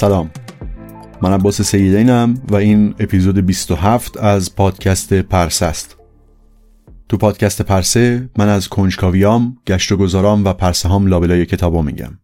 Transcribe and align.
سلام. 0.00 0.30
من 1.22 1.32
عباس 1.32 1.62
سیدینم 1.62 2.42
و 2.48 2.56
این 2.56 2.94
اپیزود 2.98 3.46
27 3.46 4.16
از 4.16 4.56
پادکست 4.56 5.12
پرسه 5.12 5.66
است. 5.66 5.96
تو 7.08 7.16
پادکست 7.16 7.62
پرسه 7.62 8.30
من 8.38 8.48
از 8.48 8.68
کنجکاویام، 8.68 9.56
گشت 9.66 9.92
و 9.92 9.96
گذارام 9.96 10.44
و 10.44 10.52
پرسه 10.52 10.88
هام 10.88 11.06
لابلای 11.06 11.46
کتابا 11.46 11.82
میگم. 11.82 12.18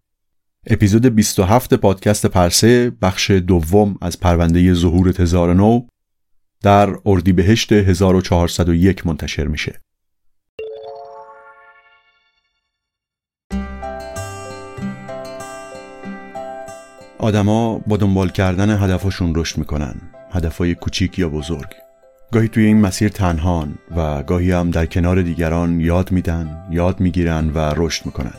اپیزود 0.67 1.07
27 1.07 1.75
پادکست 1.75 2.27
پرسه 2.27 2.91
بخش 2.91 3.31
دوم 3.31 3.99
از 4.01 4.21
پرونده 4.21 4.75
ظهور 4.75 5.13
تزار 5.13 5.55
نو 5.55 5.87
در 6.63 6.97
اردیبهشت 7.07 7.73
1401 7.73 9.07
منتشر 9.07 9.47
میشه. 9.47 9.81
آدما 17.19 17.79
با 17.79 17.97
دنبال 17.97 18.29
کردن 18.29 18.71
هدفشون 18.71 19.35
رشد 19.35 19.59
می‌کنن. 19.59 19.95
هدفهای 20.33 20.75
کوچیک 20.75 21.19
یا 21.19 21.29
بزرگ. 21.29 21.69
گاهی 22.33 22.49
توی 22.49 22.65
این 22.65 22.81
مسیر 22.81 23.09
تنهان 23.09 23.75
و 23.97 24.23
گاهی 24.23 24.53
هم 24.53 24.71
در 24.71 24.87
کنار 24.87 25.23
دیگران 25.23 25.81
یاد 25.81 26.13
میدن 26.13 26.67
یاد 26.71 27.01
می‌گیرن 27.01 27.51
و 27.51 27.59
رشد 27.77 28.07
می‌کنن. 28.07 28.35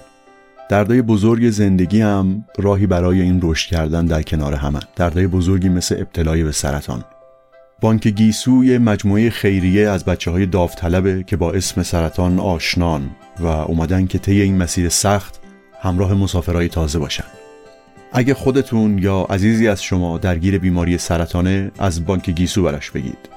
دردای 0.69 1.01
بزرگ 1.01 1.49
زندگی 1.49 2.01
هم 2.01 2.45
راهی 2.57 2.87
برای 2.87 3.21
این 3.21 3.39
رشد 3.43 3.69
کردن 3.69 4.05
در 4.05 4.21
کنار 4.21 4.53
همه. 4.53 4.79
دردای 4.95 5.27
بزرگی 5.27 5.69
مثل 5.69 5.95
ابتلای 5.99 6.43
به 6.43 6.51
سرطان. 6.51 7.03
بانک 7.81 8.07
گیسو 8.07 8.51
مجموعه 8.61 9.29
خیریه 9.29 9.89
از 9.89 10.05
بچه 10.05 10.31
های 10.31 10.45
داوطلبه 10.45 11.23
که 11.23 11.37
با 11.37 11.51
اسم 11.51 11.83
سرطان 11.83 12.39
آشنان 12.39 13.09
و 13.39 13.45
اومدن 13.45 14.05
که 14.05 14.19
طی 14.19 14.41
این 14.41 14.57
مسیر 14.57 14.89
سخت 14.89 15.39
همراه 15.81 16.13
مسافرهای 16.13 16.69
تازه 16.69 16.99
باشن. 16.99 17.23
اگه 18.13 18.33
خودتون 18.33 18.97
یا 18.97 19.27
عزیزی 19.29 19.67
از 19.67 19.83
شما 19.83 20.17
درگیر 20.17 20.57
بیماری 20.57 20.97
سرطانه 20.97 21.71
از 21.79 22.05
بانک 22.05 22.29
گیسو 22.29 22.63
براش 22.63 22.91
بگید. 22.91 23.29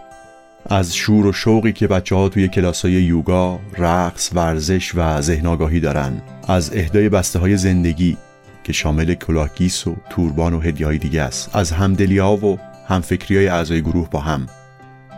از 0.66 0.97
شور 0.97 1.26
و 1.26 1.32
شوقی 1.32 1.72
که 1.72 1.86
بچه 1.86 2.14
ها 2.14 2.28
توی 2.28 2.48
کلاس 2.48 2.84
های 2.84 2.92
یوگا، 2.92 3.60
رقص، 3.78 4.31
ورزش 4.34 4.94
و 4.94 5.20
ذهن 5.20 5.47
آگاهی 5.47 5.81
دارن 5.81 6.22
از 6.48 6.70
اهدای 6.75 7.08
بسته 7.08 7.38
های 7.38 7.56
زندگی 7.56 8.16
که 8.64 8.72
شامل 8.72 9.14
کلاهگیس 9.14 9.86
و 9.86 9.97
توربان 10.10 10.54
و 10.54 10.60
هدیه 10.60 10.98
دیگه 10.98 11.22
است 11.22 11.56
از 11.56 11.72
همدلی 11.72 12.19
ها 12.19 12.37
و 12.37 12.58
همفکری 12.88 13.37
های 13.37 13.48
اعضای 13.48 13.82
گروه 13.82 14.10
با 14.10 14.20
هم. 14.20 14.47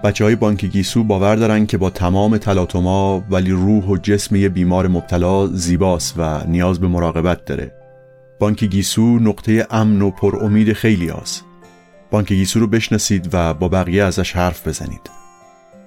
بچه 0.05 0.25
های 0.25 0.37
بانک 0.37 0.65
گیسو 0.65 1.05
باور 1.05 1.37
دارن 1.37 1.67
که 1.67 1.79
با 1.79 1.91
تمام 1.91 2.37
تلاطما 2.37 3.25
ولی 3.31 3.51
روح 3.51 3.85
و 3.85 3.97
جسم 3.97 4.37
یه 4.37 4.49
بیمار 4.49 4.89
مبتلا 4.89 5.47
زیباست 5.47 6.15
و 6.19 6.41
نیاز 6.47 6.81
به 6.81 6.89
مراقبت 6.89 7.45
داره. 7.45 7.82
بانک 8.43 8.65
گیسو 8.65 9.19
نقطه 9.19 9.67
امن 9.71 10.03
و 10.03 10.11
پر 10.11 10.45
امید 10.45 10.73
خیلی 10.73 11.09
هست. 11.09 11.45
بانک 12.11 12.33
گیسو 12.33 12.61
رو 12.61 12.67
بشناسید 12.67 13.29
و 13.33 13.55
با 13.55 13.69
بقیه 13.69 14.05
ازش 14.05 14.33
حرف 14.33 14.69
بزنید. 14.69 15.11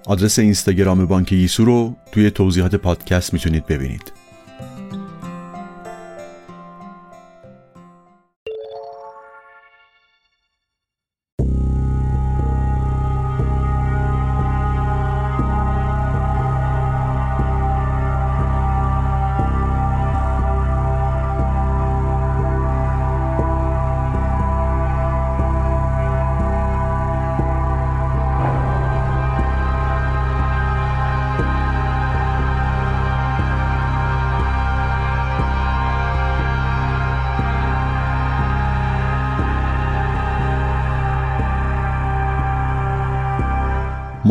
آدرس 0.05 0.39
اینستاگرام 0.39 1.05
بانک 1.05 1.29
گیسو 1.29 1.65
رو 1.65 1.95
توی 2.11 2.31
توضیحات 2.31 2.75
پادکست 2.75 3.33
می‌تونید 3.33 3.65
ببینید. 3.65 4.11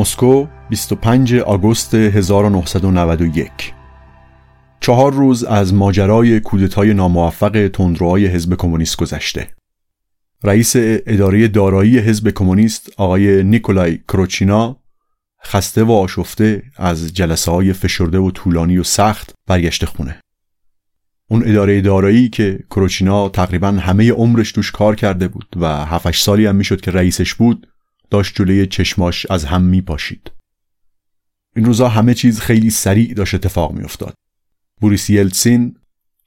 مسکو 0.05 0.47
25 0.71 1.35
آگوست 1.35 1.95
1991 1.95 3.51
چهار 4.81 5.13
روز 5.13 5.45
از 5.45 5.75
ماجرای 5.75 6.41
کودتای 6.41 6.95
ناموفق 6.95 7.71
تندروهای 7.73 8.27
حزب 8.27 8.55
کمونیست 8.55 8.97
گذشته. 8.97 9.49
رئیس 10.43 10.73
اداره 10.77 11.49
دارایی 11.49 11.99
حزب 11.99 12.31
کمونیست 12.31 12.91
آقای 12.97 13.43
نیکولای 13.43 13.99
کروچینا 14.09 14.77
خسته 15.45 15.85
و 15.85 15.93
آشفته 15.93 16.63
از 16.77 17.15
جلسه 17.15 17.51
های 17.51 17.73
فشرده 17.73 18.19
و 18.19 18.31
طولانی 18.31 18.79
و 18.79 18.83
سخت 18.83 19.35
برگشته 19.47 19.87
خونه. 19.87 20.21
اون 21.31 21.43
اداره 21.49 21.81
دارایی 21.81 22.29
که 22.29 22.59
کروچینا 22.71 23.29
تقریبا 23.29 23.69
همه 23.69 24.13
عمرش 24.13 24.53
توش 24.53 24.71
کار 24.71 24.95
کرده 24.95 25.29
بود 25.29 25.47
و 25.57 25.85
7 25.85 26.11
سالی 26.11 26.47
هم 26.47 26.57
می‌شد 26.57 26.81
که 26.81 26.91
رئیسش 26.91 27.35
بود 27.35 27.67
داشت 28.15 28.35
جلوی 28.35 28.67
چشماش 28.67 29.27
از 29.31 29.45
هم 29.45 29.63
می 29.63 29.81
پاشید. 29.81 30.31
این 31.57 31.65
روزا 31.65 31.89
همه 31.89 32.15
چیز 32.15 32.41
خیلی 32.41 32.71
سریع 32.71 33.15
داشت 33.15 33.35
اتفاق 33.35 33.73
می 33.73 33.85
افتاد. 33.85 34.15
بوریس 34.81 35.11
یلتسین 35.11 35.77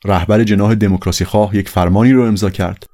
رهبر 0.06 0.44
جناح 0.44 0.76
دموکراسی 0.76 1.26
خواه 1.26 1.56
یک 1.56 1.70
فرمانی 1.70 2.12
رو 2.12 2.24
امضا 2.24 2.50
کرد 2.50 2.86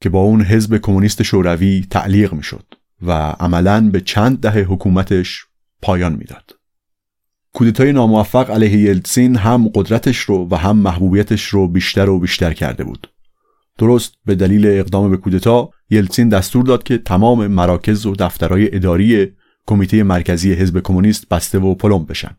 که 0.00 0.08
با 0.08 0.20
اون 0.20 0.42
حزب 0.42 0.78
کمونیست 0.78 1.22
شوروی 1.22 1.86
تعلیق 1.90 2.32
می‌شد 2.32 2.64
و 3.02 3.12
عملا 3.12 3.90
به 3.90 4.00
چند 4.00 4.40
دهه 4.40 4.66
حکومتش 4.68 5.44
پایان 5.82 6.12
می‌داد. 6.12 6.56
کودتای 7.52 7.92
ناموفق 7.92 8.50
علیه 8.50 8.78
یلتسین 8.78 9.36
هم 9.36 9.68
قدرتش 9.74 10.18
رو 10.18 10.48
و 10.50 10.54
هم 10.54 10.76
محبوبیتش 10.76 11.44
رو 11.44 11.68
بیشتر 11.68 12.08
و 12.08 12.20
بیشتر 12.20 12.52
کرده 12.52 12.84
بود. 12.84 13.10
درست 13.78 14.14
به 14.24 14.34
دلیل 14.34 14.66
اقدام 14.66 15.10
به 15.10 15.16
کودتا 15.16 15.70
یلتسین 15.90 16.28
دستور 16.28 16.64
داد 16.64 16.82
که 16.82 16.98
تمام 16.98 17.46
مراکز 17.46 18.06
و 18.06 18.14
دفترهای 18.18 18.74
اداری 18.76 19.32
کمیته 19.66 20.02
مرکزی 20.02 20.52
حزب 20.52 20.80
کمونیست 20.80 21.28
بسته 21.28 21.58
و 21.58 21.74
پلم 21.74 22.04
بشن. 22.04 22.36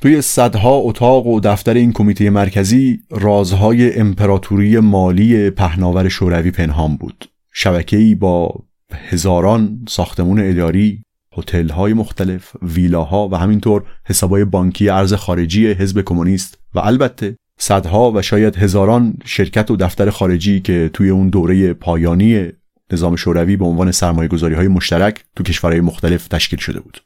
توی 0.00 0.22
صدها 0.22 0.74
اتاق 0.74 1.26
و 1.26 1.40
دفتر 1.40 1.74
این 1.74 1.92
کمیته 1.92 2.30
مرکزی 2.30 2.98
رازهای 3.10 4.00
امپراتوری 4.00 4.78
مالی 4.78 5.50
پهناور 5.50 6.08
شوروی 6.08 6.50
پنهان 6.50 6.96
بود. 6.96 7.28
شبکه‌ای 7.52 8.14
با 8.14 8.64
هزاران 8.92 9.84
ساختمون 9.88 10.40
اداری، 10.40 11.02
هتل‌های 11.38 11.92
مختلف، 11.92 12.56
ویلاها 12.62 13.28
و 13.28 13.34
همینطور 13.34 13.82
حسابای 14.04 14.44
بانکی 14.44 14.88
ارز 14.88 15.14
خارجی 15.14 15.66
حزب 15.66 16.00
کمونیست 16.00 16.58
و 16.74 16.78
البته 16.78 17.36
صدها 17.58 18.12
و 18.12 18.22
شاید 18.22 18.56
هزاران 18.56 19.14
شرکت 19.24 19.70
و 19.70 19.76
دفتر 19.76 20.10
خارجی 20.10 20.60
که 20.60 20.90
توی 20.92 21.10
اون 21.10 21.28
دوره 21.28 21.72
پایانی 21.72 22.52
نظام 22.92 23.16
شوروی 23.16 23.56
به 23.56 23.64
عنوان 23.64 23.92
سرمایه 23.92 24.56
های 24.56 24.68
مشترک 24.68 25.24
تو 25.36 25.42
کشورهای 25.42 25.80
مختلف 25.80 26.28
تشکیل 26.28 26.58
شده 26.58 26.80
بود. 26.80 27.02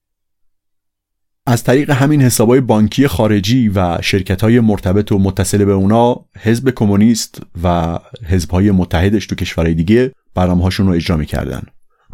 از 1.47 1.65
طریق 1.65 1.91
همین 1.91 2.23
حسابای 2.23 2.61
بانکی 2.61 3.06
خارجی 3.06 3.69
و 3.69 3.99
شرکت 4.03 4.43
های 4.43 4.61
مرتبط 4.61 5.12
و 5.12 5.19
متصل 5.19 5.65
به 5.65 5.73
اونا 5.73 6.25
حزب 6.39 6.71
کمونیست 6.71 7.43
و 7.62 7.99
حزب 8.27 8.51
های 8.51 8.71
متحدش 8.71 9.27
تو 9.27 9.35
کشورهای 9.35 9.75
دیگه 9.75 10.12
برنامه 10.35 10.62
هاشون 10.62 10.87
رو 10.87 10.93
اجرا 10.93 11.17
می‌کردن 11.17 11.62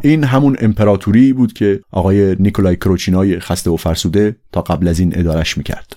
این 0.03 0.23
همون 0.23 0.57
امپراتوری 0.59 1.33
بود 1.33 1.53
که 1.53 1.81
آقای 1.91 2.35
نیکولای 2.39 2.75
کروچینای 2.75 3.39
خسته 3.39 3.69
و 3.69 3.77
فرسوده 3.77 4.35
تا 4.51 4.61
قبل 4.61 4.87
از 4.87 4.99
این 4.99 5.19
ادارش 5.19 5.57
می‌کرد 5.57 5.95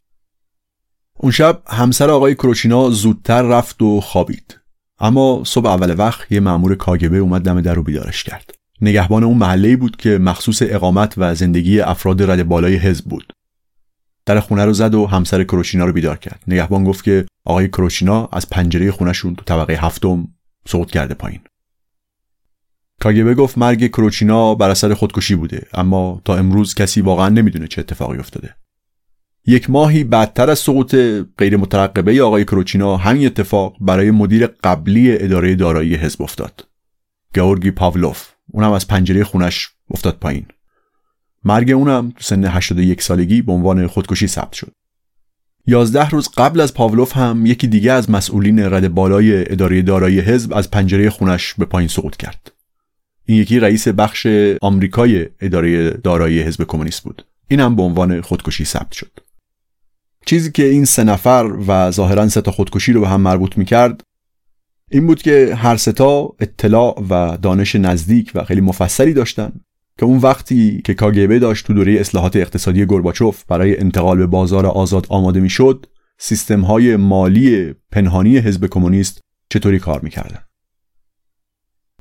اون 1.20 1.32
شب 1.32 1.62
همسر 1.66 2.10
آقای 2.10 2.34
کروچینا 2.34 2.90
زودتر 2.90 3.42
رفت 3.42 3.82
و 3.82 4.00
خوابید. 4.00 4.60
اما 4.98 5.42
صبح 5.46 5.66
اول 5.68 5.94
وقت 5.98 6.32
یه 6.32 6.40
مأمور 6.40 6.74
کاگبه 6.74 7.18
اومد 7.18 7.42
دم 7.42 7.60
در 7.60 7.74
رو 7.74 7.82
بیدارش 7.82 8.24
کرد. 8.24 8.54
نگهبان 8.80 9.24
اون 9.24 9.36
محله 9.36 9.76
بود 9.76 9.96
که 9.96 10.18
مخصوص 10.18 10.62
اقامت 10.62 11.14
و 11.16 11.34
زندگی 11.34 11.80
افراد 11.80 12.30
رد 12.30 12.48
بالای 12.48 12.76
حزب 12.76 13.04
بود. 13.04 13.32
در 14.26 14.40
خونه 14.40 14.64
رو 14.64 14.72
زد 14.72 14.94
و 14.94 15.06
همسر 15.06 15.44
کروچینا 15.44 15.84
رو 15.84 15.92
بیدار 15.92 16.16
کرد. 16.16 16.42
نگهبان 16.48 16.84
گفت 16.84 17.04
که 17.04 17.26
آقای 17.44 17.68
کروچینا 17.68 18.28
از 18.32 18.50
پنجره 18.50 18.90
خونشون 18.90 19.34
تو 19.34 19.44
طبقه 19.44 19.72
هفتم 19.72 20.28
سقوط 20.66 20.90
کرده 20.90 21.14
پایین. 21.14 21.40
کاگبه 23.00 23.34
گفت 23.34 23.58
مرگ 23.58 23.86
کروچینا 23.86 24.54
بر 24.54 24.70
اثر 24.70 24.94
خودکشی 24.94 25.34
بوده 25.34 25.66
اما 25.74 26.20
تا 26.24 26.36
امروز 26.36 26.74
کسی 26.74 27.00
واقعا 27.00 27.28
نمی‌دونه 27.28 27.66
چه 27.66 27.80
اتفاقی 27.80 28.18
افتاده. 28.18 28.54
یک 29.50 29.70
ماهی 29.70 30.04
بعدتر 30.04 30.50
از 30.50 30.58
سقوط 30.58 30.94
غیر 31.38 31.56
مترقبه 31.56 32.22
آقای 32.22 32.44
کروچینا 32.44 32.96
همین 32.96 33.26
اتفاق 33.26 33.76
برای 33.80 34.10
مدیر 34.10 34.46
قبلی 34.46 35.12
اداره 35.12 35.54
دارایی 35.54 35.94
حزب 35.94 36.22
افتاد. 36.22 36.66
گورگی 37.34 37.70
پاولوف 37.70 38.28
اونم 38.52 38.72
از 38.72 38.88
پنجره 38.88 39.24
خونش 39.24 39.68
افتاد 39.90 40.18
پایین. 40.20 40.46
مرگ 41.44 41.70
اونم 41.70 42.10
تو 42.10 42.16
سن 42.20 42.44
81 42.44 43.02
سالگی 43.02 43.42
به 43.42 43.52
عنوان 43.52 43.86
خودکشی 43.86 44.26
ثبت 44.26 44.52
شد. 44.52 44.72
یازده 45.66 46.08
روز 46.08 46.28
قبل 46.28 46.60
از 46.60 46.74
پاولوف 46.74 47.16
هم 47.16 47.46
یکی 47.46 47.66
دیگه 47.66 47.92
از 47.92 48.10
مسئولین 48.10 48.58
رد 48.58 48.94
بالای 48.94 49.52
اداره 49.52 49.82
دارایی 49.82 50.20
حزب 50.20 50.54
از 50.54 50.70
پنجره 50.70 51.10
خونش 51.10 51.54
به 51.54 51.64
پایین 51.64 51.88
سقوط 51.88 52.16
کرد. 52.16 52.52
این 53.24 53.38
یکی 53.38 53.60
رئیس 53.60 53.88
بخش 53.88 54.26
آمریکای 54.62 55.26
اداره 55.40 55.90
دارایی 55.90 56.42
حزب 56.42 56.64
کمونیست 56.64 57.02
بود. 57.02 57.24
این 57.48 57.60
هم 57.60 57.76
به 57.76 57.82
عنوان 57.82 58.20
خودکشی 58.20 58.64
ثبت 58.64 58.92
شد. 58.92 59.27
چیزی 60.28 60.52
که 60.52 60.64
این 60.64 60.84
سه 60.84 61.04
نفر 61.04 61.52
و 61.66 61.90
ظاهرا 61.90 62.28
سه 62.28 62.40
تا 62.40 62.50
خودکشی 62.50 62.92
رو 62.92 63.00
به 63.00 63.08
هم 63.08 63.20
مربوط 63.20 63.58
می‌کرد 63.58 64.02
این 64.90 65.06
بود 65.06 65.22
که 65.22 65.54
هر 65.54 65.76
ستا 65.76 66.34
اطلاع 66.40 67.04
و 67.10 67.38
دانش 67.42 67.76
نزدیک 67.76 68.32
و 68.34 68.44
خیلی 68.44 68.60
مفصلی 68.60 69.12
داشتن 69.12 69.52
که 69.98 70.06
اون 70.06 70.18
وقتی 70.18 70.82
که 70.84 70.94
کاگبه 70.94 71.38
داشت 71.38 71.66
تو 71.66 71.74
دوره 71.74 71.92
اصلاحات 71.92 72.36
اقتصادی 72.36 72.86
گرباچوف 72.86 73.44
برای 73.44 73.80
انتقال 73.80 74.16
به 74.18 74.26
بازار 74.26 74.66
آزاد 74.66 75.06
آماده 75.08 75.40
می‌شد 75.40 75.86
سیستم 76.18 76.60
های 76.60 76.96
مالی 76.96 77.74
پنهانی 77.92 78.38
حزب 78.38 78.66
کمونیست 78.66 79.20
چطوری 79.50 79.78
کار 79.78 80.00
می‌کردن؟ 80.00 80.42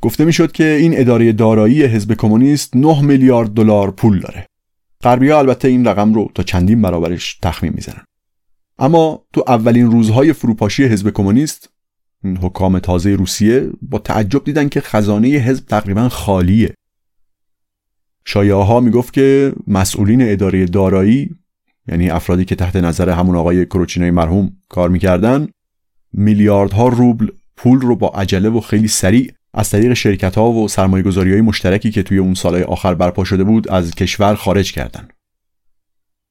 گفته 0.01 0.25
می‌شد 0.25 0.51
که 0.51 0.63
این 0.63 0.99
اداره 0.99 1.31
دارایی 1.31 1.83
حزب 1.83 2.13
کمونیست 2.13 2.75
9 2.75 3.01
میلیارد 3.01 3.49
دلار 3.49 3.91
پول 3.91 4.19
داره. 4.19 4.47
غربی 5.03 5.31
البته 5.31 5.67
این 5.67 5.85
رقم 5.85 6.13
رو 6.13 6.31
تا 6.35 6.43
چندین 6.43 6.81
برابرش 6.81 7.39
تخمین 7.41 7.73
می‌زنن. 7.75 8.03
اما 8.79 9.25
تو 9.33 9.43
اولین 9.47 9.91
روزهای 9.91 10.33
فروپاشی 10.33 10.83
حزب 10.83 11.09
کمونیست 11.09 11.69
حکام 12.41 12.79
تازه 12.79 13.15
روسیه 13.15 13.69
با 13.81 13.99
تعجب 13.99 14.43
دیدن 14.43 14.69
که 14.69 14.81
خزانه 14.81 15.27
حزب 15.27 15.65
تقریبا 15.65 16.09
خالیه 16.09 16.73
شایعه 18.25 18.55
ها 18.55 18.79
می‌گفت 18.79 19.13
که 19.13 19.53
مسئولین 19.67 20.31
اداره 20.31 20.65
دارایی 20.65 21.35
یعنی 21.87 22.09
افرادی 22.09 22.45
که 22.45 22.55
تحت 22.55 22.75
نظر 22.75 23.09
همون 23.09 23.35
آقای 23.35 23.65
کروچینای 23.65 24.11
مرحوم 24.11 24.51
کار 24.69 24.89
می‌کردن 24.89 25.47
میلیاردها 26.13 26.87
روبل 26.87 27.27
پول 27.57 27.81
رو 27.81 27.95
با 27.95 28.09
عجله 28.09 28.49
و 28.49 28.59
خیلی 28.59 28.87
سریع 28.87 29.33
از 29.53 29.69
طریق 29.69 29.93
شرکت 29.93 30.37
ها 30.37 30.51
و 30.51 30.67
سرمایه 30.67 31.03
گذاری 31.03 31.31
های 31.31 31.41
مشترکی 31.41 31.91
که 31.91 32.03
توی 32.03 32.17
اون 32.17 32.33
سالهای 32.33 32.63
آخر 32.63 32.93
برپا 32.93 33.23
شده 33.23 33.43
بود 33.43 33.69
از 33.69 33.91
کشور 33.91 34.35
خارج 34.35 34.71
کردند. 34.71 35.13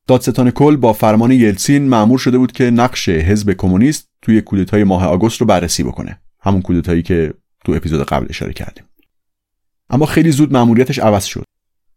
دادستان 0.08 0.50
کل 0.50 0.76
با 0.76 0.92
فرمان 0.92 1.30
یلسین 1.30 1.88
معمور 1.88 2.18
شده 2.18 2.38
بود 2.38 2.52
که 2.52 2.70
نقش 2.70 3.08
حزب 3.08 3.52
کمونیست 3.52 4.08
توی 4.22 4.40
کودتای 4.40 4.84
ماه 4.84 5.06
آگوست 5.06 5.40
رو 5.40 5.46
بررسی 5.46 5.82
بکنه. 5.82 6.20
همون 6.40 6.62
کودتایی 6.62 7.02
که 7.02 7.34
تو 7.64 7.72
اپیزود 7.72 8.02
قبل 8.06 8.26
اشاره 8.30 8.52
کردیم. 8.52 8.84
اما 9.90 10.06
خیلی 10.06 10.30
زود 10.30 10.52
مأموریتش 10.52 10.98
عوض 10.98 11.24
شد 11.24 11.44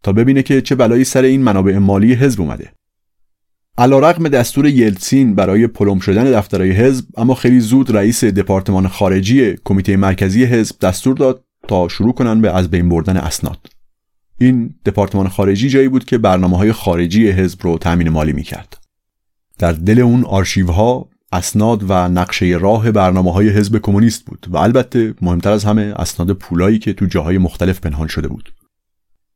تا 0.04 0.14
ببینه 0.14 0.44
که 0.44 0.62
چه 0.62 0.76
بلایی 0.76 1.04
سر 1.04 1.22
این 1.22 1.42
منابع 1.42 1.78
مالی 1.78 2.14
حزب 2.14 2.42
اومده. 2.42 2.72
رقم 3.78 4.28
دستور 4.28 4.66
یلتسین 4.66 5.36
برای 5.36 5.68
پلم 5.68 6.00
شدن 6.00 6.24
دفترهای 6.24 6.72
حزب 6.72 7.06
اما 7.18 7.36
خیلی 7.36 7.60
زود 7.60 7.96
رئیس 7.96 8.24
دپارتمان 8.24 8.88
خارجی 8.88 9.56
کمیته 9.66 9.98
مرکزی 9.98 10.44
حزب 10.44 10.80
دستور 10.80 11.16
داد 11.18 11.44
تا 11.68 11.88
شروع 11.88 12.14
کنن 12.14 12.42
به 12.42 12.56
از 12.56 12.70
بین 12.70 12.90
بردن 12.90 13.18
اسناد. 13.18 13.79
این 14.40 14.76
دپارتمان 14.86 15.28
خارجی 15.28 15.70
جایی 15.70 15.88
بود 15.88 16.06
که 16.06 16.18
برنامه 16.18 16.58
های 16.58 16.72
خارجی 16.72 17.32
حزب 17.32 17.60
رو 17.62 17.78
تأمین 17.78 18.10
مالی 18.10 18.34
می‌کرد. 18.34 18.78
در 19.58 19.72
دل 19.72 20.00
اون 20.00 20.26
آرشیوها 20.26 21.10
اسناد 21.32 21.84
و 21.90 21.94
نقشه 21.94 22.46
راه 22.46 22.92
برنامه 22.92 23.34
های 23.34 23.50
حزب 23.50 23.78
کمونیست 23.78 24.26
بود 24.26 24.48
و 24.50 24.58
البته 24.58 25.14
مهمتر 25.22 25.52
از 25.52 25.66
همه 25.66 25.94
اسناد 25.96 26.34
پولایی 26.34 26.80
که 26.80 26.94
تو 26.94 27.06
جاهای 27.06 27.38
مختلف 27.38 27.80
پنهان 27.80 28.08
شده 28.08 28.28
بود. 28.28 28.54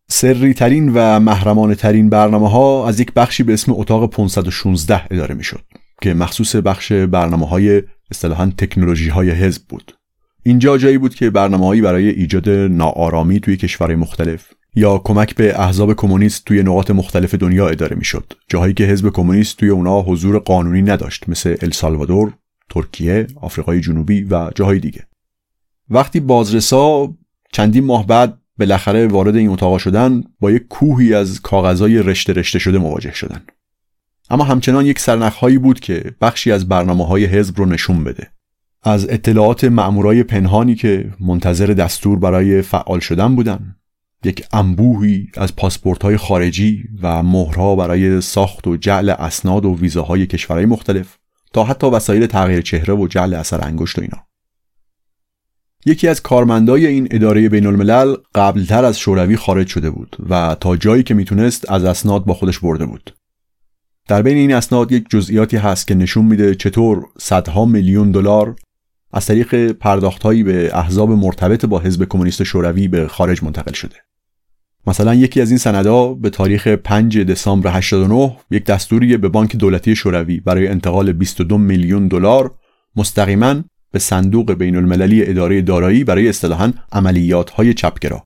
سری 0.10 0.53
ترین 0.53 0.91
و 0.93 1.19
محرمانه 1.19 1.75
ترین 1.75 2.10
برنامه 2.10 2.50
ها 2.50 2.88
از 2.88 3.00
یک 3.00 3.13
بخشی 3.13 3.43
به 3.43 3.53
اسم 3.53 3.72
اتاق 3.72 4.10
516 4.10 5.01
اداره 5.12 5.36
می 5.36 5.43
شد 5.43 5.62
که 6.01 6.13
مخصوص 6.13 6.55
بخش 6.55 6.91
برنامه 6.91 7.48
های 7.48 7.83
اصطلاحا 8.12 8.51
تکنولوژی 8.57 9.10
های 9.10 9.29
حزب 9.31 9.62
بود. 9.69 9.98
اینجا 10.43 10.77
جایی 10.77 10.98
بود 10.98 11.15
که 11.15 11.29
برنامه 11.29 11.81
برای 11.81 12.10
ایجاد 12.10 12.50
ناآرامی 12.50 13.39
توی 13.39 13.57
کشورهای 13.57 13.95
مختلف 13.95 14.53
یا 14.75 14.97
کمک 14.97 15.35
به 15.35 15.59
احزاب 15.61 15.93
کمونیست 15.93 16.45
توی 16.45 16.63
نقاط 16.63 16.91
مختلف 16.91 17.35
دنیا 17.35 17.67
اداره 17.67 17.95
می‌شد. 17.95 18.33
جاهایی 18.47 18.73
که 18.73 18.83
حزب 18.83 19.09
کمونیست 19.09 19.57
توی 19.57 19.69
اونا 19.69 20.01
حضور 20.01 20.39
قانونی 20.39 20.81
نداشت 20.81 21.29
مثل 21.29 21.55
السالوادور، 21.61 22.33
ترکیه، 22.69 23.27
آفریقای 23.35 23.81
جنوبی 23.81 24.23
و 24.23 24.51
جاهای 24.55 24.79
دیگه. 24.79 25.03
وقتی 25.89 26.19
بازرسا 26.19 27.13
چندین 27.51 27.85
ماه 27.85 28.07
بعد 28.07 28.37
بالاخره 28.59 29.07
وارد 29.07 29.35
این 29.35 29.49
اتاق 29.49 29.77
شدن 29.77 30.23
با 30.39 30.51
یک 30.51 30.67
کوهی 30.67 31.13
از 31.13 31.41
کاغذهای 31.41 32.03
رشته 32.03 32.33
رشته 32.33 32.59
شده 32.59 32.77
مواجه 32.77 33.13
شدن. 33.13 33.41
اما 34.29 34.43
همچنان 34.43 34.85
یک 34.85 34.99
سرنخهایی 34.99 35.57
بود 35.57 35.79
که 35.79 36.15
بخشی 36.21 36.51
از 36.51 36.69
برنامه 36.69 37.05
های 37.05 37.25
حزب 37.25 37.57
رو 37.57 37.65
نشون 37.65 38.03
بده. 38.03 38.27
از 38.83 39.09
اطلاعات 39.09 39.63
مأمورای 39.63 40.23
پنهانی 40.23 40.75
که 40.75 41.13
منتظر 41.19 41.67
دستور 41.67 42.19
برای 42.19 42.61
فعال 42.61 42.99
شدن 42.99 43.35
بودن. 43.35 43.75
یک 44.25 44.45
انبوهی 44.53 45.27
از 45.37 45.55
پاسپورت 45.55 46.03
های 46.03 46.17
خارجی 46.17 46.83
و 47.01 47.23
مهرها 47.23 47.75
برای 47.75 48.21
ساخت 48.21 48.67
و 48.67 48.77
جعل 48.77 49.09
اسناد 49.09 49.65
و 49.65 49.77
ویزاهای 49.77 50.27
کشورهای 50.27 50.65
مختلف 50.65 51.17
تا 51.53 51.63
حتی 51.63 51.87
وسایل 51.87 52.25
تغییر 52.25 52.61
چهره 52.61 52.93
و 52.93 53.07
جعل 53.07 53.33
اثر 53.33 53.67
انگشت 53.67 53.99
و 53.99 54.01
اینا 54.01 54.17
یکی 55.85 56.07
از 56.07 56.21
کارمندای 56.21 56.87
این 56.87 57.07
اداره 57.11 57.49
بین 57.49 57.65
الملل 57.65 58.15
قبلتر 58.35 58.85
از 58.85 58.99
شوروی 58.99 59.35
خارج 59.35 59.67
شده 59.67 59.89
بود 59.89 60.17
و 60.29 60.55
تا 60.59 60.77
جایی 60.77 61.03
که 61.03 61.13
می‌تونست 61.13 61.71
از 61.71 61.83
اسناد 61.83 62.25
با 62.25 62.33
خودش 62.33 62.59
برده 62.59 62.85
بود 62.85 63.15
در 64.07 64.21
بین 64.21 64.37
این 64.37 64.53
اسناد 64.53 64.91
یک 64.91 65.05
جزئیاتی 65.09 65.57
هست 65.57 65.87
که 65.87 65.95
نشون 65.95 66.25
میده 66.25 66.55
چطور 66.55 67.05
صدها 67.17 67.65
میلیون 67.65 68.11
دلار 68.11 68.55
از 69.13 69.25
طریق 69.25 69.71
پرداختهایی 69.71 70.43
به 70.43 70.77
احزاب 70.77 71.11
مرتبط 71.11 71.65
با 71.65 71.79
حزب 71.79 72.05
کمونیست 72.05 72.43
شوروی 72.43 72.87
به 72.87 73.07
خارج 73.07 73.43
منتقل 73.43 73.73
شده. 73.73 73.95
مثلا 74.87 75.15
یکی 75.15 75.41
از 75.41 75.49
این 75.49 75.57
سندها 75.57 76.13
به 76.13 76.29
تاریخ 76.29 76.67
5 76.67 77.19
دسامبر 77.19 77.77
89 77.77 78.37
یک 78.51 78.65
دستوری 78.65 79.17
به 79.17 79.29
بانک 79.29 79.55
دولتی 79.55 79.95
شوروی 79.95 80.39
برای 80.39 80.67
انتقال 80.67 81.11
22 81.11 81.57
میلیون 81.57 82.07
دلار 82.07 82.55
مستقیما 82.95 83.63
به 83.91 83.99
صندوق 83.99 84.53
بین 84.53 84.75
المللی 84.75 85.29
اداره 85.29 85.61
دارایی 85.61 86.03
برای 86.03 86.29
اصطلاحا 86.29 86.73
عملیات 86.91 87.49
های 87.49 87.73
چپگرا 87.73 88.23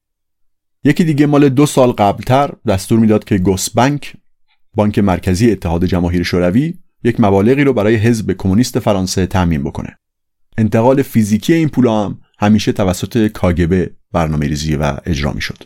یکی 0.83 1.03
دیگه 1.03 1.25
مال 1.25 1.49
دو 1.49 1.65
سال 1.65 1.91
قبلتر 1.91 2.51
دستور 2.67 2.99
می‌داد 2.99 3.23
که 3.23 3.37
گوس 3.37 3.69
بانک 4.73 4.99
مرکزی 4.99 5.51
اتحاد 5.51 5.85
جماهیر 5.85 6.23
شوروی 6.23 6.73
یک 7.03 7.19
مبالغی 7.19 7.63
رو 7.63 7.73
برای 7.73 7.95
حزب 7.95 8.31
کمونیست 8.31 8.79
فرانسه 8.79 9.27
تامین 9.27 9.63
بکنه 9.63 9.97
انتقال 10.57 11.01
فیزیکی 11.01 11.53
این 11.53 11.69
پول 11.69 11.87
هم 11.87 12.19
همیشه 12.39 12.71
توسط 12.71 13.27
کاگبه 13.27 13.91
برنامه 14.11 14.47
ریزی 14.47 14.75
و 14.75 14.97
اجرا 15.05 15.33
می 15.33 15.41
شد. 15.41 15.63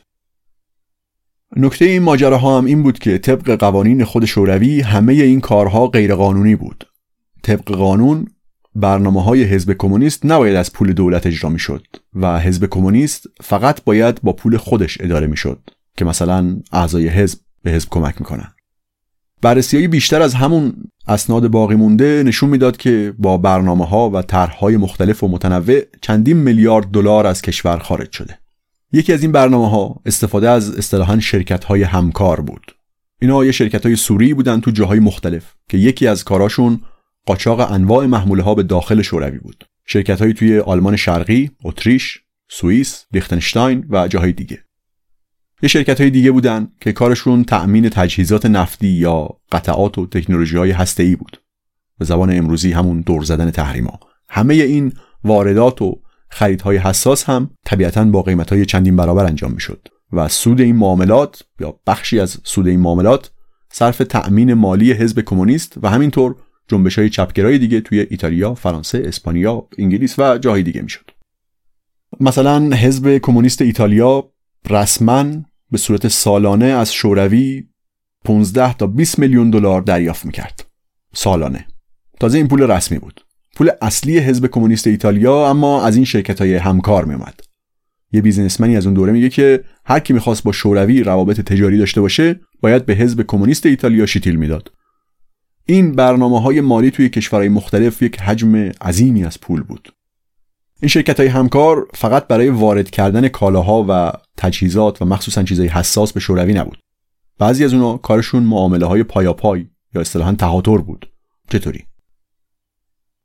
نکته 1.55 1.86
این 1.86 2.01
ماجراها 2.01 2.58
هم 2.58 2.65
این 2.65 2.84
بود 2.84 3.00
که 3.00 3.17
طبق 3.17 3.55
قوانین 3.55 4.03
خود 4.03 4.25
شوروی 4.25 4.81
همه 4.81 5.13
این 5.13 5.41
کارها 5.41 5.88
غیرقانونی 5.88 6.55
بود. 6.55 6.88
طبق 7.43 7.72
قانون 7.72 8.27
برنامه 8.75 9.24
های 9.24 9.43
حزب 9.43 9.74
کمونیست 9.74 10.25
نباید 10.25 10.55
از 10.55 10.74
پول 10.74 10.93
دولت 10.93 11.27
اجرا 11.27 11.50
می 11.50 11.60
شد 11.60 11.88
و 12.13 12.39
حزب 12.39 12.65
کمونیست 12.65 13.25
فقط 13.41 13.84
باید 13.84 14.22
با 14.22 14.34
پول 14.34 14.58
خودش 14.58 14.98
اداره 15.01 15.27
می 15.27 15.38
شد 15.38 15.60
که 15.98 16.05
مثلا 16.05 16.60
اعضای 16.72 17.08
حزب 17.08 17.39
به 17.63 17.72
حزب 17.72 17.89
کمک 17.89 18.15
می‌کنن. 18.20 18.51
بررسی 19.41 19.88
بیشتر 19.88 20.22
از 20.22 20.34
همون 20.34 20.74
اسناد 21.08 21.48
باقی 21.48 21.75
مونده 21.75 22.24
نشون 22.25 22.50
می‌داد 22.50 22.77
که 22.77 23.13
با 23.17 23.38
برنامه 23.38 23.86
ها 23.86 24.10
و 24.10 24.22
طرحهای 24.22 24.77
مختلف 24.77 25.24
و 25.24 25.27
متنوع 25.27 25.81
چندین 26.01 26.38
میلیارد 26.38 26.86
دلار 26.86 27.27
از 27.27 27.41
کشور 27.41 27.77
خارج 27.77 28.12
شده. 28.12 28.38
یکی 28.93 29.13
از 29.13 29.21
این 29.21 29.31
برنامه 29.31 29.69
ها 29.69 30.01
استفاده 30.05 30.50
از 30.50 30.69
اصطلاحا 30.77 31.19
شرکت 31.19 31.63
های 31.63 31.83
همکار 31.83 32.41
بود. 32.41 32.75
اینا 33.21 33.45
یه 33.45 33.51
شرکت 33.51 33.86
های 33.86 33.95
سوری 33.95 34.33
بودن 34.33 34.62
تو 34.62 34.71
جاهای 34.71 35.00
مختلف 35.00 35.53
که 35.69 35.77
یکی 35.77 36.07
از 36.07 36.24
کاراشون 36.24 36.81
قاچاق 37.25 37.71
انواع 37.71 38.05
محموله 38.05 38.43
ها 38.43 38.55
به 38.55 38.63
داخل 38.63 39.01
شوروی 39.01 39.38
بود. 39.38 39.65
شرکت 39.86 40.21
های 40.21 40.33
توی 40.33 40.60
آلمان 40.60 40.95
شرقی، 40.95 41.51
اتریش، 41.63 42.21
سوئیس، 42.50 43.05
لیختنشتاین 43.12 43.86
و 43.89 44.07
جاهای 44.07 44.31
دیگه. 44.31 44.63
یه 45.63 45.69
شرکت 45.69 46.01
های 46.01 46.10
دیگه 46.10 46.31
بودن 46.31 46.67
که 46.79 46.91
کارشون 46.93 47.43
تأمین 47.43 47.89
تجهیزات 47.89 48.45
نفتی 48.45 48.88
یا 48.88 49.29
قطعات 49.51 49.98
و 49.98 50.07
تکنولوژی 50.07 50.57
های 50.57 50.71
هسته 50.71 51.15
بود. 51.15 51.41
به 52.00 52.05
زبان 52.05 52.38
امروزی 52.38 52.71
همون 52.71 53.01
دور 53.01 53.24
زدن 53.24 53.51
تحریما. 53.51 54.00
همه 54.29 54.53
این 54.53 54.93
واردات 55.24 55.81
و 55.81 56.01
خریدهای 56.31 56.77
حساس 56.77 57.23
هم 57.23 57.50
طبیعتا 57.65 58.05
با 58.05 58.21
قیمتهای 58.21 58.65
چندین 58.65 58.95
برابر 58.95 59.25
انجام 59.25 59.51
می‌شد 59.51 59.88
و 60.13 60.27
سود 60.27 60.61
این 60.61 60.75
معاملات 60.75 61.43
یا 61.59 61.79
بخشی 61.88 62.19
از 62.19 62.38
سود 62.43 62.67
این 62.67 62.79
معاملات 62.79 63.31
صرف 63.71 63.97
تأمین 63.97 64.53
مالی 64.53 64.93
حزب 64.93 65.21
کمونیست 65.21 65.77
و 65.81 65.89
همینطور 65.89 66.35
جنبش 66.67 67.00
های 67.00 67.09
چپگرای 67.09 67.57
دیگه 67.57 67.81
توی 67.81 68.07
ایتالیا، 68.09 68.53
فرانسه، 68.53 69.03
اسپانیا، 69.05 69.67
انگلیس 69.77 70.19
و 70.19 70.38
جاهای 70.38 70.63
دیگه 70.63 70.81
می‌شد. 70.81 71.11
مثلا 72.19 72.75
حزب 72.75 73.17
کمونیست 73.17 73.61
ایتالیا 73.61 74.31
رسما 74.69 75.25
به 75.71 75.77
صورت 75.77 76.07
سالانه 76.07 76.65
از 76.65 76.93
شوروی 76.93 77.63
15 78.25 78.73
تا 78.73 78.88
20 78.88 79.19
میلیون 79.19 79.50
دلار 79.50 79.81
دریافت 79.81 80.25
می‌کرد. 80.25 80.65
سالانه. 81.13 81.67
تازه 82.19 82.38
این 82.38 82.47
پول 82.47 82.71
رسمی 82.71 83.00
بود. 83.00 83.21
پول 83.55 83.70
اصلی 83.81 84.17
حزب 84.17 84.48
کمونیست 84.48 84.88
ایتالیا 84.88 85.50
اما 85.50 85.84
از 85.84 85.96
این 85.96 86.05
شرکت 86.05 86.41
های 86.41 86.55
همکار 86.55 87.05
میومد 87.05 87.41
یه 88.12 88.22
بیزنسمنی 88.22 88.77
از 88.77 88.86
اون 88.86 88.93
دوره 88.93 89.12
میگه 89.12 89.29
که 89.29 89.63
هر 89.86 90.00
کی 90.00 90.13
می‌خواست 90.13 90.43
با 90.43 90.51
شوروی 90.51 91.03
روابط 91.03 91.41
تجاری 91.41 91.77
داشته 91.77 92.01
باشه 92.01 92.39
باید 92.62 92.86
به 92.86 92.93
حزب 92.93 93.22
کمونیست 93.27 93.65
ایتالیا 93.65 94.05
شیتیل 94.05 94.36
می‌داد. 94.36 94.72
این 95.65 95.91
برنامه 95.91 96.41
های 96.41 96.62
مالی 96.62 96.91
توی 96.91 97.10
کشورهای 97.10 97.50
مختلف 97.50 98.01
یک 98.01 98.22
حجم 98.22 98.55
عظیمی 98.81 99.24
از 99.24 99.39
پول 99.39 99.63
بود. 99.63 99.93
این 100.81 100.89
شرکت 100.89 101.20
های 101.20 101.29
همکار 101.29 101.88
فقط 101.93 102.27
برای 102.27 102.50
وارد 102.50 102.89
کردن 102.89 103.27
کالاها 103.27 103.86
و 103.89 104.12
تجهیزات 104.38 105.01
و 105.01 105.05
مخصوصا 105.05 105.43
چیزهای 105.43 105.70
حساس 105.70 106.13
به 106.13 106.20
شوروی 106.20 106.53
نبود. 106.53 106.79
بعضی 107.39 107.65
از 107.65 107.74
اونا 107.74 107.98
کارشون 107.98 108.43
معامله 108.43 108.86
های 108.86 109.03
پایاپای 109.03 109.67
یا 109.96 110.01
اصطلاحا 110.01 110.31
تهاتر 110.31 110.77
بود. 110.77 111.12
چطوری؟ 111.50 111.86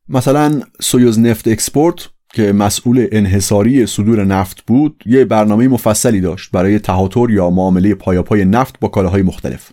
مثلا 0.09 0.63
سویوز 0.81 1.19
نفت 1.19 1.49
اکسپورت 1.49 2.09
که 2.33 2.53
مسئول 2.53 3.07
انحصاری 3.13 3.87
صدور 3.87 4.25
نفت 4.25 4.63
بود 4.67 5.03
یه 5.07 5.25
برنامه 5.25 5.69
مفصلی 5.69 6.21
داشت 6.21 6.51
برای 6.51 6.79
تهاتر 6.79 7.31
یا 7.31 7.51
معامله 7.51 7.95
پایاپای 7.95 8.45
نفت 8.45 8.81
با 8.81 8.89
کالاهای 8.89 9.23
مختلف. 9.23 9.73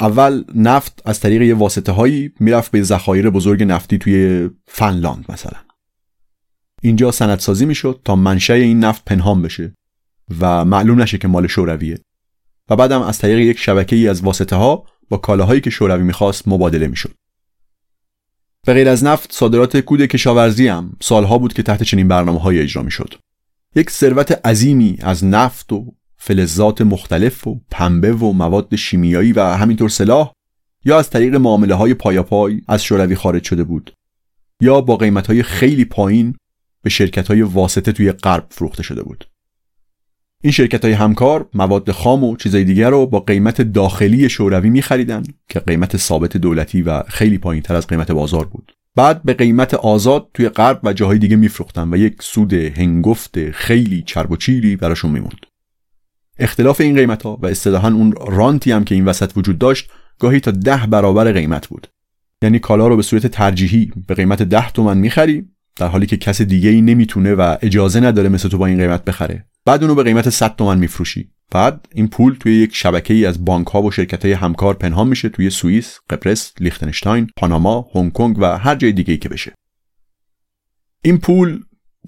اول 0.00 0.44
نفت 0.54 1.02
از 1.04 1.20
طریق 1.20 1.42
یه 1.42 1.54
واسطه 1.54 1.92
هایی 1.92 2.32
می‌رفت 2.40 2.70
به 2.70 2.82
ذخایر 2.82 3.30
بزرگ 3.30 3.62
نفتی 3.62 3.98
توی 3.98 4.50
فنلاند 4.66 5.24
مثلا. 5.28 5.58
اینجا 6.82 7.10
سندسازی 7.10 7.66
می‌شد 7.66 8.00
تا 8.04 8.16
منشأ 8.16 8.54
این 8.54 8.80
نفت 8.80 9.04
پنهان 9.04 9.42
بشه 9.42 9.74
و 10.40 10.64
معلوم 10.64 11.02
نشه 11.02 11.18
که 11.18 11.28
مال 11.28 11.46
شورویه. 11.46 11.98
و 12.70 12.76
بعدم 12.76 13.02
از 13.02 13.18
طریق 13.18 13.38
یک 13.38 13.58
شبکه 13.58 13.96
ای 13.96 14.08
از 14.08 14.20
واسطه 14.20 14.56
ها 14.56 14.86
با 15.08 15.16
کالاهایی 15.16 15.60
که 15.60 15.70
شوروی 15.70 16.02
می‌خواست 16.02 16.48
مبادله 16.48 16.88
می‌شد. 16.88 17.14
به 18.66 18.74
غیر 18.74 18.88
از 18.88 19.04
نفت 19.04 19.32
صادرات 19.32 19.76
کود 19.76 20.02
کشاورزی 20.06 20.68
هم 20.68 20.96
سالها 21.00 21.38
بود 21.38 21.52
که 21.52 21.62
تحت 21.62 21.82
چنین 21.82 22.08
برنامه 22.08 22.40
های 22.40 22.60
اجرا 22.60 22.82
می‌شد. 22.82 23.14
یک 23.74 23.90
ثروت 23.90 24.46
عظیمی 24.46 24.98
از 25.00 25.24
نفت 25.24 25.72
و 25.72 25.94
فلزات 26.16 26.80
مختلف 26.80 27.46
و 27.46 27.60
پنبه 27.70 28.12
و 28.12 28.32
مواد 28.32 28.76
شیمیایی 28.76 29.32
و 29.32 29.40
همینطور 29.40 29.88
سلاح 29.88 30.32
یا 30.84 30.98
از 30.98 31.10
طریق 31.10 31.34
معامله 31.34 31.74
های 31.74 31.94
پایاپای 31.94 32.60
از 32.68 32.84
شوروی 32.84 33.14
خارج 33.14 33.44
شده 33.44 33.64
بود 33.64 33.92
یا 34.60 34.80
با 34.80 34.96
قیمت 34.96 35.26
های 35.26 35.42
خیلی 35.42 35.84
پایین 35.84 36.36
به 36.82 36.90
شرکت 36.90 37.28
های 37.28 37.42
واسطه 37.42 37.92
توی 37.92 38.12
غرب 38.12 38.46
فروخته 38.50 38.82
شده 38.82 39.02
بود. 39.02 39.24
این 40.42 40.52
شرکت 40.52 40.84
های 40.84 40.94
همکار 40.94 41.48
مواد 41.54 41.90
خام 41.90 42.24
و 42.24 42.36
چیزای 42.36 42.64
دیگر 42.64 42.90
رو 42.90 43.06
با 43.06 43.20
قیمت 43.20 43.62
داخلی 43.62 44.28
شوروی 44.28 44.70
می 44.70 44.82
خریدن 44.82 45.22
که 45.48 45.60
قیمت 45.60 45.96
ثابت 45.96 46.36
دولتی 46.36 46.82
و 46.82 47.02
خیلی 47.02 47.38
پایین 47.38 47.62
تر 47.62 47.76
از 47.76 47.86
قیمت 47.86 48.10
بازار 48.10 48.46
بود. 48.46 48.72
بعد 48.96 49.22
به 49.22 49.34
قیمت 49.34 49.74
آزاد 49.74 50.28
توی 50.34 50.48
غرب 50.48 50.80
و 50.82 50.92
جاهای 50.92 51.18
دیگه 51.18 51.36
میفروختن 51.36 51.94
و 51.94 51.96
یک 51.96 52.22
سود 52.22 52.52
هنگفت 52.52 53.50
خیلی 53.50 54.02
چرب 54.02 54.30
و 54.30 54.36
چیری 54.36 54.76
براشون 54.76 55.10
میموند. 55.10 55.46
اختلاف 56.38 56.80
این 56.80 56.96
قیمت 56.96 57.22
ها 57.22 57.38
و 57.42 57.46
اصطلاحا 57.46 57.88
اون 57.88 58.14
رانتی 58.26 58.72
هم 58.72 58.84
که 58.84 58.94
این 58.94 59.04
وسط 59.04 59.32
وجود 59.36 59.58
داشت 59.58 59.90
گاهی 60.18 60.40
تا 60.40 60.50
ده 60.50 60.86
برابر 60.86 61.32
قیمت 61.32 61.68
بود. 61.68 61.86
یعنی 62.42 62.58
کالا 62.58 62.88
رو 62.88 62.96
به 62.96 63.02
صورت 63.02 63.26
ترجیحی 63.26 63.92
به 64.06 64.14
قیمت 64.14 64.42
ده 64.42 64.70
تومن 64.70 64.98
می‌خری 64.98 65.48
در 65.80 65.88
حالی 65.88 66.06
که 66.06 66.16
کس 66.16 66.42
دیگه 66.42 66.70
ای 66.70 66.80
نمی‌تونه 66.82 67.34
و 67.34 67.56
اجازه 67.62 68.00
نداره 68.00 68.28
مثل 68.28 68.48
تو 68.48 68.58
با 68.58 68.66
این 68.66 68.78
قیمت 68.78 69.04
بخره 69.04 69.44
بعد 69.64 69.82
اونو 69.82 69.94
به 69.94 70.02
قیمت 70.02 70.30
100 70.30 70.56
تومن 70.56 70.78
میفروشی 70.78 71.30
بعد 71.50 71.88
این 71.94 72.08
پول 72.08 72.36
توی 72.40 72.56
یک 72.56 72.76
شبکه 72.76 73.14
ای 73.14 73.26
از 73.26 73.44
بانک 73.44 73.66
ها 73.66 73.82
و 73.82 73.90
شرکت 73.90 74.24
های 74.24 74.34
همکار 74.34 74.74
پنهان 74.74 75.08
میشه 75.08 75.28
توی 75.28 75.50
سوئیس، 75.50 75.98
قبرس، 76.10 76.52
لیختنشتاین، 76.60 77.30
پاناما، 77.36 77.88
هنگ 77.94 78.12
کنگ 78.12 78.36
و 78.38 78.58
هر 78.58 78.74
جای 78.74 78.92
دیگه 78.92 79.12
ای 79.12 79.18
که 79.18 79.28
بشه. 79.28 79.52
این 81.02 81.18
پول 81.18 81.60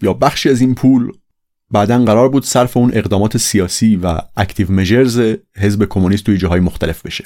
یا 0.02 0.12
بخشی 0.12 0.48
از 0.48 0.60
این 0.60 0.74
پول 0.74 1.12
بعدا 1.70 2.04
قرار 2.04 2.28
بود 2.28 2.44
صرف 2.44 2.76
اون 2.76 2.90
اقدامات 2.94 3.36
سیاسی 3.36 3.96
و 3.96 4.18
اکتیو 4.36 4.72
مژرز 4.72 5.36
حزب 5.56 5.84
کمونیست 5.84 6.24
توی 6.24 6.38
جاهای 6.38 6.60
مختلف 6.60 7.06
بشه. 7.06 7.24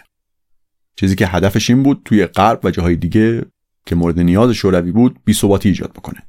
چیزی 0.97 1.15
که 1.15 1.27
هدفش 1.27 1.71
این 1.71 1.83
بود 1.83 2.03
توی 2.05 2.27
غرب 2.27 2.61
و 2.65 2.71
جاهای 2.71 2.97
دیگه 2.97 3.43
که 3.87 3.97
مورد 3.97 4.21
نیاز 4.21 4.51
شوروی 4.51 4.93
بود 4.93 5.19
بی 5.25 5.35
ایجاد 5.65 5.93
بکنه. 5.93 6.23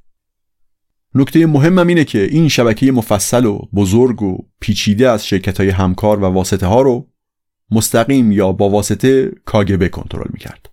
نکته 1.17 1.45
مهمم 1.45 1.87
اینه 1.87 2.03
که 2.03 2.23
این 2.23 2.47
شبکه 2.47 2.91
مفصل 2.91 3.45
و 3.45 3.59
بزرگ 3.75 4.21
و 4.21 4.37
پیچیده 4.59 5.09
از 5.09 5.27
شرکت 5.27 5.59
های 5.59 5.69
همکار 5.69 6.19
و 6.19 6.25
واسطه 6.25 6.65
ها 6.65 6.81
رو 6.81 7.07
مستقیم 7.71 8.31
یا 8.31 8.51
با 8.51 8.69
واسطه 8.69 9.31
کاگبه 9.45 9.89
کنترل 9.89 10.27
می‌کرد. 10.33 10.69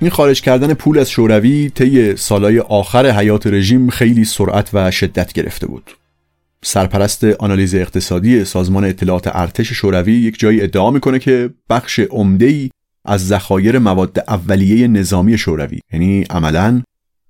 این 0.00 0.10
خارج 0.10 0.40
کردن 0.40 0.74
پول 0.74 0.98
از 0.98 1.10
شوروی 1.10 1.70
طی 1.74 2.16
سالهای 2.16 2.58
آخر 2.58 3.10
حیات 3.10 3.46
رژیم 3.46 3.90
خیلی 3.90 4.24
سرعت 4.24 4.70
و 4.72 4.90
شدت 4.90 5.32
گرفته 5.32 5.66
بود 5.66 5.90
سرپرست 6.62 7.24
آنالیز 7.24 7.74
اقتصادی 7.74 8.44
سازمان 8.44 8.84
اطلاعات 8.84 9.36
ارتش 9.36 9.72
شوروی 9.72 10.12
یک 10.12 10.38
جایی 10.38 10.62
ادعا 10.62 10.90
می‌کنه 10.90 11.18
که 11.18 11.50
بخش 11.70 11.98
عمده 11.98 12.70
از 13.04 13.28
ذخایر 13.28 13.78
مواد 13.78 14.24
اولیه 14.28 14.88
نظامی 14.88 15.38
شوروی 15.38 15.80
یعنی 15.92 16.24
عملا 16.30 16.82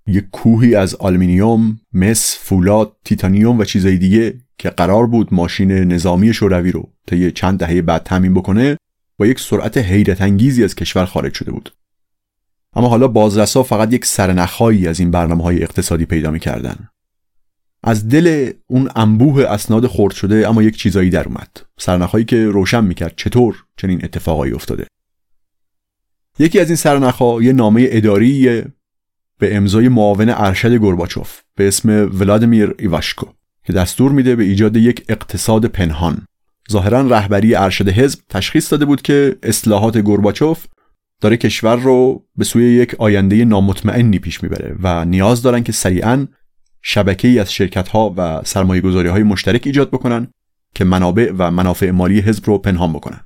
یک 0.07 0.25
کوهی 0.33 0.75
از 0.75 0.95
آلومینیوم، 0.95 1.81
مس، 1.93 2.39
فولاد، 2.41 2.93
تیتانیوم 3.05 3.59
و 3.59 3.65
چیزهای 3.65 3.99
دیگه 3.99 4.35
که 4.59 4.71
قرار 4.71 5.07
بود 5.07 5.29
ماشین 5.35 5.73
نظامی 5.73 6.35
شوروی 6.35 6.73
رو 6.73 6.89
طی 7.07 7.33
چند 7.33 7.59
دهه 7.59 7.83
بعد 7.83 8.03
تامین 8.03 8.35
بکنه 8.35 8.77
با 9.19 9.27
یک 9.27 9.41
سرعت 9.41 9.79
حیرت 9.79 10.23
انگیزی 10.23 10.65
از 10.65 10.75
کشور 10.75 11.05
خارج 11.05 11.35
شده 11.35 11.51
بود. 11.51 11.73
اما 12.77 12.89
حالا 12.89 13.09
بازرسا 13.09 13.63
فقط 13.63 13.93
یک 13.93 14.05
سرنخهایی 14.05 14.89
از 14.89 15.01
این 15.01 15.11
برنامه 15.11 15.45
های 15.45 15.63
اقتصادی 15.63 16.05
پیدا 16.05 16.31
می‌کردن. 16.31 16.89
از 17.83 18.09
دل 18.09 18.51
اون 18.67 18.91
انبوه 18.97 19.45
اسناد 19.45 19.87
خرد 19.87 20.13
شده 20.13 20.49
اما 20.49 20.63
یک 20.63 20.77
چیزایی 20.77 21.11
در 21.11 21.25
اومد. 21.25 21.57
سرنخهایی 21.79 22.25
که 22.25 22.47
روشن 22.47 22.85
می‌کرد 22.85 23.15
چطور 23.17 23.65
چنین 23.77 24.05
اتفاقایی 24.05 24.53
افتاده. 24.53 24.87
یکی 26.39 26.61
از 26.61 26.67
این 26.67 26.77
سرنخها 26.77 27.43
یه 27.43 27.53
نامه 27.53 27.87
اداری 27.91 28.63
به 29.39 29.57
امضای 29.57 29.89
معاون 29.89 30.29
ارشد 30.29 30.75
گورباچوف 30.75 31.41
به 31.55 31.69
اسم 31.69 32.11
ولادیمیر 32.13 32.75
ایواشکو 32.79 33.27
که 33.65 33.73
دستور 33.73 34.13
میده 34.13 34.37
به 34.37 34.45
ایجاد 34.45 34.77
یک 34.77 35.05
اقتصاد 35.09 35.67
پنهان 35.67 36.27
ظاهرا 36.73 37.01
رهبری 37.01 37.55
ارشد 37.55 37.89
حزب 37.89 38.21
تشخیص 38.29 38.73
داده 38.73 38.85
بود 38.85 39.03
که 39.03 39.37
اصلاحات 39.43 39.99
گورباچوف 39.99 40.67
داره 41.21 41.37
کشور 41.37 41.77
رو 41.77 42.27
به 42.37 42.45
سوی 42.45 42.75
یک 42.75 42.95
آینده 42.99 43.45
نامطمئنی 43.45 44.19
پیش 44.19 44.43
می‌بره 44.43 44.77
و 44.83 45.05
نیاز 45.05 45.43
دارن 45.43 45.63
که 45.63 45.73
سریعا 45.73 46.27
شبکه 46.83 47.29
ای 47.29 47.39
از 47.39 47.53
شرکت 47.53 47.89
ها 47.89 48.15
و 48.17 48.41
سرمایه 48.45 48.81
گذاری 48.81 49.09
های 49.09 49.23
مشترک 49.23 49.63
ایجاد 49.65 49.91
بکنن 49.91 50.29
که 50.75 50.85
منابع 50.85 51.33
و 51.39 51.51
منافع 51.51 51.91
مالی 51.91 52.21
حزب 52.21 52.47
رو 52.47 52.59
پنهان 52.59 52.93
بکنن 52.93 53.21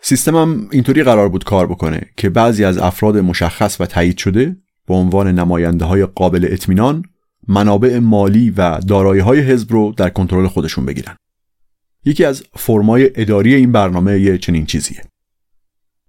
سیستمم 0.00 0.68
اینطوری 0.70 1.02
قرار 1.02 1.28
بود 1.28 1.44
کار 1.44 1.66
بکنه 1.66 2.00
که 2.16 2.30
بعضی 2.30 2.64
از 2.64 2.78
افراد 2.78 3.18
مشخص 3.18 3.80
و 3.80 3.86
تایید 3.86 4.18
شده 4.18 4.56
به 4.86 4.94
عنوان 4.94 5.38
نماینده 5.38 5.84
های 5.84 6.06
قابل 6.06 6.48
اطمینان 6.50 7.04
منابع 7.48 7.98
مالی 7.98 8.50
و 8.50 8.80
دارایی 8.88 9.20
های 9.20 9.40
حزب 9.40 9.72
رو 9.72 9.94
در 9.96 10.08
کنترل 10.08 10.46
خودشون 10.46 10.86
بگیرن. 10.86 11.16
یکی 12.04 12.24
از 12.24 12.44
فرمای 12.54 13.10
اداری 13.14 13.54
این 13.54 13.72
برنامه 13.72 14.20
یه 14.20 14.38
چنین 14.38 14.66
چیزیه. 14.66 15.02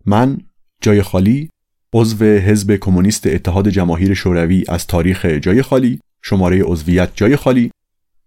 من 0.05 0.37
جای 0.81 1.01
خالی 1.01 1.49
عضو 1.93 2.25
حزب 2.25 2.75
کمونیست 2.75 3.27
اتحاد 3.27 3.69
جماهیر 3.69 4.13
شوروی 4.13 4.63
از 4.69 4.87
تاریخ 4.87 5.25
جای 5.25 5.61
خالی 5.61 5.99
شماره 6.21 6.63
عضویت 6.63 7.09
جای 7.15 7.35
خالی. 7.35 7.71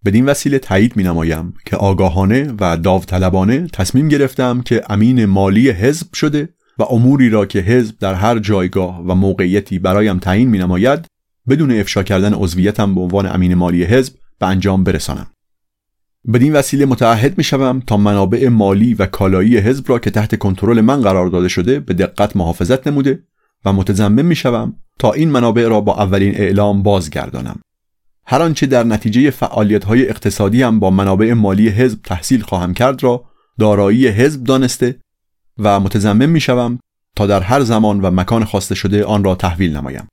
بدین 0.05 0.27
وسیله 0.27 0.59
تایید 0.59 0.97
می 0.97 1.03
نمایم 1.03 1.55
که 1.67 1.77
آگاهانه 1.77 2.55
و 2.61 2.77
داوطلبانه 2.77 3.67
تصمیم 3.73 4.09
گرفتم 4.09 4.61
که 4.63 4.83
امین 4.89 5.25
مالی 5.25 5.71
حزب 5.71 6.15
شده 6.15 6.49
و 6.79 6.83
اموری 6.83 7.31
را 7.31 7.47
که 7.47 7.59
حزب 7.59 7.99
در 7.99 8.15
هر 8.15 8.39
جایگاه 8.39 9.03
و 9.07 9.15
موقعیتی 9.15 9.79
برایم 9.79 10.19
تعیین 10.19 10.49
می 10.51 10.59
نماید 10.59 11.07
بدون 11.49 11.71
افشا 11.71 12.03
کردن 12.03 12.35
عضویتم 12.35 12.95
به 12.95 13.01
عنوان 13.01 13.27
امین 13.27 13.55
مالی 13.55 13.85
حزب 13.85 14.15
به 14.39 14.47
انجام 14.47 14.85
برسانم. 14.85 15.27
بدین 16.33 16.53
وسیله 16.53 16.87
متعهد 16.87 17.39
می 17.39 17.45
شوم 17.45 17.81
تا 17.81 17.97
منابع 17.97 18.49
مالی 18.49 18.95
و 18.95 19.07
کالایی 19.07 19.59
حزب 19.59 19.85
را 19.89 19.99
که 19.99 20.11
تحت 20.11 20.39
کنترل 20.39 20.81
من 20.81 21.01
قرار 21.01 21.27
داده 21.27 21.49
شده 21.49 21.81
به 21.81 21.95
دقت 21.95 22.37
محافظت 22.37 22.87
نموده 22.87 23.23
و 23.65 23.73
متضمن 23.73 24.23
می 24.23 24.37
شوم 24.37 24.77
تا 24.99 25.13
این 25.13 25.31
منابع 25.31 25.69
را 25.69 25.81
با 25.81 26.03
اولین 26.03 26.35
اعلام 26.35 26.83
بازگردانم 26.83 27.61
هر 28.27 28.43
آنچه 28.43 28.67
در 28.67 28.85
نتیجه 28.85 29.31
فعالیت 29.31 29.85
های 29.85 30.09
اقتصادی 30.09 30.63
هم 30.63 30.81
با 30.81 30.91
منابع 30.91 31.33
مالی 31.33 31.69
حزب 31.69 31.99
تحصیل 32.05 32.41
خواهم 32.41 32.75
کرد 32.75 33.03
را 33.03 33.25
دارایی 33.59 34.09
حزب 34.09 34.45
دانسته 34.45 35.01
و 35.59 35.81
متضمن 35.81 36.27
می 36.27 36.41
شوم 36.41 36.79
تا 37.17 37.27
در 37.27 37.41
هر 37.41 37.61
زمان 37.61 38.01
و 38.01 38.11
مکان 38.11 38.45
خواسته 38.45 38.75
شده 38.75 39.05
آن 39.05 39.25
را 39.25 39.35
تحویل 39.35 39.77
نمایم. 39.77 40.09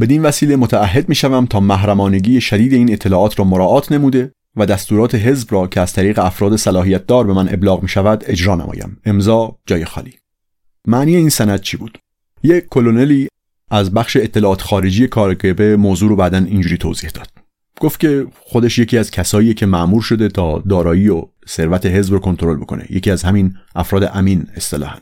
بدین 0.00 0.22
وسیله 0.22 0.56
متعهد 0.56 1.08
می 1.08 1.14
شوم 1.14 1.46
تا 1.46 1.60
محرمانگی 1.60 2.40
شدید 2.40 2.72
این 2.72 2.92
اطلاعات 2.92 3.38
را 3.38 3.44
مراعات 3.44 3.92
نموده 3.92 4.32
و 4.58 4.66
دستورات 4.66 5.14
حزب 5.14 5.48
را 5.50 5.66
که 5.66 5.80
از 5.80 5.92
طریق 5.92 6.18
افراد 6.18 6.56
صلاحیت 6.56 7.06
دار 7.06 7.26
به 7.26 7.32
من 7.32 7.48
ابلاغ 7.48 7.82
می 7.82 7.88
شود 7.88 8.24
اجرا 8.26 8.54
نمایم. 8.54 9.00
امضا 9.04 9.58
جای 9.66 9.84
خالی. 9.84 10.14
معنی 10.86 11.16
این 11.16 11.28
سند 11.28 11.60
چی 11.60 11.76
بود؟ 11.76 11.98
یک 12.42 12.64
کلونلی 12.70 13.28
از 13.70 13.94
بخش 13.94 14.16
اطلاعات 14.16 14.62
خارجی 14.62 15.06
کارگبه 15.06 15.76
موضوع 15.76 16.08
رو 16.08 16.16
بعدا 16.16 16.38
اینجوری 16.38 16.76
توضیح 16.76 17.10
داد. 17.10 17.28
گفت 17.80 18.00
که 18.00 18.26
خودش 18.40 18.78
یکی 18.78 18.98
از 18.98 19.10
کسایی 19.10 19.54
که 19.54 19.66
معمور 19.66 20.02
شده 20.02 20.28
تا 20.28 20.58
دارایی 20.58 21.08
و 21.08 21.22
ثروت 21.48 21.86
حزب 21.86 22.12
رو 22.12 22.18
کنترل 22.18 22.56
بکنه 22.56 22.86
یکی 22.90 23.10
از 23.10 23.22
همین 23.22 23.54
افراد 23.74 24.10
امین 24.14 24.46
اصطلاحا 24.56 24.98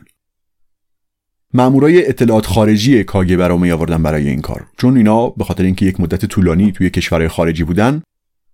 مامورای 1.53 2.09
اطلاعات 2.09 2.45
خارجی 2.45 3.03
کاگبه 3.03 3.47
رو 3.47 3.57
می 3.57 3.71
آوردن 3.71 4.03
برای 4.03 4.27
این 4.27 4.41
کار 4.41 4.65
چون 4.77 4.97
اینا 4.97 5.29
به 5.29 5.43
خاطر 5.43 5.63
اینکه 5.63 5.85
یک 5.85 5.99
مدت 5.99 6.25
طولانی 6.25 6.71
توی 6.71 6.89
کشورهای 6.89 7.27
خارجی 7.27 7.63
بودن 7.63 8.01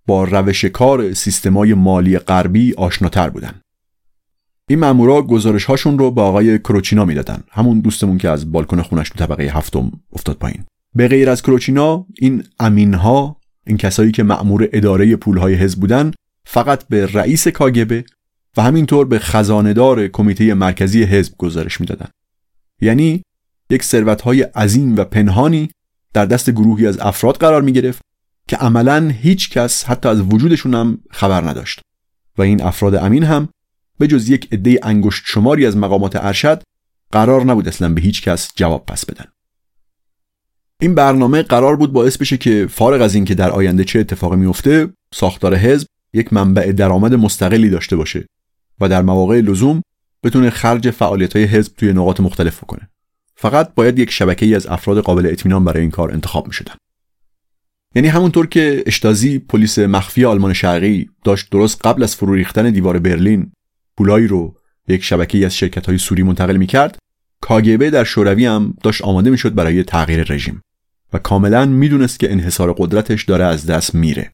با 0.06 0.24
روش 0.24 0.64
کار 0.64 1.12
سیستمای 1.12 1.74
مالی 1.74 2.18
غربی 2.18 2.74
آشناتر 2.74 3.30
بودن 3.30 3.60
این 4.68 4.78
مامورا 4.78 5.22
گزارش 5.22 5.64
هاشون 5.64 5.98
رو 5.98 6.10
به 6.10 6.20
آقای 6.20 6.58
کروچینا 6.58 7.04
می‌دادن. 7.04 7.42
همون 7.50 7.80
دوستمون 7.80 8.18
که 8.18 8.28
از 8.28 8.52
بالکن 8.52 8.82
خونش 8.82 9.08
تو 9.08 9.18
طبقه 9.18 9.42
هفتم 9.42 9.92
افتاد 10.12 10.36
پایین. 10.36 10.64
به 10.94 11.08
غیر 11.08 11.30
از 11.30 11.42
کروچینا 11.42 12.06
این 12.18 12.44
امین 12.60 12.94
ها 12.94 13.36
این 13.66 13.76
کسایی 13.76 14.12
که 14.12 14.22
مأمور 14.22 14.68
اداره 14.72 15.16
پولهای 15.16 15.54
حزب 15.54 15.80
بودن 15.80 16.12
فقط 16.44 16.88
به 16.88 17.06
رئیس 17.06 17.48
کاگبه 17.48 18.04
و 18.56 18.62
همینطور 18.62 19.06
به 19.06 19.18
خزاندار 19.18 20.08
کمیته 20.08 20.54
مرکزی 20.54 21.02
حزب 21.02 21.32
گزارش 21.38 21.80
می‌دادند. 21.80 22.10
یعنی 22.80 23.22
یک 23.70 23.82
ثروتهای 23.82 24.42
عظیم 24.42 24.96
و 24.96 25.04
پنهانی 25.04 25.70
در 26.12 26.26
دست 26.26 26.50
گروهی 26.50 26.86
از 26.86 26.98
افراد 26.98 27.36
قرار 27.36 27.62
می 27.62 27.72
گرفت 27.72 28.02
که 28.48 28.56
عملا 28.56 29.08
هیچ 29.08 29.50
کس 29.50 29.84
حتی 29.84 30.08
از 30.08 30.20
وجودشون 30.20 30.74
هم 30.74 30.98
خبر 31.10 31.48
نداشت. 31.48 31.80
و 32.38 32.42
این 32.42 32.62
افراد 32.62 32.94
امین 32.94 33.22
هم 33.22 33.48
به 33.98 34.06
جز 34.06 34.28
یک 34.28 34.48
عده 34.52 34.78
انگشت 34.82 35.22
شماری 35.26 35.66
از 35.66 35.76
مقامات 35.76 36.16
ارشد 36.16 36.62
قرار 37.12 37.44
نبود 37.44 37.68
اصلا 37.68 37.88
به 37.88 38.00
هیچ 38.00 38.22
کس 38.22 38.50
جواب 38.56 38.86
پس 38.86 39.06
بدن. 39.06 39.24
این 40.80 40.94
برنامه 40.94 41.42
قرار 41.42 41.76
بود 41.76 41.92
باعث 41.92 42.16
بشه 42.16 42.36
که 42.36 42.66
فارغ 42.70 43.02
از 43.02 43.14
اینکه 43.14 43.34
در 43.34 43.50
آینده 43.50 43.84
چه 43.84 44.00
اتفاقی 44.00 44.36
میفته 44.36 44.88
ساختار 45.14 45.56
حزب 45.56 45.86
یک 46.12 46.32
منبع 46.32 46.72
درآمد 46.72 47.14
مستقلی 47.14 47.70
داشته 47.70 47.96
باشه 47.96 48.26
و 48.80 48.88
در 48.88 49.02
مواقع 49.02 49.40
لزوم 49.40 49.82
بتونه 50.22 50.50
خرج 50.50 50.90
فعالیت 50.90 51.36
های 51.36 51.44
حزب 51.44 51.72
توی 51.76 51.92
نقاط 51.92 52.20
مختلف 52.20 52.58
بکنه. 52.64 52.88
فقط 53.36 53.74
باید 53.74 53.98
یک 53.98 54.10
شبکه 54.10 54.46
ای 54.46 54.54
از 54.54 54.66
افراد 54.66 54.98
قابل 54.98 55.26
اطمینان 55.26 55.64
برای 55.64 55.80
این 55.80 55.90
کار 55.90 56.12
انتخاب 56.12 56.46
می 56.46 56.52
شدن. 56.52 56.74
یعنی 57.94 58.08
همونطور 58.08 58.46
که 58.46 58.82
اشتازی 58.86 59.38
پلیس 59.38 59.78
مخفی 59.78 60.24
آلمان 60.24 60.52
شرقی 60.52 61.10
داشت 61.24 61.50
درست 61.50 61.86
قبل 61.86 62.02
از 62.02 62.16
فرو 62.16 62.34
ریختن 62.34 62.70
دیوار 62.70 62.98
برلین 62.98 63.52
پولایی 63.96 64.26
رو 64.26 64.56
یک 64.88 65.04
شبکه 65.04 65.46
از 65.46 65.56
شرکت 65.56 65.86
های 65.86 65.98
سوری 65.98 66.22
منتقل 66.22 66.56
می 66.56 66.66
کرد 66.66 66.98
کاگبه 67.40 67.90
در 67.90 68.04
شوروی 68.04 68.46
هم 68.46 68.74
داشت 68.82 69.02
آماده 69.02 69.30
می 69.30 69.38
شد 69.38 69.54
برای 69.54 69.84
تغییر 69.84 70.32
رژیم 70.32 70.62
و 71.12 71.18
کاملا 71.18 71.66
می‌دونست 71.66 72.20
که 72.20 72.32
انحصار 72.32 72.74
قدرتش 72.78 73.24
داره 73.24 73.44
از 73.44 73.66
دست 73.66 73.94
میره. 73.94 74.32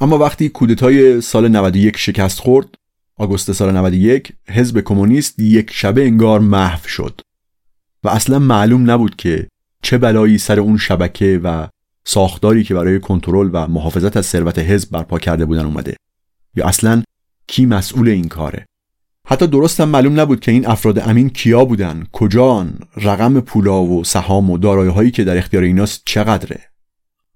اما 0.00 0.18
وقتی 0.18 0.48
کودتای 0.48 1.20
سال 1.20 1.48
91 1.48 1.96
شکست 1.96 2.38
خورد 2.38 2.68
آگوست 3.16 3.52
سال 3.52 3.76
91 3.76 4.32
حزب 4.48 4.80
کمونیست 4.80 5.38
یک 5.38 5.70
شبه 5.72 6.02
انگار 6.02 6.40
محو 6.40 6.88
شد 6.88 7.20
و 8.04 8.08
اصلا 8.08 8.38
معلوم 8.38 8.90
نبود 8.90 9.16
که 9.16 9.48
چه 9.82 9.98
بلایی 9.98 10.38
سر 10.38 10.60
اون 10.60 10.76
شبکه 10.76 11.40
و 11.44 11.68
ساختاری 12.10 12.64
که 12.64 12.74
برای 12.74 13.00
کنترل 13.00 13.50
و 13.52 13.66
محافظت 13.66 14.16
از 14.16 14.26
ثروت 14.26 14.58
حزب 14.58 14.90
برپا 14.90 15.18
کرده 15.18 15.44
بودن 15.44 15.64
اومده. 15.64 15.96
یا 16.56 16.66
اصلا 16.66 17.02
کی 17.46 17.66
مسئول 17.66 18.08
این 18.08 18.28
کاره؟ 18.28 18.66
حتی 19.26 19.46
درست 19.46 19.80
هم 19.80 19.88
معلوم 19.88 20.20
نبود 20.20 20.40
که 20.40 20.52
این 20.52 20.66
افراد 20.66 20.98
امین 20.98 21.28
کیا 21.28 21.64
بودن 21.64 22.06
کجان 22.12 22.78
رقم 22.96 23.40
پولا 23.40 23.82
و 23.82 24.04
سهام 24.04 24.50
و 24.50 24.58
دارایی 24.58 24.90
هایی 24.90 25.10
که 25.10 25.24
در 25.24 25.38
اختیار 25.38 25.62
ایناست 25.62 26.02
چقدره. 26.04 26.60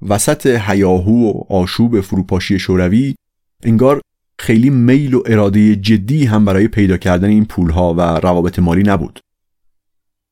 وسط 0.08 0.46
هیاهو 0.46 1.30
و 1.30 1.54
آشوب 1.54 2.00
فروپاشی 2.00 2.58
شوروی 2.58 3.14
انگار 3.62 4.00
خیلی 4.38 4.70
میل 4.70 5.14
و 5.14 5.22
اراده 5.26 5.76
جدی 5.76 6.24
هم 6.24 6.44
برای 6.44 6.68
پیدا 6.68 6.96
کردن 6.96 7.28
این 7.28 7.44
پولها 7.44 7.94
و 7.94 8.00
روابط 8.00 8.58
مالی 8.58 8.82
نبود. 8.82 9.20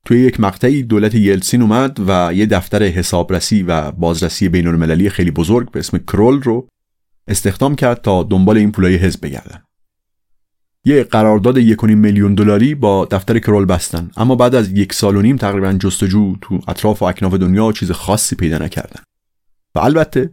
توی 0.05 0.21
یک 0.21 0.41
مقطعی 0.41 0.83
دولت 0.83 1.15
یلسین 1.15 1.63
اومد 1.63 2.01
و 2.09 2.35
یه 2.35 2.47
دفتر 2.47 2.83
حسابرسی 2.83 3.63
و 3.63 3.91
بازرسی 3.91 4.49
بین 4.49 4.67
المللی 4.67 5.11
خیلی 5.11 5.31
بزرگ 5.31 5.71
به 5.71 5.79
اسم 5.79 5.99
کرول 5.99 6.43
رو 6.43 6.69
استخدام 7.29 7.75
کرد 7.75 8.01
تا 8.03 8.23
دنبال 8.23 8.57
این 8.57 8.73
پولای 8.73 8.97
حزب 8.97 9.21
بگردن. 9.23 9.63
یه 10.85 11.05
قرارداد 11.05 11.61
1.5 11.61 11.85
میلیون 11.85 12.35
دلاری 12.35 12.75
با 12.75 13.05
دفتر 13.05 13.39
کرول 13.39 13.65
بستن. 13.65 14.11
اما 14.17 14.35
بعد 14.35 14.55
از 14.55 14.73
یک 14.73 14.93
سال 14.93 15.17
و 15.17 15.23
نیم 15.23 15.37
تقریبا 15.37 15.73
جستجو 15.73 16.37
تو 16.41 16.61
اطراف 16.69 17.03
و 17.03 17.05
اکناف 17.05 17.35
دنیا 17.35 17.73
چیز 17.73 17.91
خاصی 17.91 18.37
پیدا 18.37 18.59
نکردن. 18.59 19.03
و 19.75 19.79
البته 19.79 20.31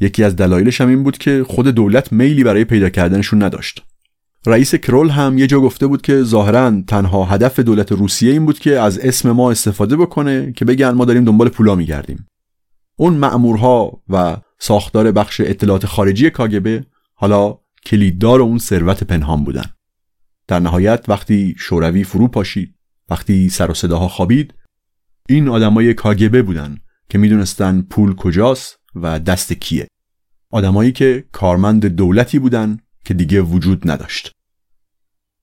یکی 0.00 0.24
از 0.24 0.36
دلایلش 0.36 0.80
هم 0.80 0.88
این 0.88 1.02
بود 1.02 1.18
که 1.18 1.44
خود 1.48 1.68
دولت 1.68 2.12
میلی 2.12 2.44
برای 2.44 2.64
پیدا 2.64 2.88
کردنشون 2.88 3.42
نداشت. 3.42 3.84
رئیس 4.46 4.74
کرول 4.74 5.08
هم 5.10 5.38
یه 5.38 5.46
جا 5.46 5.60
گفته 5.60 5.86
بود 5.86 6.02
که 6.02 6.22
ظاهرا 6.22 6.82
تنها 6.86 7.24
هدف 7.24 7.60
دولت 7.60 7.92
روسیه 7.92 8.32
این 8.32 8.46
بود 8.46 8.58
که 8.58 8.80
از 8.80 8.98
اسم 8.98 9.30
ما 9.30 9.50
استفاده 9.50 9.96
بکنه 9.96 10.52
که 10.52 10.64
بگن 10.64 10.90
ما 10.90 11.04
داریم 11.04 11.24
دنبال 11.24 11.48
پولا 11.48 11.74
میگردیم. 11.74 12.26
اون 12.96 13.14
مأمورها 13.14 14.02
و 14.08 14.36
ساختار 14.58 15.12
بخش 15.12 15.40
اطلاعات 15.40 15.86
خارجی 15.86 16.30
کاگبه 16.30 16.84
حالا 17.14 17.58
کلیددار 17.86 18.40
اون 18.40 18.58
ثروت 18.58 19.04
پنهان 19.04 19.44
بودن. 19.44 19.64
در 20.46 20.60
نهایت 20.60 21.04
وقتی 21.08 21.54
شوروی 21.58 22.04
فرو 22.04 22.28
پاشید 22.28 22.74
وقتی 23.10 23.48
سر 23.48 23.70
و 23.70 23.74
صداها 23.74 24.08
خوابید 24.08 24.54
این 25.28 25.48
آدمای 25.48 25.94
کاگبه 25.94 26.42
بودن 26.42 26.78
که 27.08 27.18
می‌دونستن 27.18 27.82
پول 27.82 28.14
کجاست 28.14 28.78
و 28.94 29.20
دست 29.20 29.52
کیه. 29.52 29.88
آدمایی 30.50 30.92
که 30.92 31.24
کارمند 31.32 31.86
دولتی 31.86 32.38
بودن 32.38 32.78
که 33.04 33.14
دیگه 33.14 33.40
وجود 33.40 33.90
نداشت. 33.90 34.32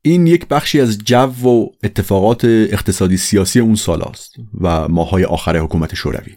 این 0.02 0.28
یک 0.28 0.48
بخشی 0.48 0.82
از 0.82 0.98
جو 0.98 1.50
و 1.50 1.70
اتفاقات 1.84 2.46
اقتصادی 2.46 3.17
سیاسی 3.17 3.60
اون 3.60 3.76
سال 3.76 4.02
است 4.02 4.36
و 4.62 4.88
ماهای 4.88 5.24
آخر 5.24 5.58
حکومت 5.58 5.96
شوروی. 5.96 6.36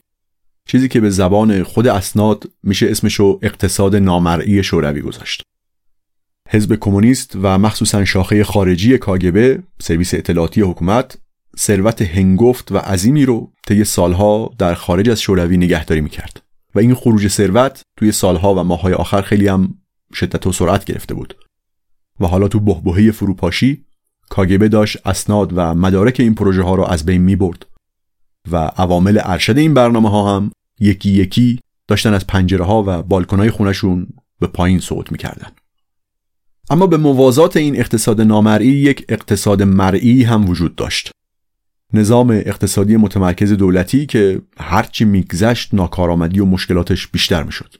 چیزی 0.67 0.89
که 0.89 1.01
به 1.01 1.11
زبان 1.11 1.63
خود 1.63 1.87
اسناد 1.87 2.51
میشه 2.63 2.87
اسمشو 2.91 3.39
اقتصاد 3.43 3.97
نامرئی 3.97 4.63
شوروی 4.63 5.01
گذاشت. 5.01 5.43
حزب 6.49 6.75
کمونیست 6.75 7.37
و 7.43 7.59
مخصوصا 7.59 8.05
شاخه 8.05 8.45
خارجی 8.45 8.99
کاگبه 8.99 9.63
سرویس 9.81 10.15
اطلاعاتی 10.15 10.61
حکومت 10.61 11.19
ثروت 11.59 12.03
هنگفت 12.03 12.73
و 12.73 12.79
عظیمی 12.79 13.25
رو 13.25 13.53
طی 13.67 13.85
سالها 13.85 14.51
در 14.59 14.75
خارج 14.75 15.11
از 15.11 15.21
شوروی 15.21 15.57
نگهداری 15.57 16.01
می‌کرد. 16.01 16.43
و 16.75 16.79
این 16.79 16.95
خروج 16.95 17.29
ثروت 17.29 17.83
توی 17.97 18.13
سالها 18.13 18.55
و 18.55 18.59
ماهای 18.65 18.95
آخر 18.95 19.23
خیلی 19.23 19.49
هم 19.49 19.75
شدت 20.15 20.47
و 20.47 20.53
سرعت 20.53 20.85
گرفته 20.85 21.15
بود. 21.15 21.37
و 22.21 22.27
حالا 22.27 22.49
تو 22.49 22.61
بهبهه 22.61 23.11
فروپاشی 23.11 23.85
کاگبه 24.29 24.69
داشت 24.69 25.07
اسناد 25.07 25.53
و 25.55 25.75
مدارک 25.75 26.17
این 26.21 26.35
پروژه 26.35 26.63
ها 26.63 26.75
رو 26.75 26.85
از 26.85 27.07
بین 27.07 27.23
می 27.23 27.37
برد 27.37 27.67
و 28.51 28.57
عوامل 28.57 29.21
ارشد 29.23 29.59
این 29.59 29.75
برنامه 29.75 30.11
ها 30.11 30.37
هم 30.37 30.51
یکی 30.81 31.11
یکی 31.11 31.61
داشتن 31.89 32.15
از 32.15 32.27
پنجره 32.27 32.65
ها 32.65 32.85
و 32.87 33.03
بالکن 33.03 33.39
های 33.39 33.51
خونشون 33.51 34.07
به 34.41 34.47
پایین 34.47 34.81
صعود 34.81 35.13
می‌کردن. 35.13 35.49
اما 36.71 36.87
به 36.87 36.97
موازات 36.97 37.57
این 37.57 37.77
اقتصاد 37.77 38.21
نامرئی 38.21 38.69
یک 38.69 39.05
اقتصاد 39.09 39.63
مرئی 39.63 40.23
هم 40.23 40.49
وجود 40.49 40.77
داشت. 40.77 41.11
نظام 41.93 42.31
اقتصادی 42.31 42.97
متمرکز 42.97 43.53
دولتی 43.53 44.07
که 44.07 44.43
هرچی 44.59 45.05
میگذشت 45.05 45.75
ناکارآمدی 45.75 46.41
و 46.41 46.45
مشکلاتش 46.45 47.07
بیشتر 47.07 47.43
می‌شد. 47.43 47.75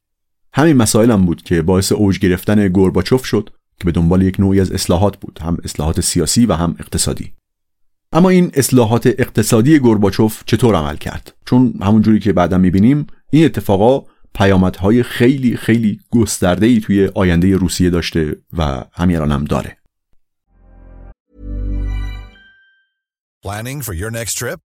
همین 0.53 0.77
مسائل 0.77 1.11
هم 1.11 1.25
بود 1.25 1.41
که 1.41 1.61
باعث 1.61 1.91
اوج 1.91 2.19
گرفتن 2.19 2.67
گورباچوف 2.67 3.25
شد 3.25 3.49
که 3.79 3.85
به 3.85 3.91
دنبال 3.91 4.21
یک 4.21 4.39
نوعی 4.39 4.59
از 4.61 4.71
اصلاحات 4.71 5.17
بود 5.17 5.39
هم 5.41 5.57
اصلاحات 5.63 6.01
سیاسی 6.01 6.45
و 6.45 6.53
هم 6.53 6.75
اقتصادی. 6.79 7.33
اما 8.11 8.29
این 8.29 8.51
اصلاحات 8.53 9.07
اقتصادی 9.07 9.79
گورباچوف 9.79 10.43
چطور 10.45 10.75
عمل 10.75 10.95
کرد؟ 10.95 11.35
چون 11.45 11.73
همونجوری 11.81 12.19
که 12.19 12.33
بعدا 12.33 12.57
می‌بینیم 12.57 13.07
این 13.29 13.45
اتفاقا 13.45 14.05
پیامدهای 14.35 15.03
خیلی 15.03 15.57
خیلی 15.57 15.99
گسترده 16.09 16.65
ای 16.65 16.79
توی 16.79 17.11
آینده 17.15 17.55
روسیه 17.55 17.89
داشته 17.89 18.35
و 18.57 18.83
همین 18.93 19.17
هم 19.17 19.43
داره. 19.43 19.77
Planning 23.45 23.81
for 23.81 23.93
your 23.93 24.11
next 24.11 24.35
trip? 24.37 24.70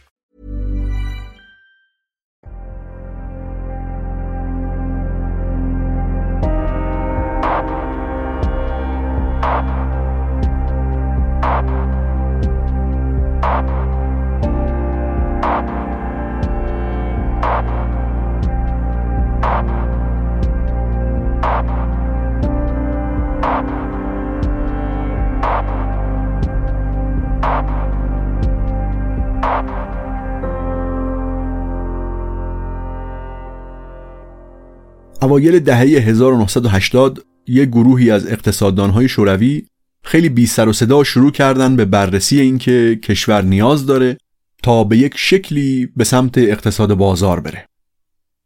اوایل 35.31 35.59
دهه 35.59 35.79
1980 35.79 37.25
یک 37.47 37.69
گروهی 37.69 38.11
از 38.11 38.27
اقتصاددانهای 38.27 39.09
شوروی 39.09 39.65
خیلی 40.03 40.29
بی 40.29 40.45
سر 40.45 40.67
و 40.67 40.73
صدا 40.73 41.03
شروع 41.03 41.31
کردن 41.31 41.75
به 41.75 41.85
بررسی 41.85 42.41
اینکه 42.41 42.99
کشور 43.03 43.41
نیاز 43.41 43.85
داره 43.85 44.17
تا 44.63 44.83
به 44.83 44.97
یک 44.97 45.13
شکلی 45.15 45.89
به 45.95 46.03
سمت 46.03 46.37
اقتصاد 46.37 46.93
بازار 46.93 47.39
بره. 47.39 47.65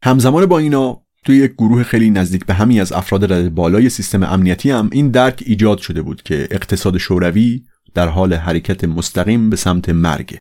همزمان 0.02 0.46
با 0.46 0.58
اینا 0.58 1.02
توی 1.24 1.36
یک 1.36 1.52
گروه 1.52 1.82
خیلی 1.82 2.10
نزدیک 2.10 2.46
به 2.46 2.54
همی 2.54 2.80
از 2.80 2.92
افراد 2.92 3.32
رده 3.32 3.48
بالای 3.48 3.88
سیستم 3.88 4.22
امنیتی 4.22 4.70
هم 4.70 4.88
این 4.92 5.10
درک 5.10 5.42
ایجاد 5.46 5.78
شده 5.78 6.02
بود 6.02 6.22
که 6.22 6.48
اقتصاد 6.50 6.98
شوروی 6.98 7.62
در 7.94 8.08
حال 8.08 8.34
حرکت 8.34 8.84
مستقیم 8.84 9.50
به 9.50 9.56
سمت 9.56 9.88
مرگه. 9.88 10.38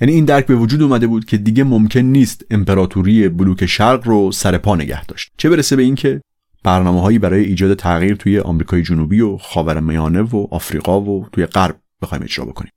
یعنی 0.00 0.14
این 0.14 0.24
درک 0.24 0.46
به 0.46 0.56
وجود 0.56 0.82
اومده 0.82 1.06
بود 1.06 1.24
که 1.24 1.36
دیگه 1.36 1.64
ممکن 1.64 2.00
نیست 2.00 2.44
امپراتوری 2.50 3.28
بلوک 3.28 3.66
شرق 3.66 4.06
رو 4.06 4.32
سر 4.32 4.58
پا 4.58 4.76
نگه 4.76 5.04
داشت. 5.04 5.32
چه 5.36 5.50
برسه 5.50 5.76
به 5.76 5.82
اینکه 5.82 6.20
برنامه 6.64 7.00
هایی 7.00 7.18
برای 7.18 7.44
ایجاد 7.44 7.74
تغییر 7.74 8.14
توی 8.14 8.38
آمریکای 8.38 8.82
جنوبی 8.82 9.20
و 9.20 9.36
خاورمیانه 9.36 10.22
و 10.22 10.46
آفریقا 10.50 11.00
و 11.00 11.26
توی 11.32 11.46
غرب 11.46 11.80
بخوایم 12.02 12.24
اجرا 12.24 12.44
بکنیم. 12.44 12.72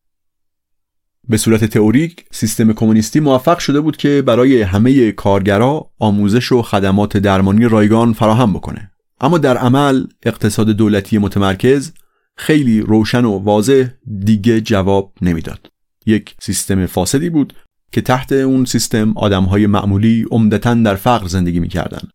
به 1.29 1.38
صورت 1.38 1.65
تئوریک 1.65 2.25
سیستم 2.31 2.73
کمونیستی 2.73 3.19
موفق 3.19 3.60
شده 3.60 3.81
بود 3.81 3.97
که 3.97 4.23
برای 4.25 4.62
همه 4.62 5.12
کارگرا 5.12 5.91
آموزش 5.99 6.51
و 6.51 6.62
خدمات 6.62 7.17
درمانی 7.17 7.65
رایگان 7.65 8.13
فراهم 8.13 8.53
بکنه. 8.53 8.91
اما 9.21 9.38
در 9.38 9.57
عمل 9.57 10.05
اقتصاد 10.23 10.69
دولتی 10.69 11.17
متمرکز 11.17 11.91
خیلی 12.38 12.81
روشن 12.81 13.25
و 13.25 13.31
واضح 13.31 13.88
دیگه 14.25 14.62
جواب 14.62 15.13
نمی‌داد. 15.21 15.70
یک 16.05 16.35
سیستم 16.41 16.85
فاسدی 16.85 17.29
بود 17.29 17.53
که 17.91 18.01
تحت 18.01 18.31
اون 18.31 18.65
سیستم 18.65 19.17
آدمهای 19.17 19.67
معمولی 19.67 20.25
عمدتا 20.31 20.73
در 20.73 20.95
فقر 20.95 21.27
زندگی 21.27 21.59
می‌کردن. 21.59 22.09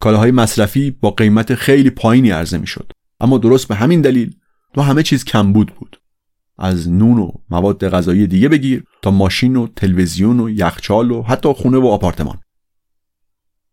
کالاهای 0.00 0.30
مصرفی 0.30 0.90
با 0.90 1.10
قیمت 1.10 1.54
خیلی 1.54 1.90
پایینی 1.90 2.30
عرضه 2.30 2.58
می‌شد. 2.58 2.92
اما 3.20 3.38
درست 3.38 3.68
به 3.68 3.74
همین 3.74 4.00
دلیل 4.00 4.36
تو 4.74 4.80
همه 4.80 5.02
چیز 5.02 5.24
کمبود 5.24 5.74
بود. 5.74 6.00
از 6.58 6.88
نون 6.90 7.18
و 7.18 7.30
مواد 7.50 7.88
غذایی 7.88 8.26
دیگه 8.26 8.48
بگیر 8.48 8.84
تا 9.02 9.10
ماشین 9.10 9.56
و 9.56 9.66
تلویزیون 9.76 10.40
و 10.40 10.50
یخچال 10.50 11.10
و 11.10 11.22
حتی 11.22 11.52
خونه 11.52 11.78
و 11.78 11.86
آپارتمان. 11.86 12.38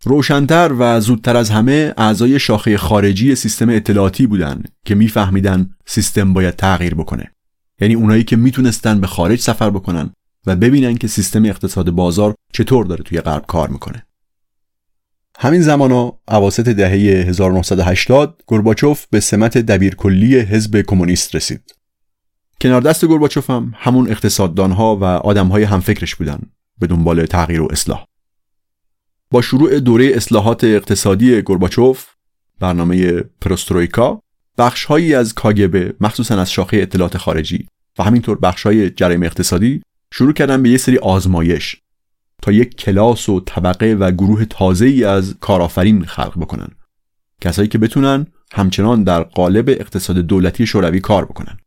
روشنتر 0.04 0.72
و 0.80 1.00
زودتر 1.00 1.38
از 1.38 1.50
همه 1.50 1.94
اعضای 1.98 2.40
شاخه 2.40 2.78
خارجی 2.78 3.36
سیستم 3.36 3.70
اطلاعاتی 3.70 4.28
بودند 4.28 4.72
که 4.86 4.96
میفهمیدن 4.96 5.70
سیستم 5.86 6.34
باید 6.34 6.56
تغییر 6.56 6.96
بکنه. 6.96 7.32
یعنی 7.80 7.94
اونایی 7.94 8.24
که 8.24 8.36
می‌تونستن 8.36 9.02
به 9.02 9.08
خارج 9.08 9.40
سفر 9.40 9.70
بکنن 9.70 10.14
و 10.46 10.56
ببینن 10.56 10.98
که 10.98 11.08
سیستم 11.08 11.46
اقتصاد 11.46 11.92
بازار 11.92 12.36
چطور 12.54 12.86
داره 12.86 13.04
توی 13.04 13.22
غرب 13.22 13.46
کار 13.46 13.70
می‌کنه. 13.70 14.06
همین 15.40 15.62
زمانا 15.62 16.20
اواسط 16.28 16.70
دهه 16.70 17.28
1980 17.28 18.44
گورباچوف 18.46 19.06
به 19.10 19.20
سمت 19.20 19.58
دبیرکلی 19.58 20.40
حزب 20.40 20.82
کمونیست 20.82 21.36
رسید. 21.36 21.76
کنار 22.62 22.82
دست 22.82 23.06
گورباچوف 23.06 23.50
هم 23.50 23.74
همون 23.76 24.12
اقتصاددانها 24.12 24.96
و 24.96 25.04
آدمهای 25.04 25.64
همفکرش 25.64 26.16
بودن 26.16 26.40
به 26.80 26.88
دنبال 26.88 27.26
تغییر 27.26 27.62
و 27.62 27.68
اصلاح. 27.72 28.06
با 29.32 29.42
شروع 29.42 29.80
دوره 29.80 30.12
اصلاحات 30.16 30.64
اقتصادی 30.64 31.42
گورباچوف 31.42 32.06
برنامه 32.60 33.22
پروسترویکا 33.22 34.22
بخشهایی 34.58 35.16
از 35.16 35.34
کاگبه 35.34 35.96
مخصوصا 36.00 36.42
از 36.42 36.52
شاخه 36.52 36.78
اطلاعات 36.78 37.18
خارجی 37.18 37.68
و 38.00 38.04
همینطور 38.04 38.38
بخشهای 38.40 38.90
جرایم 38.90 39.24
اقتصادی 39.24 39.82
شروع 40.14 40.34
کردن 40.34 40.64
به 40.64 40.70
یه 40.70 40.78
سری 40.78 40.98
آزمایش 40.98 41.76
تا 42.42 42.52
یک 42.52 42.76
کلاس 42.76 43.30
و 43.30 43.40
طبقه 43.40 43.94
و 43.94 44.12
گروه 44.12 44.46
تازه 44.46 44.86
ای 44.86 45.04
از 45.04 45.36
کارآفرین 45.40 46.06
خلق 46.06 46.40
بکنن. 46.40 46.68
کسایی 47.42 47.68
که 47.68 47.78
بتونن 47.78 48.28
همچنان 48.54 49.04
در 49.04 49.24
قالب 49.24 49.70
اقتصاد 49.70 50.18
دولتی 50.18 50.66
شوروی 50.66 51.00
کار 51.00 51.26
بکنن. 51.26 51.58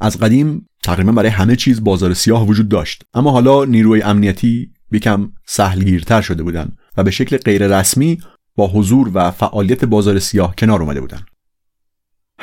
از 0.00 0.18
قدیم 0.18 0.66
تقریبا 0.84 1.12
برای 1.12 1.28
همه 1.28 1.56
چیز 1.56 1.84
بازار 1.84 2.14
سیاه 2.14 2.46
وجود 2.46 2.68
داشت 2.68 3.02
اما 3.14 3.30
حالا 3.30 3.64
نیروی 3.64 4.02
امنیتی 4.02 4.70
یکم 4.92 5.32
سهلگیرتر 5.46 6.20
شده 6.20 6.42
بودند 6.42 6.78
و 6.96 7.04
به 7.04 7.10
شکل 7.10 7.36
غیر 7.36 7.78
رسمی 7.78 8.18
با 8.56 8.68
حضور 8.68 9.10
و 9.14 9.30
فعالیت 9.30 9.84
بازار 9.84 10.18
سیاه 10.18 10.56
کنار 10.56 10.82
اومده 10.82 11.00
بودن. 11.00 11.20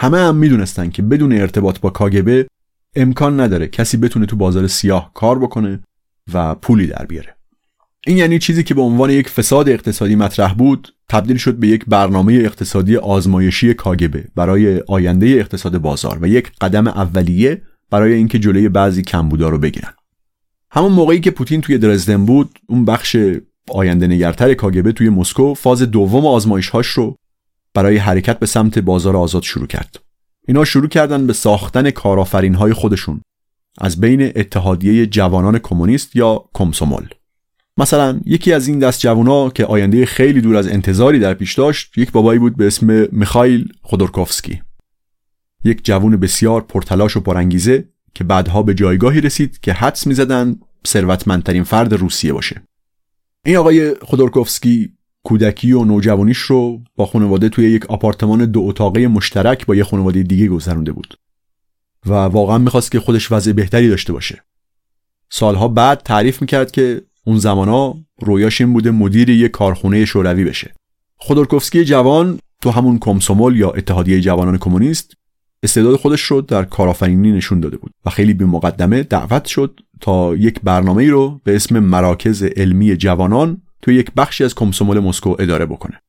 همه 0.03 0.17
هم 0.17 0.35
می‌دونستن 0.35 0.89
که 0.89 1.01
بدون 1.01 1.33
ارتباط 1.33 1.79
با 1.79 1.89
کاگبه 1.89 2.47
امکان 2.95 3.39
نداره 3.39 3.67
کسی 3.67 3.97
بتونه 3.97 4.25
تو 4.25 4.35
بازار 4.35 4.67
سیاه 4.67 5.11
کار 5.13 5.39
بکنه 5.39 5.83
و 6.33 6.55
پولی 6.55 6.87
در 6.87 7.05
بیاره. 7.05 7.35
این 8.07 8.17
یعنی 8.17 8.39
چیزی 8.39 8.63
که 8.63 8.73
به 8.73 8.81
عنوان 8.81 9.09
یک 9.09 9.29
فساد 9.29 9.69
اقتصادی 9.69 10.15
مطرح 10.15 10.53
بود 10.53 10.93
تبدیل 11.09 11.37
شد 11.37 11.55
به 11.55 11.67
یک 11.67 11.85
برنامه 11.85 12.33
اقتصادی 12.33 12.97
آزمایشی 12.97 13.73
کاگبه 13.73 14.25
برای 14.35 14.79
آینده 14.87 15.25
اقتصاد 15.25 15.77
بازار 15.77 16.17
و 16.21 16.27
یک 16.27 16.51
قدم 16.61 16.87
اولیه 16.87 17.61
برای 17.89 18.13
اینکه 18.13 18.39
جلوی 18.39 18.69
بعضی 18.69 19.01
کمبودا 19.01 19.49
رو 19.49 19.57
بگیرن. 19.57 19.93
همون 20.71 20.91
موقعی 20.91 21.19
که 21.19 21.31
پوتین 21.31 21.61
توی 21.61 21.77
درزدن 21.77 22.25
بود 22.25 22.59
اون 22.67 22.85
بخش 22.85 23.17
آینده 23.69 24.07
نگرتر 24.07 24.53
کاگبه 24.53 24.91
توی 24.91 25.09
مسکو 25.09 25.53
فاز 25.53 25.81
دوم 25.81 26.25
آزمایش 26.25 26.69
هاش 26.69 26.87
رو 26.87 27.15
برای 27.73 27.97
حرکت 27.97 28.39
به 28.39 28.45
سمت 28.45 28.79
بازار 28.79 29.17
آزاد 29.17 29.43
شروع 29.43 29.67
کرد. 29.67 29.99
اینا 30.47 30.65
شروع 30.65 30.88
کردن 30.88 31.27
به 31.27 31.33
ساختن 31.33 31.91
کارآفرین 31.91 32.55
های 32.55 32.73
خودشون 32.73 33.21
از 33.77 34.01
بین 34.01 34.31
اتحادیه 34.36 35.05
جوانان 35.05 35.59
کمونیست 35.59 36.15
یا 36.15 36.45
کمسومول. 36.53 37.09
مثلا 37.77 38.19
یکی 38.25 38.53
از 38.53 38.67
این 38.67 38.79
دست 38.79 38.99
جوانا 38.99 39.49
که 39.49 39.65
آینده 39.65 40.05
خیلی 40.05 40.41
دور 40.41 40.55
از 40.55 40.67
انتظاری 40.67 41.19
در 41.19 41.33
پیش 41.33 41.53
داشت 41.53 41.97
یک 41.97 42.12
بابایی 42.12 42.39
بود 42.39 42.57
به 42.57 42.67
اسم 42.67 43.07
میخائیل 43.12 43.73
خودورکوفسکی 43.81 44.62
یک 45.63 45.86
جوان 45.86 46.17
بسیار 46.17 46.62
پرتلاش 46.62 47.17
و 47.17 47.19
پرانگیزه 47.19 47.89
که 48.15 48.23
بعدها 48.23 48.63
به 48.63 48.73
جایگاهی 48.73 49.21
رسید 49.21 49.59
که 49.59 49.73
حدس 49.73 50.07
می‌زدن 50.07 50.55
ثروتمندترین 50.88 51.63
فرد 51.63 51.93
روسیه 51.93 52.33
باشه. 52.33 52.62
این 53.45 53.57
آقای 53.57 53.95
خودورکوفسکی 53.95 54.93
کودکی 55.23 55.71
و 55.71 55.83
نوجوانیش 55.83 56.38
رو 56.38 56.81
با 56.95 57.05
خانواده 57.05 57.49
توی 57.49 57.71
یک 57.71 57.86
آپارتمان 57.86 58.45
دو 58.45 58.62
اتاقه 58.62 59.07
مشترک 59.07 59.65
با 59.65 59.75
یه 59.75 59.83
خانواده 59.83 60.23
دیگه 60.23 60.47
گذرونده 60.47 60.91
بود. 60.91 61.17
و 62.05 62.13
واقعا 62.13 62.57
می‌خواست 62.57 62.91
که 62.91 62.99
خودش 62.99 63.31
وضع 63.31 63.51
بهتری 63.51 63.89
داشته 63.89 64.13
باشه. 64.13 64.43
سالها 65.29 65.67
بعد 65.67 65.97
تعریف 65.97 66.41
می‌کرد 66.41 66.71
که 66.71 67.01
اون 67.25 67.38
زمانا 67.38 67.95
رویاش 68.21 68.62
این 68.62 68.73
بوده 68.73 68.91
مدیر 68.91 69.29
یک 69.29 69.51
کارخونه 69.51 70.05
شوروی 70.05 70.43
بشه. 70.43 70.73
خودورکوفسکی 71.17 71.86
جوان 71.86 72.39
تو 72.62 72.71
همون 72.71 72.99
کمسومول 72.99 73.57
یا 73.57 73.71
اتحادیه 73.71 74.21
جوانان 74.21 74.57
کمونیست 74.57 75.13
استعداد 75.63 75.95
خودش 75.95 76.21
رو 76.21 76.41
در 76.41 76.63
کارآفرینی 76.63 77.31
نشون 77.31 77.59
داده 77.59 77.77
بود 77.77 77.91
و 78.05 78.09
خیلی 78.09 78.33
به 78.33 78.45
مقدمه 78.45 79.03
دعوت 79.03 79.45
شد 79.45 79.79
تا 80.01 80.36
یک 80.36 80.59
برنامه 80.63 81.03
ای 81.03 81.09
رو 81.09 81.41
به 81.43 81.55
اسم 81.55 81.79
مراکز 81.79 82.43
علمی 82.43 82.97
جوانان 82.97 83.62
تو 83.83 83.91
یک 83.91 84.11
بخشی 84.17 84.43
از 84.43 84.55
کمسومول 84.55 84.99
مسکو 84.99 85.35
اداره 85.39 85.65
بکنه. 85.65 86.01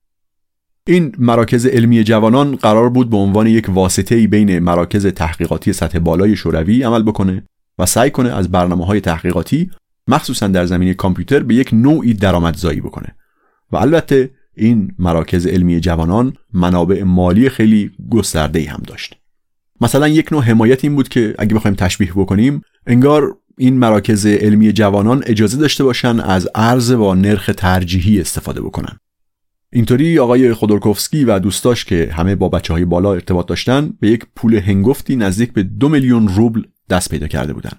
این 0.87 1.12
مراکز 1.18 1.66
علمی 1.66 2.04
جوانان 2.04 2.56
قرار 2.56 2.90
بود 2.90 3.10
به 3.10 3.16
عنوان 3.16 3.46
یک 3.46 3.66
واسطه 3.68 4.26
بین 4.26 4.58
مراکز 4.58 5.06
تحقیقاتی 5.06 5.72
سطح 5.72 5.98
بالای 5.98 6.37
شوروی 6.37 6.82
عمل 6.82 7.02
بکنه 7.02 7.42
و 7.78 7.87
سعی 7.87 8.10
کنه 8.10 8.32
از 8.32 8.50
برنامه 8.50 8.87
های 8.87 9.00
تحقیقاتی 9.00 9.70
مخصوصا 10.08 10.48
در 10.48 10.66
زمینه 10.66 10.94
کامپیوتر 10.94 11.42
به 11.42 11.54
یک 11.54 11.70
نوعی 11.72 12.14
درآمدزایی 12.14 12.80
بکنه. 12.80 13.16
و 13.72 13.76
البته 13.76 14.30
این 14.56 14.94
مراکز 14.98 15.46
علمی 15.46 15.80
جوانان 15.80 16.37
منابع 16.52 17.02
مالی 17.02 17.48
خیلی 17.48 17.90
گسترده 18.10 18.70
هم 18.70 18.82
داشت. 18.87 19.14
مثلا 19.80 20.08
یک 20.08 20.32
نوع 20.32 20.42
حمایت 20.42 20.84
این 20.84 20.94
بود 20.94 21.08
که 21.08 21.34
اگه 21.38 21.54
بخوایم 21.54 21.74
تشبیه 21.74 22.12
بکنیم 22.12 22.62
انگار 22.87 23.37
این 23.59 23.79
مراکز 23.79 24.27
علمی 24.27 24.73
جوانان 24.73 25.23
اجازه 25.27 25.57
داشته 25.59 25.85
باشن 25.85 26.21
از 26.21 26.49
ارز 26.55 26.93
با 26.93 27.14
نرخ 27.14 27.51
ترجیحی 27.57 28.21
استفاده 28.21 28.61
بکنن. 28.61 28.99
اینطوری 29.73 30.19
آقای 30.19 30.55
خودورکوفسکی 30.55 31.25
و 31.25 31.38
دوستاش 31.38 31.85
که 31.85 32.11
همه 32.12 32.35
با 32.35 32.49
بچه 32.49 32.73
های 32.73 32.85
بالا 32.85 33.12
ارتباط 33.12 33.47
داشتن 33.47 33.93
به 34.01 34.11
یک 34.11 34.27
پول 34.37 34.55
هنگفتی 34.55 35.17
نزدیک 35.17 35.53
به 35.53 35.62
دو 35.62 35.88
میلیون 35.88 36.29
روبل 36.29 36.62
دست 36.90 37.11
پیدا 37.11 37.27
کرده 37.27 37.53
بودن. 37.53 37.73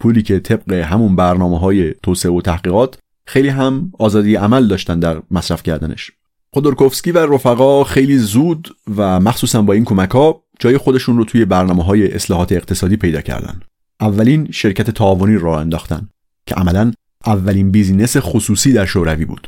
پولی 0.00 0.22
که 0.22 0.40
طبق 0.40 0.72
همون 0.72 1.16
برنامه 1.16 1.58
های 1.58 1.94
توسعه 2.02 2.32
و 2.32 2.40
تحقیقات 2.40 2.98
خیلی 3.26 3.48
هم 3.48 3.92
آزادی 3.98 4.34
عمل 4.34 4.68
داشتن 4.68 5.00
در 5.00 5.22
مصرف 5.30 5.62
کردنش. 5.62 6.10
خودورکوفسکی 6.52 7.12
و 7.12 7.18
رفقا 7.18 7.84
خیلی 7.84 8.18
زود 8.18 8.76
و 8.96 9.20
مخصوصا 9.20 9.62
با 9.62 9.72
این 9.72 9.84
کمک 9.84 10.10
ها 10.10 10.42
جای 10.58 10.78
خودشون 10.78 11.16
رو 11.16 11.24
توی 11.24 11.44
برنامه 11.44 11.84
های 11.84 12.12
اصلاحات 12.12 12.52
اقتصادی 12.52 12.96
پیدا 12.96 13.20
کردن. 13.20 13.60
اولین 14.00 14.48
شرکت 14.50 14.90
تعاونی 14.90 15.38
را 15.38 15.60
انداختن 15.60 16.08
که 16.46 16.54
عملا 16.54 16.92
اولین 17.26 17.70
بیزینس 17.70 18.16
خصوصی 18.16 18.72
در 18.72 18.84
شوروی 18.84 19.24
بود. 19.24 19.46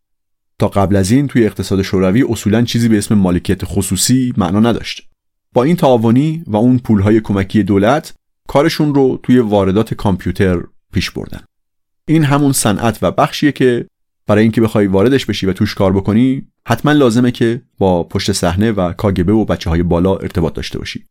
تا 0.58 0.68
قبل 0.68 0.96
از 0.96 1.10
این 1.10 1.26
توی 1.26 1.46
اقتصاد 1.46 1.82
شوروی 1.82 2.24
اصولا 2.28 2.62
چیزی 2.62 2.88
به 2.88 2.98
اسم 2.98 3.14
مالکیت 3.14 3.64
خصوصی 3.64 4.32
معنا 4.36 4.60
نداشت. 4.60 5.08
با 5.52 5.62
این 5.62 5.76
تعاونی 5.76 6.44
و 6.46 6.56
اون 6.56 6.78
پولهای 6.78 7.20
کمکی 7.20 7.62
دولت 7.62 8.14
کارشون 8.48 8.94
رو 8.94 9.20
توی 9.22 9.38
واردات 9.38 9.94
کامپیوتر 9.94 10.62
پیش 10.92 11.10
بردن. 11.10 11.40
این 12.08 12.24
همون 12.24 12.52
صنعت 12.52 12.98
و 13.02 13.10
بخشیه 13.10 13.52
که 13.52 13.86
برای 14.26 14.42
اینکه 14.42 14.60
بخوای 14.60 14.86
واردش 14.86 15.26
بشی 15.26 15.46
و 15.46 15.52
توش 15.52 15.74
کار 15.74 15.92
بکنی 15.92 16.46
حتما 16.66 16.92
لازمه 16.92 17.30
که 17.30 17.62
با 17.78 18.04
پشت 18.04 18.32
صحنه 18.32 18.72
و 18.72 18.92
کاگبه 18.92 19.32
و 19.32 19.44
بچه 19.44 19.70
های 19.70 19.82
بالا 19.82 20.16
ارتباط 20.16 20.54
داشته 20.54 20.78
باشی. 20.78 21.04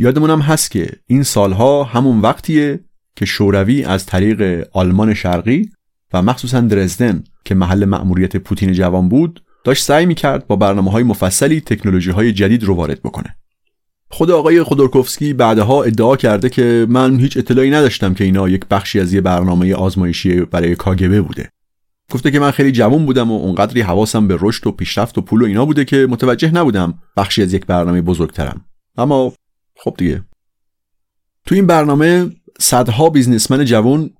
یادمونم 0.00 0.40
هست 0.40 0.70
که 0.70 0.88
این 1.06 1.22
سالها 1.22 1.84
همون 1.84 2.20
وقتیه 2.20 2.80
که 3.16 3.24
شوروی 3.24 3.84
از 3.84 4.06
طریق 4.06 4.68
آلمان 4.72 5.14
شرقی 5.14 5.70
و 6.12 6.22
مخصوصا 6.22 6.60
درزدن 6.60 7.24
که 7.44 7.54
محل 7.54 7.84
مأموریت 7.84 8.36
پوتین 8.36 8.72
جوان 8.72 9.08
بود 9.08 9.42
داشت 9.64 9.84
سعی 9.84 10.06
می‌کرد 10.06 10.46
با 10.46 10.56
برنامه 10.56 10.90
های 10.90 11.02
مفصلی 11.02 11.60
تکنولوژی 11.60 12.10
های 12.10 12.32
جدید 12.32 12.64
رو 12.64 12.74
وارد 12.74 13.02
بکنه. 13.02 13.36
خود 14.10 14.30
آقای 14.30 14.62
خودورکوفسکی 14.62 15.32
بعدها 15.32 15.82
ادعا 15.82 16.16
کرده 16.16 16.48
که 16.48 16.86
من 16.88 17.20
هیچ 17.20 17.36
اطلاعی 17.36 17.70
نداشتم 17.70 18.14
که 18.14 18.24
اینا 18.24 18.48
یک 18.48 18.64
بخشی 18.70 19.00
از 19.00 19.12
یه 19.12 19.20
برنامه 19.20 19.74
آزمایشی 19.74 20.40
برای 20.40 20.76
کاگبه 20.76 21.20
بوده. 21.20 21.50
گفته 22.12 22.30
که 22.30 22.40
من 22.40 22.50
خیلی 22.50 22.72
جوان 22.72 23.06
بودم 23.06 23.30
و 23.30 23.34
اونقدری 23.34 23.80
حواسم 23.80 24.28
به 24.28 24.38
رشد 24.40 24.66
و 24.66 24.72
پیشرفت 24.72 25.18
و 25.18 25.20
پول 25.20 25.42
و 25.42 25.44
اینا 25.44 25.64
بوده 25.64 25.84
که 25.84 26.06
متوجه 26.10 26.50
نبودم 26.50 26.94
بخشی 27.16 27.42
از 27.42 27.52
یک 27.52 27.66
برنامه 27.66 28.02
بزرگترم. 28.02 28.64
اما 28.98 29.32
خب 29.84 29.94
دیگه. 29.98 30.24
تو 31.46 31.54
این 31.54 31.66
برنامه 31.66 32.30
صدها 32.60 33.10
بیزنسمن 33.10 33.64
جوان 33.64 34.10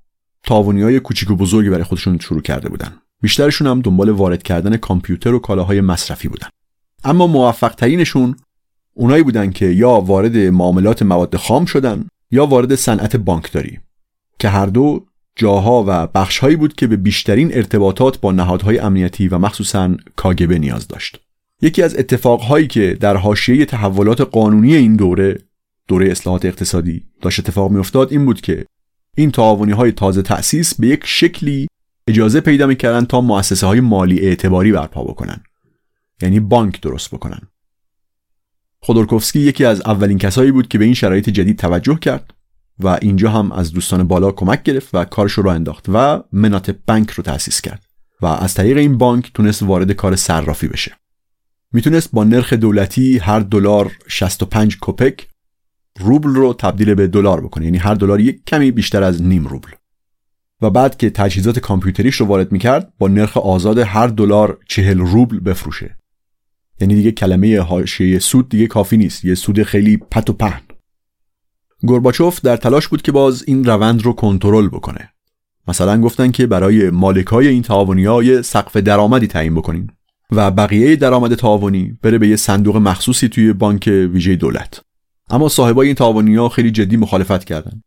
تاونی 0.43 0.83
های 0.83 1.01
کوچیک 1.01 1.31
و 1.31 1.37
بزرگی 1.37 1.71
برای 1.71 1.85
خودشون 1.85 2.19
شروع 2.19 2.43
کرده 2.43 2.69
بودن. 2.69 2.93
بیشترشون 3.23 3.67
هم 3.67 3.81
دنبال 3.81 4.11
وارد 4.11 4.43
کردن 4.43 4.77
کامپیوتر 4.77 5.35
و 5.35 5.39
کالاهای 5.39 5.81
مصرفی 5.81 6.29
بودن. 6.29 6.49
اما 7.05 7.27
موفق 7.27 7.75
ترینشون 7.75 8.37
اونایی 8.95 9.23
بودن 9.23 9.51
که 9.51 9.67
یا 9.67 9.91
وارد 9.91 10.37
معاملات 10.37 11.03
مواد 11.03 11.37
خام 11.37 11.65
شدن 11.65 12.09
یا 12.31 12.47
وارد 12.47 12.75
صنعت 12.75 13.17
بانکداری 13.17 13.81
که 14.39 14.49
هر 14.49 14.67
دو 14.67 15.07
جاها 15.37 15.85
و 15.87 16.07
بخشهایی 16.07 16.57
بود 16.57 16.75
که 16.75 16.87
به 16.87 16.97
بیشترین 16.97 17.55
ارتباطات 17.55 18.21
با 18.21 18.33
نهادهای 18.33 18.79
امنیتی 18.79 19.29
و 19.29 19.39
مخصوصا 19.39 19.97
کاگبه 20.17 20.59
نیاز 20.59 20.89
داشت. 20.89 21.21
یکی 21.63 21.83
از 21.83 21.97
اتفاقهایی 21.97 22.67
که 22.67 22.97
در 23.01 23.17
حاشیه 23.17 23.65
تحولات 23.65 24.21
قانونی 24.21 24.75
این 24.77 24.97
دوره 24.97 25.39
دوره 25.91 26.11
اصلاحات 26.11 26.45
اقتصادی 26.45 27.03
داشت 27.21 27.41
اتفاق 27.41 27.71
میافتاد 27.71 28.13
این 28.13 28.25
بود 28.25 28.41
که 28.41 28.67
این 29.17 29.31
تعاونی 29.31 29.73
های 29.73 29.93
تازه 29.93 30.23
تأسیس 30.23 30.75
به 30.75 30.87
یک 30.87 31.01
شکلی 31.05 31.69
اجازه 32.09 32.41
پیدا 32.41 32.67
می‌کردن 32.67 33.05
تا 33.05 33.21
مؤسسه 33.21 33.67
های 33.67 33.81
مالی 33.81 34.21
اعتباری 34.21 34.73
برپا 34.73 35.05
بکنن. 35.05 35.41
یعنی 36.23 36.41
بانک 36.41 36.81
درست 36.81 37.15
بکنن. 37.15 37.41
خودورکوفسکی 38.83 39.41
یکی 39.41 39.65
از 39.65 39.81
اولین 39.81 40.19
کسایی 40.19 40.53
بود 40.53 40.69
که 40.69 40.79
به 40.79 40.85
این 40.85 40.95
شرایط 40.95 41.31
جدید 41.31 41.59
توجه 41.59 41.99
کرد 41.99 42.35
و 42.79 42.99
اینجا 43.03 43.31
هم 43.31 43.53
از 43.53 43.73
دوستان 43.73 44.09
بالا 44.09 44.33
کمک 44.33 44.63
گرفت 44.63 44.89
و 44.95 45.05
کارش 45.05 45.33
رو 45.33 45.49
انداخت 45.49 45.87
و 45.89 46.23
منات 46.33 46.71
بانک 46.87 47.11
رو 47.11 47.23
تأسیس 47.23 47.61
کرد 47.61 47.83
و 48.23 48.27
از 48.27 48.55
طریق 48.55 48.77
این 48.77 48.99
بانک 48.99 49.33
تونست 49.35 49.63
وارد 49.63 49.93
کار 49.93 50.17
صرافی 50.17 50.69
بشه. 50.69 50.97
می‌تونست 51.73 52.11
با 52.13 52.25
نرخ 52.25 52.53
دولتی 52.53 53.19
هر 53.19 53.41
دلار 53.41 53.93
65 54.09 54.79
کوپک 54.79 55.30
روبل 55.99 56.31
رو 56.31 56.55
تبدیل 56.55 56.95
به 56.95 57.07
دلار 57.07 57.41
بکنه. 57.41 57.65
یعنی 57.65 57.79
هر 57.79 57.95
دلار 57.95 58.21
یک 58.21 58.45
کمی 58.47 58.71
بیشتر 58.71 59.03
از 59.03 59.23
نیم 59.23 59.47
روبل. 59.47 59.71
و 60.63 60.71
بعد 60.71 60.97
که 60.97 61.11
تجهیزات 61.11 61.59
کامپیوتریش 61.59 62.17
رو 62.17 62.27
وارد 62.27 62.53
می‌کرد 62.53 62.93
با 62.99 63.09
نرخ 63.09 63.37
آزاد 63.37 63.79
هر 63.79 64.07
دلار 64.07 64.59
چهل 64.69 64.99
روبل 64.99 65.41
بفروشه. 65.41 65.97
یعنی 66.81 66.95
دیگه 66.95 67.13
کلمه 67.13 67.61
حاشیه 67.61 68.19
سود 68.19 68.49
دیگه 68.49 68.67
کافی 68.67 68.97
نیست. 68.97 69.25
یه 69.25 69.35
سود 69.35 69.63
خیلی 69.63 69.97
پت 69.97 70.31
و 70.31 70.33
پهن. 70.33 70.61
گورباچوف 71.83 72.41
در 72.41 72.57
تلاش 72.57 72.89
بود 72.89 73.03
که 73.03 73.13
باز 73.13 73.45
این 73.47 73.65
روند 73.65 74.03
رو 74.03 74.13
کنترل 74.13 74.69
بکنه. 74.69 75.11
مثلا 75.69 76.01
گفتن 76.01 76.31
که 76.31 76.47
برای 76.47 76.91
مالکای 76.91 77.49
این 77.49 77.63
تعاونی 77.63 78.05
های 78.05 78.43
سقف 78.43 78.77
درآمدی 78.77 79.27
تعیین 79.27 79.55
بکنین. 79.55 79.91
و 80.33 80.51
بقیه 80.51 80.97
درآمد 80.97 81.35
تعاونی 81.35 81.99
بره 82.03 82.19
به 82.19 82.29
یه 82.29 82.37
صندوق 82.37 82.77
مخصوصی 82.77 83.29
توی 83.29 83.53
بانک 83.53 83.87
ویژه 83.87 84.37
دولت. 84.37 84.81
اما 85.31 85.49
صاحبای 85.49 85.87
این 85.87 85.97
تعاونی 85.97 86.37
ها 86.37 86.49
خیلی 86.49 86.71
جدی 86.71 86.97
مخالفت 86.97 87.45
کردند. 87.45 87.83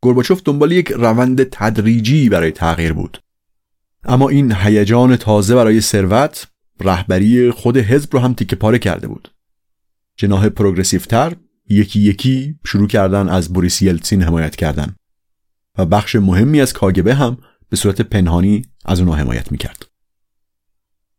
گورباچوف 0.00 0.42
دنبال 0.44 0.72
یک 0.72 0.92
روند 0.92 1.42
تدریجی 1.42 2.28
برای 2.28 2.50
تغییر 2.50 2.92
بود. 2.92 3.18
اما 4.04 4.28
این 4.28 4.52
هیجان 4.52 5.16
تازه 5.16 5.54
برای 5.54 5.80
ثروت 5.80 6.46
رهبری 6.80 7.50
خود 7.50 7.76
حزب 7.76 8.12
رو 8.12 8.18
هم 8.18 8.34
تیکه 8.34 8.56
پاره 8.56 8.78
کرده 8.78 9.08
بود. 9.08 9.30
جناح 10.16 10.48
پروگرسیوتر 10.48 11.36
یکی 11.68 12.00
یکی 12.00 12.58
شروع 12.66 12.88
کردن 12.88 13.28
از 13.28 13.52
بوریس 13.52 13.82
یلتسین 13.82 14.22
حمایت 14.22 14.56
کردن 14.56 14.94
و 15.78 15.86
بخش 15.86 16.16
مهمی 16.16 16.60
از 16.60 16.72
کاگبه 16.72 17.14
هم 17.14 17.38
به 17.68 17.76
صورت 17.76 18.00
پنهانی 18.00 18.62
از 18.84 19.00
اونها 19.00 19.14
حمایت 19.14 19.52
می‌کرد. 19.52 19.91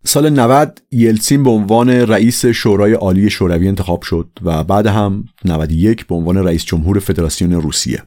سال 0.06 0.30
90 0.30 0.82
یلتسین 0.92 1.44
به 1.44 1.50
عنوان 1.50 1.89
رئیس 1.89 2.46
شورای 2.46 2.94
عالی 2.94 3.30
شوروی 3.30 3.68
انتخاب 3.68 4.02
شد 4.02 4.30
و 4.42 4.63
بعد 4.63 4.88
هم 4.88 5.26
91 5.46 6.08
به 6.08 6.16
عنوان 6.16 6.38
رئیس 6.38 6.66
جمهور 6.66 7.00
فدراسیون 7.00 7.52
روسیه. 7.52 8.04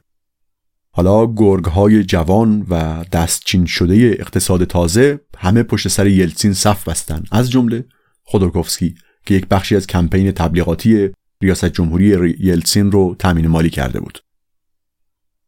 حالا 0.90 1.26
گرگ 1.26 1.64
های 1.64 2.04
جوان 2.04 2.66
و 2.70 3.04
دستچین 3.12 3.66
شده 3.66 4.16
اقتصاد 4.18 4.64
تازه 4.64 5.20
همه 5.38 5.62
پشت 5.62 5.88
سر 5.88 6.06
یلتسین 6.06 6.52
صف 6.52 6.88
بستن. 6.88 7.22
از 7.32 7.50
جمله 7.50 7.84
خودورکوفسکی 8.22 8.94
که 9.26 9.34
یک 9.34 9.46
بخشی 9.46 9.76
از 9.76 9.86
کمپین 9.86 10.32
تبلیغاتی 10.32 11.10
ریاست 11.42 11.66
جمهوری 11.66 12.36
یلتسین 12.40 12.92
رو 12.92 13.16
تامین 13.18 13.46
مالی 13.46 13.70
کرده 13.70 14.00
بود. 14.00 14.18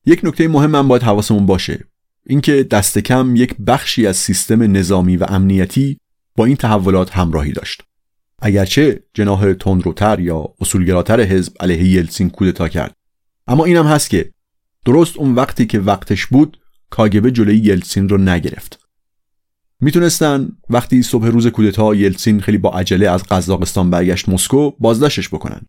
یک 0.07 0.21
نکته 0.25 0.49
مهم 0.49 0.75
هم 0.75 0.89
باید 0.89 1.03
حواسمون 1.03 1.47
باشه. 1.47 1.85
اینکه 2.27 2.63
دست 2.63 2.99
کم 2.99 3.37
یک 3.37 3.57
بخشی 3.67 4.07
از 4.07 4.17
سیستم 4.17 4.77
نظامی 4.77 5.17
و 5.17 5.25
امنیتی 5.29 5.99
با 6.39 6.45
این 6.45 6.57
تحولات 6.57 7.17
همراهی 7.17 7.53
داشت. 7.53 7.83
اگرچه 8.43 9.03
جناح 9.15 9.53
تندروتر 9.53 10.21
یا 10.21 10.55
اصولگراتر 10.61 11.21
حزب 11.21 11.53
علیه 11.61 11.85
یلتسین 11.85 12.31
کودتا 12.31 12.69
کرد. 12.69 12.95
اما 13.47 13.65
اینم 13.65 13.87
هست 13.87 14.11
که 14.11 14.31
درست 14.85 15.17
اون 15.17 15.35
وقتی 15.35 15.67
که 15.67 15.79
وقتش 15.79 16.27
بود 16.27 16.59
کاگبه 16.91 17.31
جلوی 17.31 17.57
یلتسین 17.57 18.09
رو 18.09 18.19
نگرفت. 18.19 18.79
می‌تونستن 19.81 20.49
وقتی 20.71 21.03
صبح 21.03 21.27
روز 21.27 21.47
کودتا 21.47 21.95
یلتسین 21.95 22.41
خیلی 22.41 22.59
با 22.59 22.71
عجله 22.71 23.11
از 23.11 23.23
قزاقستان 23.23 23.91
برگشت 23.91 24.29
مسکو 24.29 24.71
بازداشتش 24.71 25.29
بکنن. 25.29 25.61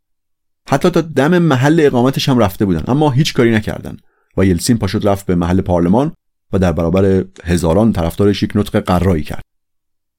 حتی 0.68 0.90
تا 0.90 1.02
دم 1.02 1.38
محل 1.38 1.80
اقامتش 1.80 2.30
هم 2.30 2.40
رفته 2.40 2.66
بودن 2.66 2.84
اما 2.88 3.10
هیچ 3.10 3.34
کاری 3.34 3.52
نکردن 3.52 3.98
و 4.38 4.46
یلتسین 4.46 4.78
پاشد 4.78 5.08
رفت 5.08 5.26
به 5.26 5.36
محل 5.36 5.62
پارلمان 5.62 6.14
و 6.54 6.60
در 6.60 6.72
برابر 6.72 7.26
هزاران 7.44 7.94
طرفدارش 7.94 8.44
یک 8.44 8.52
نطق 8.56 8.80
قرایی 8.80 9.24
کرد. 9.24 9.49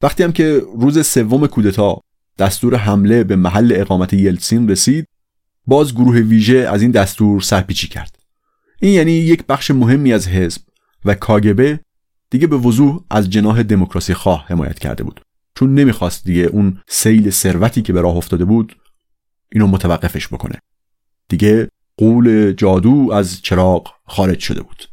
وقتی 0.03 0.23
هم 0.23 0.33
که 0.33 0.63
روز 0.79 1.07
سوم 1.07 1.47
کودتا 1.47 2.01
دستور 2.39 2.77
حمله 2.77 3.25
به 3.25 3.37
محل 3.37 3.73
اقامت 3.77 4.13
یلتسین 4.13 4.69
رسید 4.69 5.07
باز 5.67 5.95
گروه 5.95 6.17
ویژه 6.17 6.59
از 6.59 6.83
این 6.83 6.91
دستور 6.91 7.41
سرپیچی 7.41 7.89
کرد. 7.89 8.19
این 8.81 8.93
یعنی 8.93 9.13
یک 9.13 9.47
بخش 9.47 9.71
مهمی 9.71 10.13
از 10.13 10.29
حزب 10.29 10.63
و 11.05 11.15
کاگبه 11.15 11.81
دیگه 12.31 12.47
به 12.47 12.57
وضوح 12.57 13.01
از 13.11 13.31
جناح 13.31 13.63
دموکراسی 13.63 14.15
خواه 14.15 14.45
حمایت 14.49 14.79
کرده 14.79 15.05
بود. 15.05 15.21
چون 15.55 15.75
نمی‌خواست 15.75 16.25
دیگه 16.25 16.43
اون 16.43 16.81
سیل 16.89 17.31
ثروتی 17.31 17.83
که 17.83 17.93
به 17.93 18.01
راه 18.01 18.17
افتاده 18.17 18.45
بود 18.45 18.77
اینو 19.53 19.67
متوقفش 19.67 20.29
بکنه. 20.29 20.59
دیگه 21.29 21.69
قول 21.97 22.53
جادو 22.53 23.11
از 23.13 23.43
چراغ 23.43 23.89
خارج 24.07 24.39
شده 24.39 24.63
بود. 24.63 24.90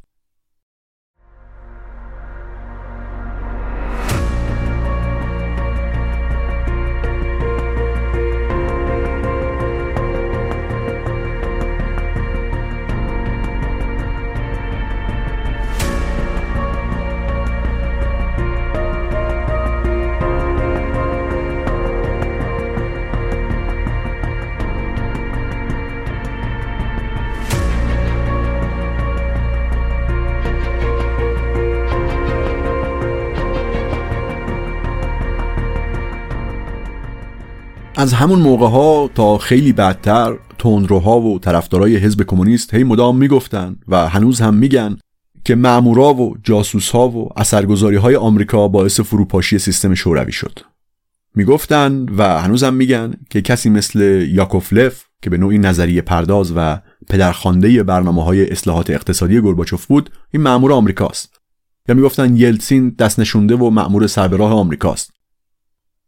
از 38.00 38.14
همون 38.14 38.40
موقع 38.40 38.68
ها 38.68 39.10
تا 39.16 39.38
خیلی 39.38 39.74
بعدتر 39.74 40.38
تندروها 40.58 41.20
و 41.20 41.40
طرفدارای 41.40 41.98
حزب 41.98 42.24
کمونیست 42.24 42.74
هی 42.74 42.84
مدام 42.84 43.18
می‌گفتن 43.18 43.76
و 43.88 44.10
هنوز 44.10 44.42
هم 44.42 44.54
میگن 44.54 44.98
که 45.46 45.56
معمورا 45.56 46.14
و 46.14 46.38
جاسوسها 46.44 47.10
و 47.10 47.30
اثرگذاری 47.36 47.96
های 47.96 48.16
آمریکا 48.16 48.68
باعث 48.68 49.00
فروپاشی 49.00 49.60
سیستم 49.60 49.94
شوروی 49.94 50.32
شد. 50.32 50.60
می‌گفتن 51.36 52.06
و 52.18 52.42
هنوزم 52.42 52.74
میگن 52.74 53.14
که 53.30 53.42
کسی 53.42 53.70
مثل 53.70 54.28
یاکوفلف 54.32 55.04
که 55.22 55.30
به 55.30 55.38
نوعی 55.38 55.58
نظریه 55.58 56.02
پرداز 56.02 56.54
و 56.56 56.80
پدرخوانده 57.10 57.84
برنامه 57.84 58.24
های 58.24 58.52
اصلاحات 58.52 58.90
اقتصادی 58.90 59.42
گرباچوف 59.42 59.86
بود 59.86 60.10
این 60.34 60.44
مأمور 60.44 60.74
آمریکاست. 60.74 61.40
یا 61.90 61.96
می‌گفتن 61.96 62.36
یلتسین 62.36 62.90
دست 62.90 63.20
نشونده 63.20 63.56
و 63.56 63.70
مأمور 63.70 64.08
سربراه 64.08 64.54
آمریکاست. 64.54 65.17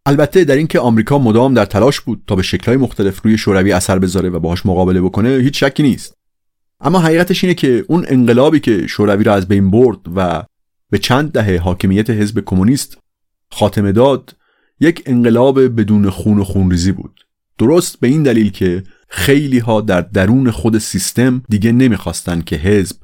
البته 0.09 0.43
در 0.43 0.55
اینکه 0.55 0.79
آمریکا 0.79 1.19
مدام 1.19 1.53
در 1.53 1.65
تلاش 1.65 1.99
بود 1.99 2.23
تا 2.27 2.35
به 2.35 2.41
شکل‌های 2.41 2.77
مختلف 2.77 3.21
روی 3.23 3.37
شوروی 3.37 3.71
اثر 3.71 3.99
بذاره 3.99 4.29
و 4.29 4.39
باهاش 4.39 4.65
مقابله 4.65 5.01
بکنه 5.01 5.29
هیچ 5.29 5.63
شکی 5.63 5.83
نیست. 5.83 6.13
اما 6.81 6.99
حقیقتش 6.99 7.43
اینه 7.43 7.53
که 7.53 7.85
اون 7.87 8.05
انقلابی 8.07 8.59
که 8.59 8.87
شوروی 8.87 9.23
را 9.23 9.33
از 9.33 9.47
بین 9.47 9.71
برد 9.71 9.99
و 10.15 10.43
به 10.89 10.97
چند 10.97 11.31
دهه 11.31 11.61
حاکمیت 11.63 12.09
حزب 12.09 12.43
کمونیست 12.45 12.97
خاتمه 13.51 13.91
داد 13.91 14.35
یک 14.79 15.03
انقلاب 15.05 15.79
بدون 15.79 16.09
خون 16.09 16.39
و 16.39 16.43
خونریزی 16.43 16.91
بود. 16.91 17.25
درست 17.57 17.99
به 17.99 18.07
این 18.07 18.23
دلیل 18.23 18.51
که 18.51 18.83
خیلی 19.09 19.59
ها 19.59 19.81
در 19.81 20.01
درون 20.01 20.51
خود 20.51 20.77
سیستم 20.77 21.43
دیگه 21.49 21.71
نمی‌خواستن 21.71 22.41
که 22.41 22.55
حزب 22.55 22.95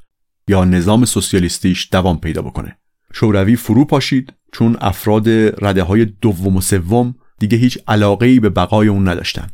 یا 0.48 0.64
نظام 0.64 1.04
سوسیالیستیش 1.04 1.88
دوام 1.92 2.20
پیدا 2.20 2.42
بکنه. 2.42 2.78
شوروی 3.12 3.56
فرو 3.56 3.84
پاشید 3.84 4.32
چون 4.58 4.76
افراد 4.80 5.28
رده 5.64 5.82
های 5.82 6.04
دوم 6.04 6.56
و 6.56 6.60
سوم 6.60 7.14
دیگه 7.38 7.58
هیچ 7.58 7.78
علاقه 7.88 8.40
به 8.40 8.50
بقای 8.50 8.88
اون 8.88 9.08
نداشتن. 9.08 9.48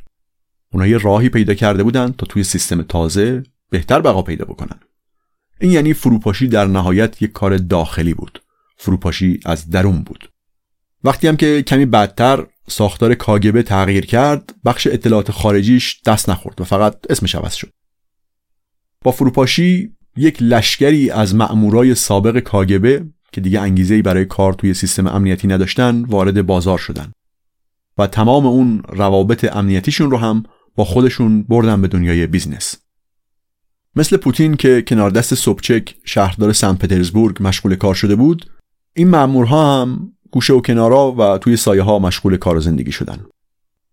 اونها 0.73 0.88
یه 0.88 0.99
راهی 0.99 1.29
پیدا 1.29 1.55
کرده 1.55 1.83
بودن 1.83 2.12
تا 2.12 2.27
توی 2.27 2.45
سیستم 2.45 2.83
تازه 2.83 3.42
بهتر 3.71 4.00
بقا 4.00 4.23
پیدا 4.23 4.44
بکنن. 4.44 4.81
این 5.61 5.73
یعنی 5.73 5.94
فروپاشی 5.94 6.48
در 6.48 6.67
نهایت 6.67 7.23
یک 7.23 7.33
کار 7.33 7.57
داخلی 7.57 8.15
بود. 8.15 8.42
فروپاشی 8.77 9.40
از 9.44 9.71
درون 9.71 10.03
بود. 10.03 10.31
وقتی 11.05 11.29
هم 11.29 11.37
که 11.37 11.63
کمی 11.63 11.87
بعدتر 11.87 12.46
ساختار 12.69 13.15
کاگبه 13.15 13.63
تغییر 13.63 14.07
کرد 14.07 14.55
بخش 14.65 14.87
اطلاعات 14.87 15.31
خارجیش 15.31 16.00
دست 16.07 16.31
نخورد 16.31 16.61
و 16.61 16.65
فقط 16.65 16.96
اسمش 17.11 17.35
عوض 17.35 17.55
شد. 17.55 17.71
با 19.05 19.11
فروپاشی 19.11 19.96
یک 20.17 20.42
لشکری 20.42 21.11
از 21.11 21.35
مأمورای 21.35 21.94
سابق 21.94 22.38
کاگبه 22.38 23.05
که 23.33 23.41
دیگه 23.41 23.61
انگیزه 23.61 24.03
برای 24.03 24.25
کار 24.25 24.53
توی 24.53 24.75
سیستم 24.75 25.07
امنیتی 25.07 25.49
نداشتن 25.49 26.05
وارد 26.05 26.47
بازار 26.47 26.79
شدن. 26.79 27.13
و 27.99 28.07
تمام 28.07 28.47
اون 28.47 28.83
روابط 28.89 29.57
امنیتیشون 29.57 30.11
رو 30.11 30.17
هم 30.17 30.43
با 30.77 30.85
خودشون 30.85 31.43
بردن 31.43 31.81
به 31.83 31.89
دنیای 31.89 32.27
business. 32.27 32.77
مثل 33.97 34.17
پوتین 34.17 34.55
که 34.55 34.83
کنار 34.83 35.11
دست 35.11 35.35
سوبچک 35.35 35.95
شهردار 36.05 36.53
سن 36.53 36.75
پترزبورگ 36.75 37.37
مشغول 37.41 37.75
کار 37.75 37.95
شده 37.95 38.17
بود 38.17 38.51
این 38.95 39.09
مأمورها 39.09 39.83
هم 39.83 40.13
گوشه 40.31 40.53
و 40.53 40.61
کنارا 40.61 41.13
و 41.13 41.39
توی 41.39 41.57
سایه 41.57 41.83
ها 41.83 41.99
مشغول 41.99 42.37
کار 42.37 42.57
و 42.57 42.61
زندگی 42.61 42.93
شدن. 42.93 43.27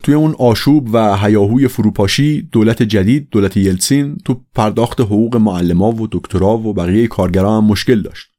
توی 0.04 0.14
اون 0.14 0.36
آشوب 0.40 0.90
و 0.94 1.18
هیاهوی 1.18 1.68
فروپاشی 1.68 2.42
دولت 2.42 2.84
جدید 2.84 3.28
دولت 3.32 3.58
یلسین 3.58 4.18
تو 4.26 4.42
پرداخت 4.56 5.02
حقوق 5.02 5.36
معلما 5.36 5.92
و 5.92 6.08
دکترا 6.12 6.58
و 6.58 6.74
بقیه 6.74 7.08
کارگران 7.08 7.64
هم 7.64 7.70
مشکل 7.70 8.02
داشت. 8.02 8.39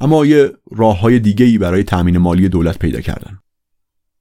اما 0.00 0.26
یه 0.26 0.52
راه 0.70 1.00
های 1.00 1.18
دیگه 1.18 1.46
ای 1.46 1.58
برای 1.58 1.82
تامین 1.82 2.18
مالی 2.18 2.48
دولت 2.48 2.78
پیدا 2.78 3.00
کردن. 3.00 3.38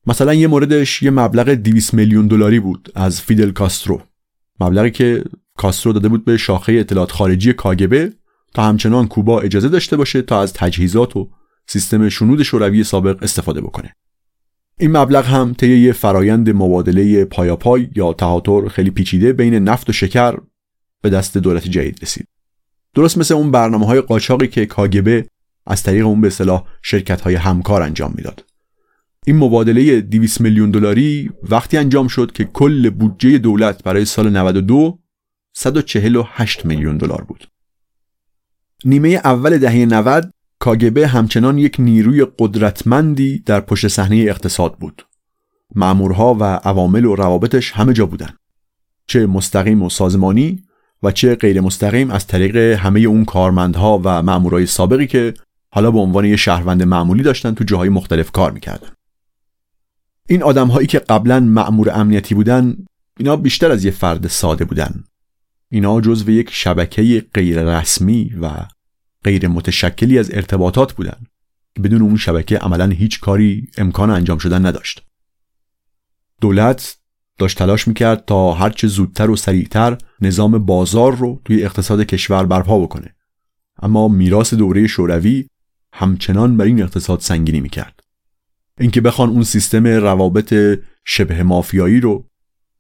مثلا 0.08 0.34
یه 0.34 0.48
موردش 0.48 1.04
یه 1.04 1.12
مبلغ 1.12 1.50
200 1.50 1.94
میلیون 1.94 2.28
دلاری 2.28 2.60
بود 2.60 2.92
از 2.96 3.22
فیدل 3.22 3.52
کاسترو. 3.52 4.02
مبلغی 4.60 4.92
که 4.92 5.24
کاسترو 5.58 5.94
داده 5.94 6.10
بود 6.10 6.26
به 6.26 6.38
شاخه 6.38 6.74
اطلاعات 6.74 7.12
خارجی 7.12 7.54
کاگبه 7.54 8.14
تا 8.54 8.64
همچنان 8.64 9.08
کوبا 9.08 9.42
اجازه 9.42 9.70
داشته 9.70 9.98
باشه 9.98 10.22
تا 10.22 10.42
از 10.42 10.54
تجهیزات 10.54 11.18
و 11.18 11.30
سیستم 11.68 12.10
شنود 12.10 12.44
شوروی 12.44 12.84
سابق 12.84 13.24
استفاده 13.24 13.62
بکنه. 13.62 13.94
این 14.80 14.98
مبلغ 14.98 15.26
هم 15.26 15.54
طی 15.54 15.78
یه 15.78 15.92
فرایند 15.92 16.50
مبادله 16.50 17.26
پایاپای 17.26 17.90
یا 17.96 18.14
تهاتر 18.14 18.68
خیلی 18.68 18.90
پیچیده 18.90 19.34
بین 19.34 19.54
نفت 19.54 19.90
و 19.90 19.94
شکر 19.94 20.38
به 21.02 21.10
دست 21.10 21.38
دولت 21.38 21.68
جدید 21.68 22.00
رسید. 22.02 22.28
درست 22.96 23.18
مثل 23.18 23.34
اون 23.34 23.52
برنامه 23.52 23.86
های 23.86 24.02
قاچاقی 24.02 24.48
که 24.48 24.66
کاگبه 24.66 25.28
از 25.68 25.84
طریق 25.84 26.06
اون 26.06 26.22
به 26.22 26.30
صلاح 26.30 26.64
شرکت 26.82 27.22
های 27.22 27.36
همکار 27.36 27.82
انجام 27.82 28.14
می‌داد 28.16 28.46
این 29.26 29.38
مبادله 29.38 30.02
200 30.02 30.42
میلیون 30.42 30.72
دلاری 30.72 31.32
وقتی 31.44 31.78
انجام 31.78 32.08
شد 32.08 32.32
که 32.32 32.44
کل 32.44 32.90
بودجه 32.90 33.38
دولت 33.38 33.84
برای 33.84 34.06
سال 34.06 34.30
92 34.30 35.00
148 35.54 36.66
میلیون 36.66 36.98
دلار 36.98 37.24
بود 37.24 37.48
نیمه 38.86 39.10
اول 39.10 39.58
دهه 39.58 39.86
90 39.86 40.34
کاگبه 40.60 41.08
همچنان 41.08 41.58
یک 41.58 41.76
نیروی 41.80 42.28
قدرتمندی 42.40 43.40
در 43.40 43.60
پشت 43.60 43.88
صحنه 43.88 44.16
اقتصاد 44.16 44.78
بود. 44.78 45.08
معمورها 45.76 46.38
و 46.40 46.44
عوامل 46.44 47.06
و 47.06 47.16
روابطش 47.16 47.72
همه 47.72 47.94
جا 47.94 48.06
بودن. 48.06 48.30
چه 49.08 49.26
مستقیم 49.26 49.82
و 49.82 49.90
سازمانی 49.90 50.64
و 51.04 51.12
چه 51.12 51.36
غیر 51.36 51.62
مستقیم 51.62 52.12
از 52.12 52.28
طریق 52.28 52.56
همه 52.56 53.00
اون 53.00 53.26
کارمندها 53.26 54.02
و 54.04 54.24
مامورای 54.24 54.66
سابقی 54.66 55.08
که 55.08 55.34
حالا 55.70 55.92
به 55.92 56.00
عنوان 56.00 56.26
یه 56.26 56.36
شهروند 56.36 56.84
معمولی 56.84 57.24
داشتن 57.24 57.54
تو 57.54 57.64
جاهای 57.64 57.90
مختلف 57.90 58.32
کار 58.32 58.52
می‌کردن. 58.52 58.90
این 60.30 60.44
آدم 60.44 60.68
هایی 60.68 60.88
که 60.88 61.00
قبلا 61.00 61.40
معمور 61.40 61.90
امنیتی 61.90 62.36
بودن 62.36 62.76
اینا 63.18 63.36
بیشتر 63.36 63.72
از 63.72 63.86
یه 63.86 63.92
فرد 63.92 64.28
ساده 64.28 64.66
بودن. 64.66 65.04
اینا 65.70 66.02
جزو 66.02 66.32
یک 66.32 66.50
شبکه 66.52 67.26
غیر 67.34 67.64
رسمی 67.64 68.34
و 68.42 68.52
غیر 69.24 69.48
متشکلی 69.48 70.20
از 70.20 70.32
ارتباطات 70.34 70.94
بودن 70.94 71.18
که 71.76 71.82
بدون 71.82 72.02
اون 72.02 72.18
شبکه 72.18 72.58
عملا 72.58 72.88
هیچ 72.88 73.20
کاری 73.20 73.68
امکان 73.78 74.10
انجام 74.10 74.38
شدن 74.38 74.66
نداشت 74.66 75.04
دولت 76.42 76.98
داشت 77.38 77.58
تلاش 77.58 77.88
می‌کرد 77.88 78.26
تا 78.26 78.54
هرچه 78.54 78.88
زودتر 78.88 79.30
و 79.30 79.36
سریعتر 79.36 79.98
نظام 80.22 80.66
بازار 80.66 81.16
رو 81.16 81.42
توی 81.46 81.64
اقتصاد 81.64 82.02
کشور 82.02 82.46
برپا 82.46 82.80
بکنه 82.80 83.16
اما 83.82 84.08
میراث 84.08 84.54
دوره 84.54 84.88
شوروی 84.88 85.48
همچنان 85.94 86.58
بر 86.58 86.66
این 86.66 86.82
اقتصاد 86.82 87.20
سنگینی 87.20 87.60
می‌کرد. 87.60 88.00
اینکه 88.80 89.02
بخوان 89.02 89.30
اون 89.30 89.44
سیستم 89.44 89.88
روابط 89.88 90.80
شبه 91.06 91.44
مافیایی 91.44 92.00
رو 92.00 92.26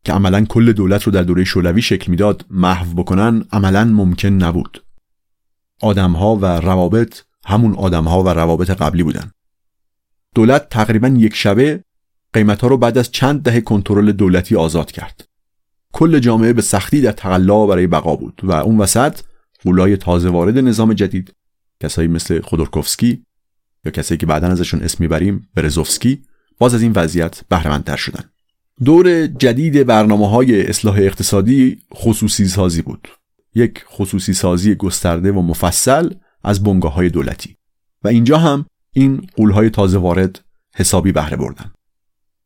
که 0.04 0.14
عملا 0.14 0.46
کل 0.46 0.72
دولت 0.72 1.04
رو 1.04 1.12
در 1.12 1.24
دوره 1.24 1.44
شوروی 1.44 1.82
شکل 1.82 2.12
می‌داد 2.12 2.46
محو 2.50 2.94
بکنن 2.94 3.46
عملا 3.52 3.86
ممکن 3.86 4.28
نبود. 4.28 4.84
آدمها 5.82 6.36
و 6.36 6.46
روابط 6.46 7.22
همون 7.46 7.76
آدمها 7.76 8.24
و 8.24 8.30
روابط 8.30 8.70
قبلی 8.72 9.04
بودن. 9.04 9.32
دولت 10.36 10.70
تقریبا 10.70 11.08
یک 11.08 11.36
شبه 11.36 11.84
قیمتها 12.34 12.68
رو 12.68 12.78
بعد 12.78 12.98
از 12.98 13.12
چند 13.12 13.44
دهه 13.44 13.62
کنترل 13.62 14.12
دولتی 14.12 14.56
آزاد 14.56 14.92
کرد. 14.92 15.28
کل 15.94 16.20
جامعه 16.20 16.54
به 16.54 16.62
سختی 16.62 17.02
در 17.02 17.12
تقلا 17.12 17.66
برای 17.66 17.88
بقا 17.88 18.16
بود 18.16 18.42
و 18.44 18.52
اون 18.52 18.78
وسط 18.78 19.20
قولای 19.64 19.98
تازه 19.98 20.30
وارد 20.30 20.58
نظام 20.58 20.94
جدید 20.94 21.34
کسایی 21.84 22.08
مثل 22.08 22.42
خودورکوفسکی 22.42 23.24
یا 23.86 23.92
کسایی 23.92 24.18
که 24.18 24.26
بعدا 24.26 24.48
ازشون 24.48 24.82
اسم 24.82 24.98
می‌بریم 25.00 25.50
برزوفسکی 25.56 26.22
باز 26.60 26.74
از 26.74 26.82
این 26.82 26.92
وضعیت 26.96 27.42
بهرهمندتر 27.50 27.96
شدن. 27.96 28.24
دور 28.86 29.28
جدید 29.28 29.84
برنامه 29.84 30.30
های 30.30 30.68
اصلاح 30.68 30.96
اقتصادی 30.98 31.82
خصوصی 31.94 32.48
سازی 32.48 32.82
بود. 32.82 33.08
یک 33.56 33.84
خصوصی 33.90 34.34
سازی 34.34 34.76
گسترده 34.76 35.32
و 35.32 35.42
مفصل 35.42 36.10
از 36.44 36.64
بنگاه 36.64 36.94
های 36.94 37.10
دولتی. 37.10 37.58
و 38.04 38.08
اینجا 38.08 38.38
هم 38.38 38.66
این 38.94 39.28
قولهای 39.36 39.70
تازه 39.70 39.98
وارد 39.98 40.40
حسابی 40.76 41.12
بهره 41.12 41.38
بردن. 41.38 41.72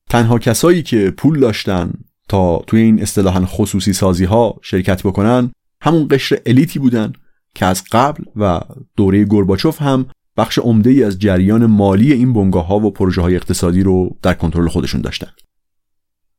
تنها 0.09 0.39
کسایی 0.39 0.83
که 0.83 1.11
پول 1.17 1.39
داشتن 1.39 1.93
تا 2.29 2.57
توی 2.67 2.81
این 2.81 3.01
اصطلاحا 3.01 3.45
خصوصی 3.45 3.93
سازی 3.93 4.25
ها 4.25 4.59
شرکت 4.61 5.03
بکنن 5.03 5.51
همون 5.81 6.07
قشر 6.11 6.39
الیتی 6.45 6.79
بودن 6.79 7.13
که 7.55 7.65
از 7.65 7.83
قبل 7.91 8.23
و 8.35 8.59
دوره 8.95 9.25
گرباچوف 9.25 9.81
هم 9.81 10.05
بخش 10.37 10.59
عمده 10.59 10.89
ای 10.89 11.03
از 11.03 11.19
جریان 11.19 11.65
مالی 11.65 12.13
این 12.13 12.33
بنگاه 12.33 12.67
ها 12.67 12.79
و 12.79 12.91
پروژه 12.91 13.21
های 13.21 13.35
اقتصادی 13.35 13.83
رو 13.83 14.17
در 14.21 14.33
کنترل 14.33 14.67
خودشون 14.67 15.01
داشتن. 15.01 15.31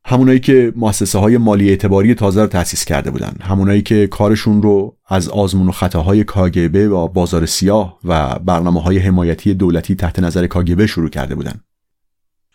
همونایی 0.05 0.39
که 0.39 0.73
مؤسسه 0.75 1.19
های 1.19 1.37
مالی 1.37 1.69
اعتباری 1.69 2.15
تازه 2.15 2.41
رو 2.41 2.47
تأسیس 2.47 2.85
کرده 2.85 3.11
بودن 3.11 3.35
همونایی 3.41 3.81
که 3.81 4.07
کارشون 4.07 4.61
رو 4.61 4.97
از 5.07 5.29
آزمون 5.29 5.67
و 5.67 5.71
خطاهای 5.71 6.23
کاگبه 6.23 6.89
و 6.89 7.07
بازار 7.07 7.45
سیاه 7.45 7.99
و 8.03 8.39
برنامه 8.39 8.81
های 8.81 8.97
حمایتی 8.97 9.53
دولتی 9.53 9.95
تحت 9.95 10.19
نظر 10.19 10.47
کاگبه 10.47 10.87
شروع 10.87 11.09
کرده 11.09 11.35
بودن. 11.35 11.59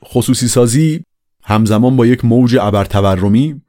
خصوصی 0.05 0.49
سازی 0.49 1.05
همزمان 1.43 1.97
با 1.97 2.07
یک 2.07 2.25
موج 2.25 2.57
ابرتورمی 2.61 3.63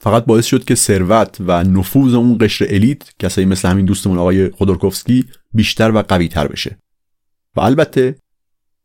فقط 0.00 0.24
باعث 0.24 0.46
شد 0.46 0.64
که 0.64 0.74
ثروت 0.74 1.36
و 1.40 1.64
نفوذ 1.64 2.14
اون 2.14 2.38
قشر 2.40 2.66
الیت 2.68 3.02
کسایی 3.18 3.46
مثل 3.46 3.68
همین 3.68 3.84
دوستمون 3.84 4.18
آقای 4.18 4.50
خودورکوفسکی 4.50 5.24
بیشتر 5.52 5.90
و 5.90 6.02
قوی 6.02 6.28
تر 6.28 6.48
بشه. 6.48 6.78
و 7.56 7.60
البته 7.60 8.16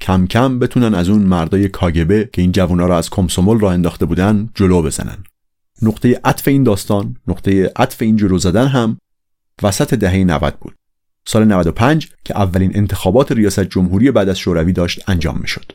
کم 0.02 0.28
کم 0.28 0.60
بتونن 0.60 0.96
از 0.96 1.10
اون 1.10 1.22
مردای 1.22 1.70
کاگبه 1.70 2.30
که 2.34 2.42
این 2.42 2.52
جوونا 2.52 2.86
رو 2.86 2.94
از 2.94 3.10
کمسومول 3.10 3.60
را 3.60 3.72
انداخته 3.72 4.06
بودن 4.06 4.50
جلو 4.56 4.82
بزنن. 4.82 5.24
نقطه 5.82 6.22
عطف 6.24 6.48
این 6.48 6.64
داستان 6.64 7.16
نقطه 7.28 7.72
عطف 7.76 8.02
این 8.02 8.16
جلو 8.16 8.38
زدن 8.38 8.68
هم 8.68 8.98
وسط 9.64 9.94
دهه 9.94 10.24
90 10.24 10.58
بود. 10.62 10.76
سال 11.26 11.46
95 11.46 12.10
که 12.24 12.38
اولین 12.38 12.72
انتخابات 12.76 13.32
ریاست 13.32 13.60
جمهوری 13.60 14.12
بعد 14.12 14.30
از 14.30 14.40
شوروی 14.40 14.74
داشت 14.74 15.10
انجام 15.10 15.38
می‌شد. 15.42 15.72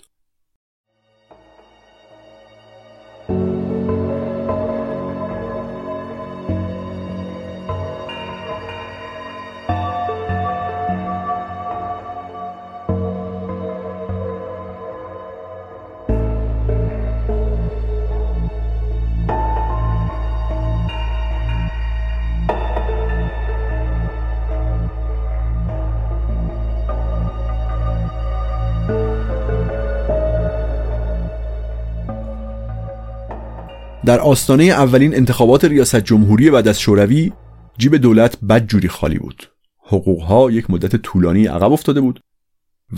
در 34.06 34.20
آستانه 34.20 34.64
اولین 34.64 35.14
انتخابات 35.14 35.64
ریاست 35.64 35.96
جمهوری 35.96 36.50
بعد 36.50 36.68
از 36.68 36.80
شوروی 36.80 37.32
جیب 37.78 37.96
دولت 37.96 38.38
بدجوری 38.44 38.88
خالی 38.88 39.18
بود. 39.18 39.50
حقوقها 39.86 40.50
یک 40.50 40.70
مدت 40.70 40.96
طولانی 40.96 41.46
عقب 41.46 41.72
افتاده 41.72 42.00
بود 42.00 42.20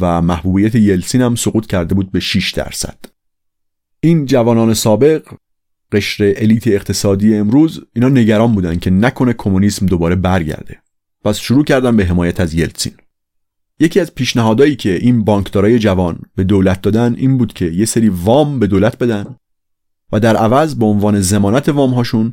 و 0.00 0.22
محبوبیت 0.22 0.74
یلسین 0.74 1.22
هم 1.22 1.34
سقوط 1.34 1.66
کرده 1.66 1.94
بود 1.94 2.12
به 2.12 2.20
6 2.20 2.52
درصد. 2.52 2.98
این 4.00 4.26
جوانان 4.26 4.74
سابق 4.74 5.22
قشر 5.92 6.34
الیت 6.36 6.66
اقتصادی 6.66 7.36
امروز 7.36 7.84
اینا 7.92 8.08
نگران 8.08 8.54
بودن 8.54 8.78
که 8.78 8.90
نکنه 8.90 9.32
کمونیسم 9.32 9.86
دوباره 9.86 10.14
برگرده. 10.14 10.78
پس 11.24 11.38
شروع 11.38 11.64
کردن 11.64 11.96
به 11.96 12.04
حمایت 12.04 12.40
از 12.40 12.54
یلتسین 12.54 12.92
یکی 13.80 14.00
از 14.00 14.14
پیشنهادهایی 14.14 14.76
که 14.76 14.94
این 14.94 15.24
بانکدارای 15.24 15.78
جوان 15.78 16.18
به 16.36 16.44
دولت 16.44 16.82
دادن 16.82 17.14
این 17.18 17.38
بود 17.38 17.52
که 17.52 17.64
یه 17.64 17.84
سری 17.84 18.08
وام 18.08 18.58
به 18.58 18.66
دولت 18.66 18.98
بدن 18.98 19.36
و 20.12 20.20
در 20.20 20.36
عوض 20.36 20.74
به 20.74 20.86
عنوان 20.86 21.20
زمانت 21.20 21.68
وامهاشون 21.68 22.32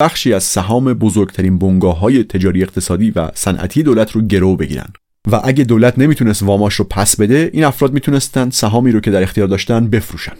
بخشی 0.00 0.32
از 0.32 0.44
سهام 0.44 0.94
بزرگترین 0.94 1.58
بنگاه 1.58 1.98
های 1.98 2.24
تجاری 2.24 2.62
اقتصادی 2.62 3.10
و 3.10 3.30
صنعتی 3.34 3.82
دولت 3.82 4.12
رو 4.12 4.22
گرو 4.22 4.56
بگیرن. 4.56 4.92
و 5.32 5.40
اگه 5.44 5.64
دولت 5.64 5.98
نمی‌تونست 5.98 6.42
واماش 6.42 6.74
رو 6.74 6.84
پس 6.84 7.16
بده 7.16 7.50
این 7.52 7.64
افراد 7.64 7.92
می‌تونستن 7.92 8.50
سهامی 8.50 8.92
رو 8.92 9.00
که 9.00 9.10
در 9.10 9.22
اختیار 9.22 9.48
داشتن 9.48 9.88
بفروشن. 9.88 10.36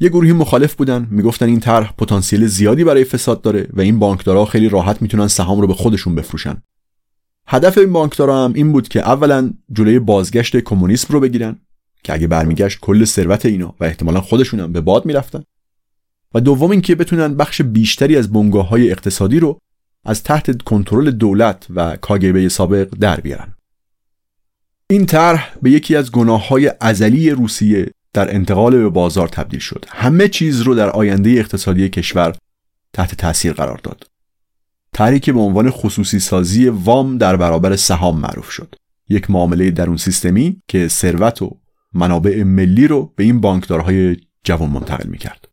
یه 0.00 0.08
گروهی 0.08 0.32
مخالف 0.32 0.74
بودن 0.74 1.08
می‌گفتن 1.10 1.46
این 1.46 1.60
طرح 1.60 1.92
پتانسیل 1.98 2.46
زیادی 2.46 2.84
برای 2.84 3.04
فساد 3.04 3.42
داره 3.42 3.68
و 3.72 3.80
این 3.80 3.98
بانکدارا 3.98 4.44
خیلی 4.44 4.68
راحت 4.68 5.02
می‌تونن 5.02 5.28
سهام 5.28 5.60
رو 5.60 5.66
به 5.66 5.74
خودشون 5.74 6.14
بفروشن. 6.14 6.62
هدف 7.46 7.78
این 7.78 7.92
بانکدارا 7.92 8.44
هم 8.44 8.52
این 8.52 8.72
بود 8.72 8.88
که 8.88 9.00
اولا 9.00 9.50
جلوی 9.72 9.98
بازگشت 9.98 10.56
کمونیسم 10.56 11.14
رو 11.14 11.20
بگیرن 11.20 11.56
که 12.04 12.12
اگه 12.12 12.26
برمیگشت 12.26 12.80
کل 12.80 13.04
ثروت 13.04 13.46
اینا 13.46 13.74
و 13.80 13.84
احتمالا 13.84 14.20
هم 14.52 14.72
به 14.72 14.80
باد 14.80 15.06
می‌رفتن. 15.06 15.42
و 16.34 16.40
دوم 16.40 16.70
اینکه 16.70 16.94
بتونن 16.94 17.34
بخش 17.34 17.62
بیشتری 17.62 18.16
از 18.16 18.32
بنگاه 18.32 18.68
های 18.68 18.90
اقتصادی 18.90 19.40
رو 19.40 19.58
از 20.04 20.22
تحت 20.22 20.62
کنترل 20.62 21.10
دولت 21.10 21.66
و 21.70 21.96
کاگبه 21.96 22.48
سابق 22.48 22.88
در 23.00 23.20
بیارن. 23.20 23.54
این 24.90 25.06
طرح 25.06 25.54
به 25.62 25.70
یکی 25.70 25.96
از 25.96 26.12
گناه 26.12 26.48
های 26.48 26.72
ازلی 26.80 27.30
روسیه 27.30 27.90
در 28.12 28.34
انتقال 28.34 28.76
به 28.76 28.88
بازار 28.88 29.28
تبدیل 29.28 29.60
شد. 29.60 29.84
همه 29.88 30.28
چیز 30.28 30.60
رو 30.60 30.74
در 30.74 30.90
آینده 30.90 31.30
اقتصادی 31.30 31.88
کشور 31.88 32.36
تحت 32.92 33.14
تاثیر 33.14 33.52
قرار 33.52 33.80
داد. 33.82 34.06
طرحی 34.92 35.20
که 35.20 35.32
به 35.32 35.40
عنوان 35.40 35.70
خصوصی 35.70 36.20
سازی 36.20 36.68
وام 36.68 37.18
در 37.18 37.36
برابر 37.36 37.76
سهام 37.76 38.20
معروف 38.20 38.50
شد. 38.50 38.74
یک 39.08 39.30
معامله 39.30 39.70
درون 39.70 39.96
سیستمی 39.96 40.62
که 40.68 40.88
ثروت 40.88 41.42
و 41.42 41.58
منابع 41.94 42.42
ملی 42.42 42.86
رو 42.88 43.12
به 43.16 43.24
این 43.24 43.40
بانکدارهای 43.40 44.16
جوان 44.44 44.70
منتقل 44.70 45.08
می‌کرد. 45.08 45.48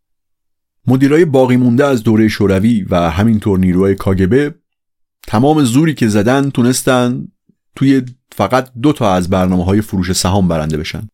مدیرای 0.88 1.26
باقی 1.26 1.58
مونده 1.58 1.86
از 1.86 2.04
دوره 2.04 2.28
شوروی 2.28 2.86
و 2.90 3.10
همینطور 3.10 3.60
نیروهای 3.60 3.96
کاگبه 3.96 4.56
تمام 5.28 5.64
زوری 5.64 5.94
که 5.94 6.08
زدن 6.08 6.50
تونستن 6.50 7.28
توی 7.76 8.02
فقط 8.32 8.70
دو 8.82 8.94
تا 8.94 9.14
از 9.14 9.30
برنامه 9.30 9.66
های 9.66 9.82
فروش 9.82 10.12
سهام 10.12 10.48
برنده 10.48 10.78
بشن. 10.78 11.08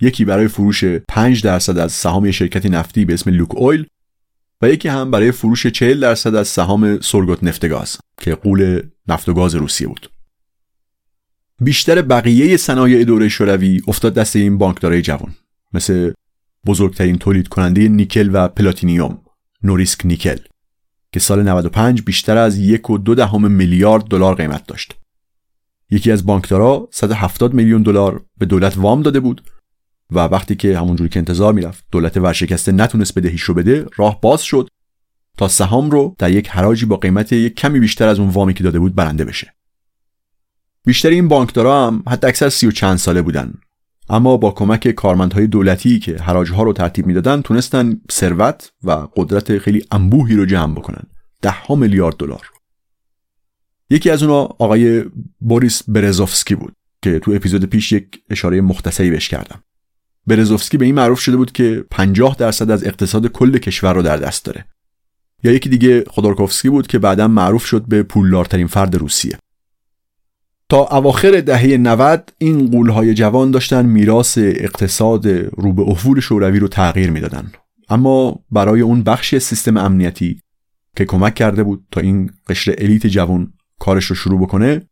یکی 0.00 0.24
برای 0.24 0.48
فروش 0.48 0.84
5 0.84 1.42
درصد 1.42 1.78
از 1.78 1.92
سهام 1.92 2.30
شرکتی 2.30 2.68
نفتی 2.68 3.04
به 3.04 3.14
اسم 3.14 3.30
لوک 3.30 3.56
اویل 3.56 3.86
و 4.62 4.68
یکی 4.68 4.88
هم 4.88 5.10
برای 5.10 5.32
فروش 5.32 5.66
40 5.66 6.00
درصد 6.00 6.34
از 6.34 6.48
سهام 6.48 7.00
سورگوت 7.00 7.44
نفتگاز 7.44 7.98
که 8.20 8.34
قول 8.34 8.82
نفت 9.08 9.28
و 9.28 9.34
گاز 9.34 9.54
روسیه 9.54 9.88
بود. 9.88 10.10
بیشتر 11.60 12.02
بقیه 12.02 12.56
صنایع 12.56 13.04
دوره 13.04 13.28
شوروی 13.28 13.80
افتاد 13.88 14.14
دست 14.14 14.36
این 14.36 14.58
بانکدارای 14.58 15.02
جوان 15.02 15.34
مثل 15.72 16.12
بزرگترین 16.66 17.18
تولید 17.18 17.48
کننده 17.48 17.88
نیکل 17.88 18.30
و 18.32 18.48
پلاتینیوم 18.48 19.18
نوریسک 19.62 20.06
نیکل 20.06 20.38
که 21.12 21.20
سال 21.20 21.42
95 21.42 22.02
بیشتر 22.02 22.36
از 22.36 22.58
یک 22.58 22.90
و 22.90 22.98
دو 22.98 23.14
دهم 23.14 23.52
میلیارد 23.52 24.04
دلار 24.04 24.34
قیمت 24.34 24.66
داشت. 24.66 24.94
یکی 25.90 26.12
از 26.12 26.26
بانکدارا 26.26 26.88
170 26.92 27.54
میلیون 27.54 27.82
دلار 27.82 28.24
به 28.38 28.46
دولت 28.46 28.78
وام 28.78 29.02
داده 29.02 29.20
بود 29.20 29.42
و 30.10 30.18
وقتی 30.18 30.54
که 30.54 30.78
همونجوری 30.78 31.10
که 31.10 31.18
انتظار 31.18 31.52
می‌رفت 31.52 31.84
دولت 31.92 32.16
ورشکسته 32.16 32.72
نتونست 32.72 33.18
بدهیش 33.18 33.42
رو 33.42 33.54
بده 33.54 33.86
راه 33.96 34.20
باز 34.20 34.42
شد 34.42 34.68
تا 35.36 35.48
سهام 35.48 35.90
رو 35.90 36.14
در 36.18 36.30
یک 36.30 36.48
حراجی 36.48 36.86
با 36.86 36.96
قیمت 36.96 37.32
یک 37.32 37.54
کمی 37.54 37.80
بیشتر 37.80 38.08
از 38.08 38.18
اون 38.18 38.28
وامی 38.28 38.54
که 38.54 38.64
داده 38.64 38.78
بود 38.78 38.94
برنده 38.94 39.24
بشه. 39.24 39.54
بیشتر 40.88 41.10
این 41.10 41.28
بانکدارا 41.28 41.86
هم 41.86 42.02
حتی 42.08 42.26
اکثر 42.26 42.48
سی 42.48 42.66
و 42.66 42.70
چند 42.70 42.96
ساله 42.96 43.22
بودن. 43.22 43.54
اما 44.08 44.36
با 44.36 44.50
کمک 44.50 44.88
کارمندهای 44.88 45.46
دولتی 45.46 45.98
که 45.98 46.16
حراجها 46.16 46.62
رو 46.62 46.72
ترتیب 46.72 47.06
می‌دادن 47.06 47.42
تونستن 47.42 48.00
ثروت 48.12 48.72
و 48.84 48.90
قدرت 49.16 49.58
خیلی 49.58 49.84
انبوهی 49.90 50.36
رو 50.36 50.44
جمع 50.46 50.74
بکنن. 50.74 51.02
ده 51.42 51.50
ها 51.50 51.74
میلیارد 51.74 52.16
دلار. 52.16 52.50
یکی 53.90 54.10
از 54.10 54.22
اونا 54.22 54.38
آقای 54.38 55.04
بوریس 55.40 55.82
برزوفسکی 55.88 56.54
بود 56.54 56.72
که 57.02 57.18
تو 57.18 57.32
اپیزود 57.32 57.64
پیش 57.64 57.92
یک 57.92 58.22
اشاره 58.30 58.60
مختصری 58.60 59.10
بهش 59.10 59.28
کردم. 59.28 59.62
برزوفسکی 60.26 60.76
به 60.76 60.84
این 60.84 60.94
معروف 60.94 61.20
شده 61.20 61.36
بود 61.36 61.52
که 61.52 61.84
50 61.90 62.36
درصد 62.38 62.70
از 62.70 62.84
اقتصاد 62.84 63.26
کل 63.26 63.58
کشور 63.58 63.94
رو 63.94 64.02
در 64.02 64.16
دست 64.16 64.44
داره. 64.44 64.64
یا 65.42 65.52
یکی 65.52 65.68
دیگه 65.68 66.04
خودورکوفسکی 66.10 66.68
بود 66.68 66.86
که 66.86 66.98
بعدا 66.98 67.28
معروف 67.28 67.64
شد 67.64 67.84
به 67.88 68.02
پولدارترین 68.02 68.66
فرد 68.66 68.96
روسیه. 68.96 69.38
تا 70.68 70.86
اواخر 70.96 71.40
دهه 71.40 71.76
90 71.76 72.32
این 72.38 72.70
قولهای 72.70 73.14
جوان 73.14 73.50
داشتن 73.50 73.86
میراث 73.86 74.38
اقتصاد 74.38 75.26
رو 75.28 75.72
به 75.72 75.82
افول 75.82 76.20
شوروی 76.20 76.58
رو 76.58 76.68
تغییر 76.68 77.10
می‌دادن. 77.10 77.52
اما 77.88 78.44
برای 78.50 78.80
اون 78.80 79.02
بخشی 79.02 79.38
سیستم 79.38 79.76
امنیتی 79.76 80.40
که 80.96 81.04
کمک 81.04 81.34
کرده 81.34 81.62
بود 81.62 81.86
تا 81.90 82.00
این 82.00 82.30
قشر 82.48 82.74
الیت 82.78 83.06
جوان 83.06 83.52
کارش 83.78 84.04
رو 84.04 84.16
شروع 84.16 84.40
بکنه 84.40 84.82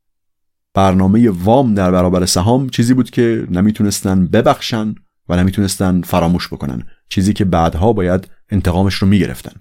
برنامه 0.74 1.30
وام 1.30 1.74
در 1.74 1.90
برابر 1.90 2.26
سهام 2.26 2.68
چیزی 2.68 2.94
بود 2.94 3.10
که 3.10 3.46
نمی‌تونستن 3.50 4.26
ببخشن 4.26 4.94
و 5.28 5.36
نمی‌تونستن 5.36 6.02
فراموش 6.02 6.48
بکنن. 6.48 6.82
چیزی 7.08 7.32
که 7.32 7.44
بعدها 7.44 7.92
باید 7.92 8.28
انتقامش 8.50 8.94
رو 8.94 9.08
می‌گرفتن. 9.08 9.52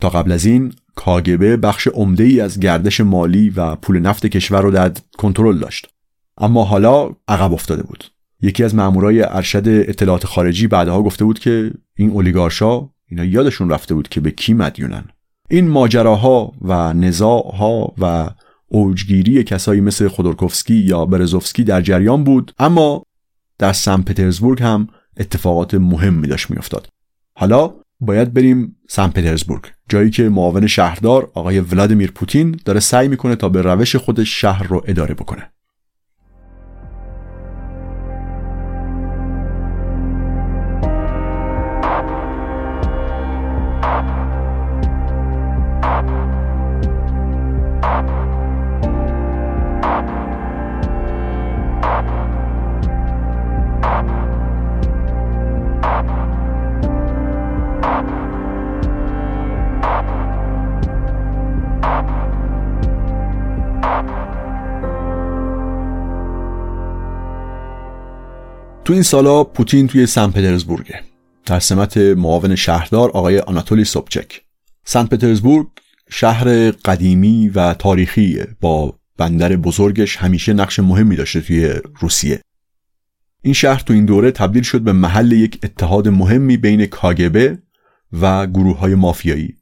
تا 0.00 0.08
قبل 0.08 0.32
از 0.32 0.44
این 0.44 0.72
کاگبه 0.94 1.56
بخش 1.56 1.88
عمده 1.88 2.24
ای 2.24 2.40
از 2.40 2.60
گردش 2.60 3.00
مالی 3.00 3.50
و 3.50 3.76
پول 3.76 3.98
نفت 3.98 4.26
کشور 4.26 4.62
رو 4.62 4.70
در 4.70 4.92
کنترل 5.18 5.58
داشت. 5.58 5.88
اما 6.38 6.64
حالا 6.64 7.10
عقب 7.28 7.52
افتاده 7.52 7.82
بود. 7.82 8.04
یکی 8.42 8.64
از 8.64 8.74
مامورای 8.74 9.22
ارشد 9.22 9.68
اطلاعات 9.68 10.26
خارجی 10.26 10.66
بعدها 10.66 11.02
گفته 11.02 11.24
بود 11.24 11.38
که 11.38 11.70
این 11.96 12.10
اولیگارشا 12.10 12.88
اینا 13.08 13.24
یادشون 13.24 13.70
رفته 13.70 13.94
بود 13.94 14.08
که 14.08 14.20
به 14.20 14.30
کی 14.30 14.54
مدیونن. 14.54 15.04
این 15.50 15.68
ماجراها 15.68 16.52
و 16.62 16.92
نزاعها 16.92 17.94
و 17.98 18.30
اوجگیری 18.68 19.44
کسایی 19.44 19.80
مثل 19.80 20.08
خودورکوفسکی 20.08 20.74
یا 20.74 21.06
برزوفسکی 21.06 21.64
در 21.64 21.80
جریان 21.80 22.24
بود 22.24 22.52
اما 22.58 23.02
در 23.58 23.72
سن 23.72 24.02
پترزبورگ 24.02 24.62
هم 24.62 24.88
اتفاقات 25.16 25.74
مهمی 25.74 26.28
داشت 26.28 26.50
میافتاد. 26.50 26.88
حالا 27.34 27.74
باید 28.02 28.34
بریم 28.34 28.76
سن 28.88 29.08
پترزبورگ 29.08 29.62
جایی 29.88 30.10
که 30.10 30.28
معاون 30.28 30.66
شهردار 30.66 31.30
آقای 31.34 31.60
ولادیمیر 31.60 32.12
پوتین 32.12 32.56
داره 32.64 32.80
سعی 32.80 33.08
می‌کنه 33.08 33.36
تا 33.36 33.48
به 33.48 33.62
روش 33.62 33.96
خودش 33.96 34.40
شهر 34.40 34.66
رو 34.66 34.82
اداره 34.86 35.14
بکنه. 35.14 35.52
تو 68.84 68.92
این 68.92 69.02
سالا 69.02 69.44
پوتین 69.44 69.86
توی 69.86 70.06
سن 70.06 70.30
پترزبورگه. 70.30 71.00
در 71.46 71.60
سمت 71.60 71.96
معاون 71.96 72.54
شهردار 72.54 73.10
آقای 73.10 73.38
آناتولی 73.38 73.84
سوبچک. 73.84 74.40
سن 74.84 75.06
پترزبورگ 75.06 75.66
شهر 76.10 76.70
قدیمی 76.70 77.48
و 77.48 77.74
تاریخی 77.74 78.38
با 78.60 78.98
بندر 79.16 79.56
بزرگش 79.56 80.16
همیشه 80.16 80.52
نقش 80.52 80.78
مهمی 80.78 81.16
داشته 81.16 81.40
توی 81.40 81.74
روسیه. 82.00 82.40
این 83.42 83.54
شهر 83.54 83.80
تو 83.80 83.92
این 83.92 84.04
دوره 84.04 84.30
تبدیل 84.30 84.62
شد 84.62 84.80
به 84.80 84.92
محل 84.92 85.32
یک 85.32 85.58
اتحاد 85.62 86.08
مهمی 86.08 86.56
بین 86.56 86.86
کاگبه 86.86 87.58
و 88.20 88.46
گروه 88.46 88.78
های 88.78 88.94
مافیایی. 88.94 89.56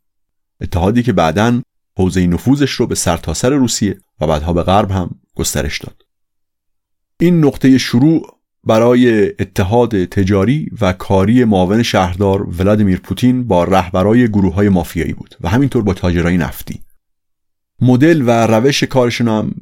اتحادی 0.60 1.02
که 1.02 1.12
بعدا 1.12 1.62
حوزه 1.96 2.26
نفوذش 2.26 2.70
رو 2.70 2.86
به 2.86 2.94
سرتاسر 2.94 3.48
سر 3.48 3.54
روسیه 3.54 3.98
و 4.20 4.26
بعدها 4.26 4.52
به 4.52 4.62
غرب 4.62 4.90
هم 4.90 5.10
گسترش 5.34 5.78
داد. 5.78 6.02
این 7.20 7.44
نقطه 7.44 7.78
شروع 7.78 8.39
برای 8.64 9.28
اتحاد 9.28 10.04
تجاری 10.04 10.70
و 10.80 10.92
کاری 10.92 11.44
معاون 11.44 11.82
شهردار 11.82 12.48
ولادیمیر 12.58 13.00
پوتین 13.00 13.44
با 13.46 13.64
رهبرای 13.64 14.28
گروه 14.28 14.54
های 14.54 14.68
مافیایی 14.68 15.12
بود 15.12 15.36
و 15.40 15.48
همینطور 15.48 15.82
با 15.82 15.94
تاجرای 15.94 16.38
نفتی. 16.38 16.80
مدل 17.80 18.22
و 18.26 18.46
روش 18.46 18.84
کارشون 18.84 19.28
هم 19.28 19.54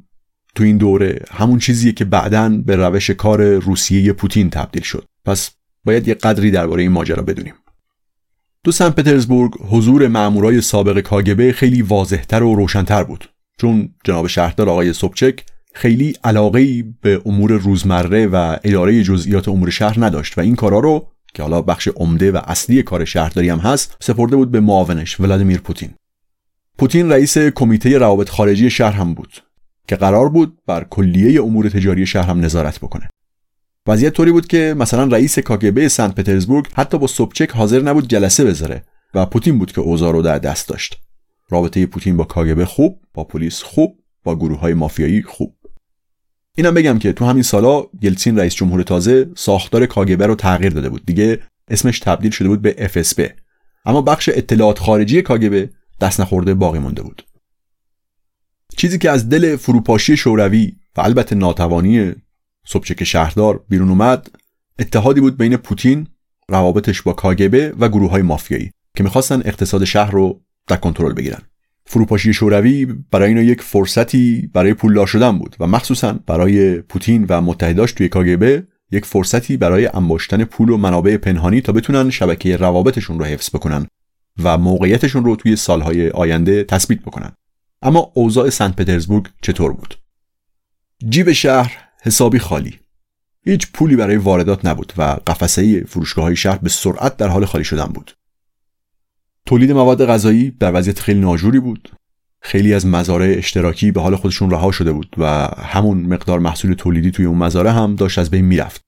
تو 0.54 0.64
این 0.64 0.76
دوره 0.76 1.22
همون 1.30 1.58
چیزیه 1.58 1.92
که 1.92 2.04
بعدا 2.04 2.48
به 2.48 2.76
روش 2.76 3.10
کار 3.10 3.54
روسیه 3.54 4.12
پوتین 4.12 4.50
تبدیل 4.50 4.82
شد. 4.82 5.04
پس 5.24 5.50
باید 5.84 6.08
یه 6.08 6.14
قدری 6.14 6.50
درباره 6.50 6.82
این 6.82 6.92
ماجرا 6.92 7.22
بدونیم. 7.22 7.54
تو 8.64 8.72
سن 8.72 8.90
پترزبورگ 8.90 9.52
حضور 9.70 10.08
مامورای 10.08 10.60
سابق 10.60 11.00
کاگبه 11.00 11.52
خیلی 11.52 11.82
واضحتر 11.82 12.42
و 12.42 12.54
روشنتر 12.54 13.04
بود. 13.04 13.30
چون 13.60 13.94
جناب 14.04 14.26
شهردار 14.26 14.68
آقای 14.68 14.92
سوبچک 14.92 15.44
خیلی 15.78 16.14
علاقه 16.24 16.84
به 17.02 17.22
امور 17.26 17.52
روزمره 17.52 18.26
و 18.26 18.56
اداره 18.64 19.02
جزئیات 19.02 19.48
امور 19.48 19.70
شهر 19.70 20.04
نداشت 20.04 20.38
و 20.38 20.40
این 20.40 20.56
کارا 20.56 20.78
رو 20.78 21.08
که 21.34 21.42
حالا 21.42 21.62
بخش 21.62 21.88
عمده 21.88 22.32
و 22.32 22.40
اصلی 22.44 22.82
کار 22.82 23.04
شهرداری 23.04 23.48
هم 23.48 23.58
هست 23.58 23.96
سپرده 24.00 24.36
بود 24.36 24.50
به 24.50 24.60
معاونش 24.60 25.20
ولادیمیر 25.20 25.60
پوتین. 25.60 25.90
پوتین 26.78 27.12
رئیس 27.12 27.38
کمیته 27.38 27.98
روابط 27.98 28.28
خارجی 28.28 28.70
شهر 28.70 28.92
هم 28.92 29.14
بود 29.14 29.42
که 29.88 29.96
قرار 29.96 30.28
بود 30.28 30.58
بر 30.66 30.84
کلیه 30.84 31.42
امور 31.42 31.68
تجاری 31.68 32.06
شهر 32.06 32.30
هم 32.30 32.40
نظارت 32.40 32.78
بکنه. 32.78 33.08
وضعیت 33.86 34.12
طوری 34.12 34.32
بود 34.32 34.46
که 34.46 34.74
مثلا 34.78 35.04
رئیس 35.04 35.38
کاگبه 35.38 35.88
سنت 35.88 36.14
پترزبورگ 36.14 36.66
حتی 36.74 36.98
با 36.98 37.06
سوبچک 37.06 37.50
حاضر 37.50 37.82
نبود 37.82 38.08
جلسه 38.08 38.44
بذاره 38.44 38.82
و 39.14 39.26
پوتین 39.26 39.58
بود 39.58 39.72
که 39.72 39.80
اوضاع 39.80 40.12
رو 40.12 40.22
در 40.22 40.38
دست 40.38 40.68
داشت. 40.68 40.98
رابطه 41.50 41.86
پوتین 41.86 42.16
با 42.16 42.24
کاگبه 42.24 42.64
خوب 42.64 43.00
با 43.14 43.24
پلیس 43.24 43.62
خوب 43.62 43.98
با 44.24 44.36
گروه 44.36 44.58
های 44.58 44.74
مافیایی 44.74 45.22
خوب. 45.22 45.57
اینم 46.58 46.74
بگم 46.74 46.98
که 46.98 47.12
تو 47.12 47.24
همین 47.24 47.42
سالا 47.42 47.86
یلتسین 48.02 48.38
رئیس 48.38 48.54
جمهور 48.54 48.82
تازه 48.82 49.30
ساختار 49.36 49.86
کاگبه 49.86 50.26
رو 50.26 50.34
تغییر 50.34 50.72
داده 50.72 50.88
بود. 50.88 51.06
دیگه 51.06 51.40
اسمش 51.68 51.98
تبدیل 51.98 52.30
شده 52.30 52.48
بود 52.48 52.62
به 52.62 52.90
FSB 52.94 53.30
اما 53.84 54.02
بخش 54.02 54.30
اطلاعات 54.32 54.78
خارجی 54.78 55.22
کاگبه 55.22 55.70
دست 56.00 56.20
نخورده 56.20 56.54
باقی 56.54 56.78
مونده 56.78 57.02
بود. 57.02 57.22
چیزی 58.76 58.98
که 58.98 59.10
از 59.10 59.28
دل 59.28 59.56
فروپاشی 59.56 60.16
شوروی 60.16 60.72
و 60.96 61.00
البته 61.00 61.36
ناتوانی 61.36 62.14
صبچک 62.66 63.04
شهردار 63.04 63.64
بیرون 63.68 63.88
اومد 63.88 64.30
اتحادی 64.78 65.20
بود 65.20 65.38
بین 65.38 65.56
پوتین 65.56 66.06
روابطش 66.48 67.02
با 67.02 67.12
کاگبه 67.12 67.74
و 67.78 67.88
گروه 67.88 68.10
های 68.10 68.22
مافیایی 68.22 68.72
که 68.96 69.04
می‌خواستن 69.04 69.42
اقتصاد 69.44 69.84
شهر 69.84 70.10
رو 70.10 70.40
در 70.66 70.76
کنترل 70.76 71.12
بگیرن. 71.12 71.42
فروپاشی 71.90 72.32
شوروی 72.32 72.86
برای 73.10 73.28
اینا 73.28 73.42
یک 73.42 73.62
فرصتی 73.62 74.50
برای 74.52 74.74
پولدار 74.74 75.06
شدن 75.06 75.38
بود 75.38 75.56
و 75.60 75.66
مخصوصا 75.66 76.18
برای 76.26 76.80
پوتین 76.80 77.26
و 77.28 77.40
متحداش 77.40 77.92
توی 77.92 78.08
کاگبه 78.08 78.66
یک 78.90 79.04
فرصتی 79.04 79.56
برای 79.56 79.86
انباشتن 79.86 80.44
پول 80.44 80.68
و 80.68 80.76
منابع 80.76 81.16
پنهانی 81.16 81.60
تا 81.60 81.72
بتونن 81.72 82.10
شبکه 82.10 82.56
روابطشون 82.56 83.18
رو 83.18 83.24
حفظ 83.24 83.50
بکنن 83.50 83.86
و 84.42 84.58
موقعیتشون 84.58 85.24
رو 85.24 85.36
توی 85.36 85.56
سالهای 85.56 86.10
آینده 86.10 86.64
تثبیت 86.64 87.00
بکنن. 87.00 87.32
اما 87.82 88.12
اوضاع 88.14 88.50
سنت 88.50 88.76
پترزبورگ 88.76 89.26
چطور 89.42 89.72
بود؟ 89.72 89.94
جیب 91.08 91.32
شهر 91.32 91.78
حسابی 92.02 92.38
خالی. 92.38 92.78
هیچ 93.44 93.72
پولی 93.72 93.96
برای 93.96 94.16
واردات 94.16 94.64
نبود 94.64 94.92
و 94.96 95.02
قفسه 95.02 95.84
فروشگاه 95.84 96.24
های 96.24 96.36
شهر 96.36 96.58
به 96.58 96.68
سرعت 96.68 97.16
در 97.16 97.28
حال 97.28 97.44
خالی 97.44 97.64
شدن 97.64 97.86
بود. 97.86 98.12
تولید 99.48 99.72
مواد 99.72 100.06
غذایی 100.06 100.50
در 100.50 100.72
وضعیت 100.74 101.00
خیلی 101.00 101.20
ناجوری 101.20 101.60
بود. 101.60 101.92
خیلی 102.40 102.74
از 102.74 102.86
مزارع 102.86 103.34
اشتراکی 103.38 103.90
به 103.90 104.00
حال 104.00 104.16
خودشون 104.16 104.50
رها 104.50 104.72
شده 104.72 104.92
بود 104.92 105.16
و 105.18 105.48
همون 105.58 105.98
مقدار 105.98 106.38
محصول 106.38 106.72
تولیدی 106.74 107.10
توی 107.10 107.24
اون 107.24 107.38
مزارع 107.38 107.70
هم 107.70 107.94
داشت 107.94 108.18
از 108.18 108.30
بین 108.30 108.44
می‌رفت. 108.44 108.84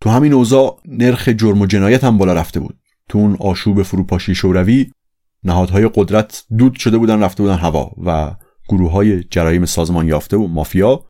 تو 0.00 0.10
همین 0.10 0.32
اوضاع 0.32 0.80
نرخ 0.86 1.28
جرم 1.28 1.60
و 1.60 1.66
جنایت 1.66 2.04
هم 2.04 2.18
بالا 2.18 2.32
رفته 2.32 2.60
بود. 2.60 2.78
تو 3.08 3.18
اون 3.18 3.36
آشوب 3.40 3.82
فروپاشی 3.82 4.34
شوروی 4.34 4.90
نهادهای 5.44 5.90
قدرت 5.94 6.44
دود 6.58 6.74
شده 6.74 6.98
بودن 6.98 7.22
رفته 7.22 7.42
بودن 7.42 7.56
هوا 7.56 7.90
و 8.04 8.34
گروه 8.68 8.90
های 8.90 9.24
جرایم 9.24 9.64
سازمان 9.64 10.08
یافته 10.08 10.36
و 10.36 10.46
مافیا 10.46 11.04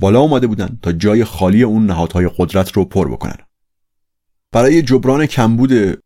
بالا 0.00 0.20
اومده 0.20 0.46
بودن 0.46 0.78
تا 0.82 0.92
جای 0.92 1.24
خالی 1.24 1.62
اون 1.62 1.86
نهادهای 1.86 2.30
قدرت 2.38 2.72
رو 2.72 2.84
پر 2.84 3.08
بکنن. 3.08 3.36
برای 4.52 4.82
جبران 4.82 5.26
کمبود 5.26 6.03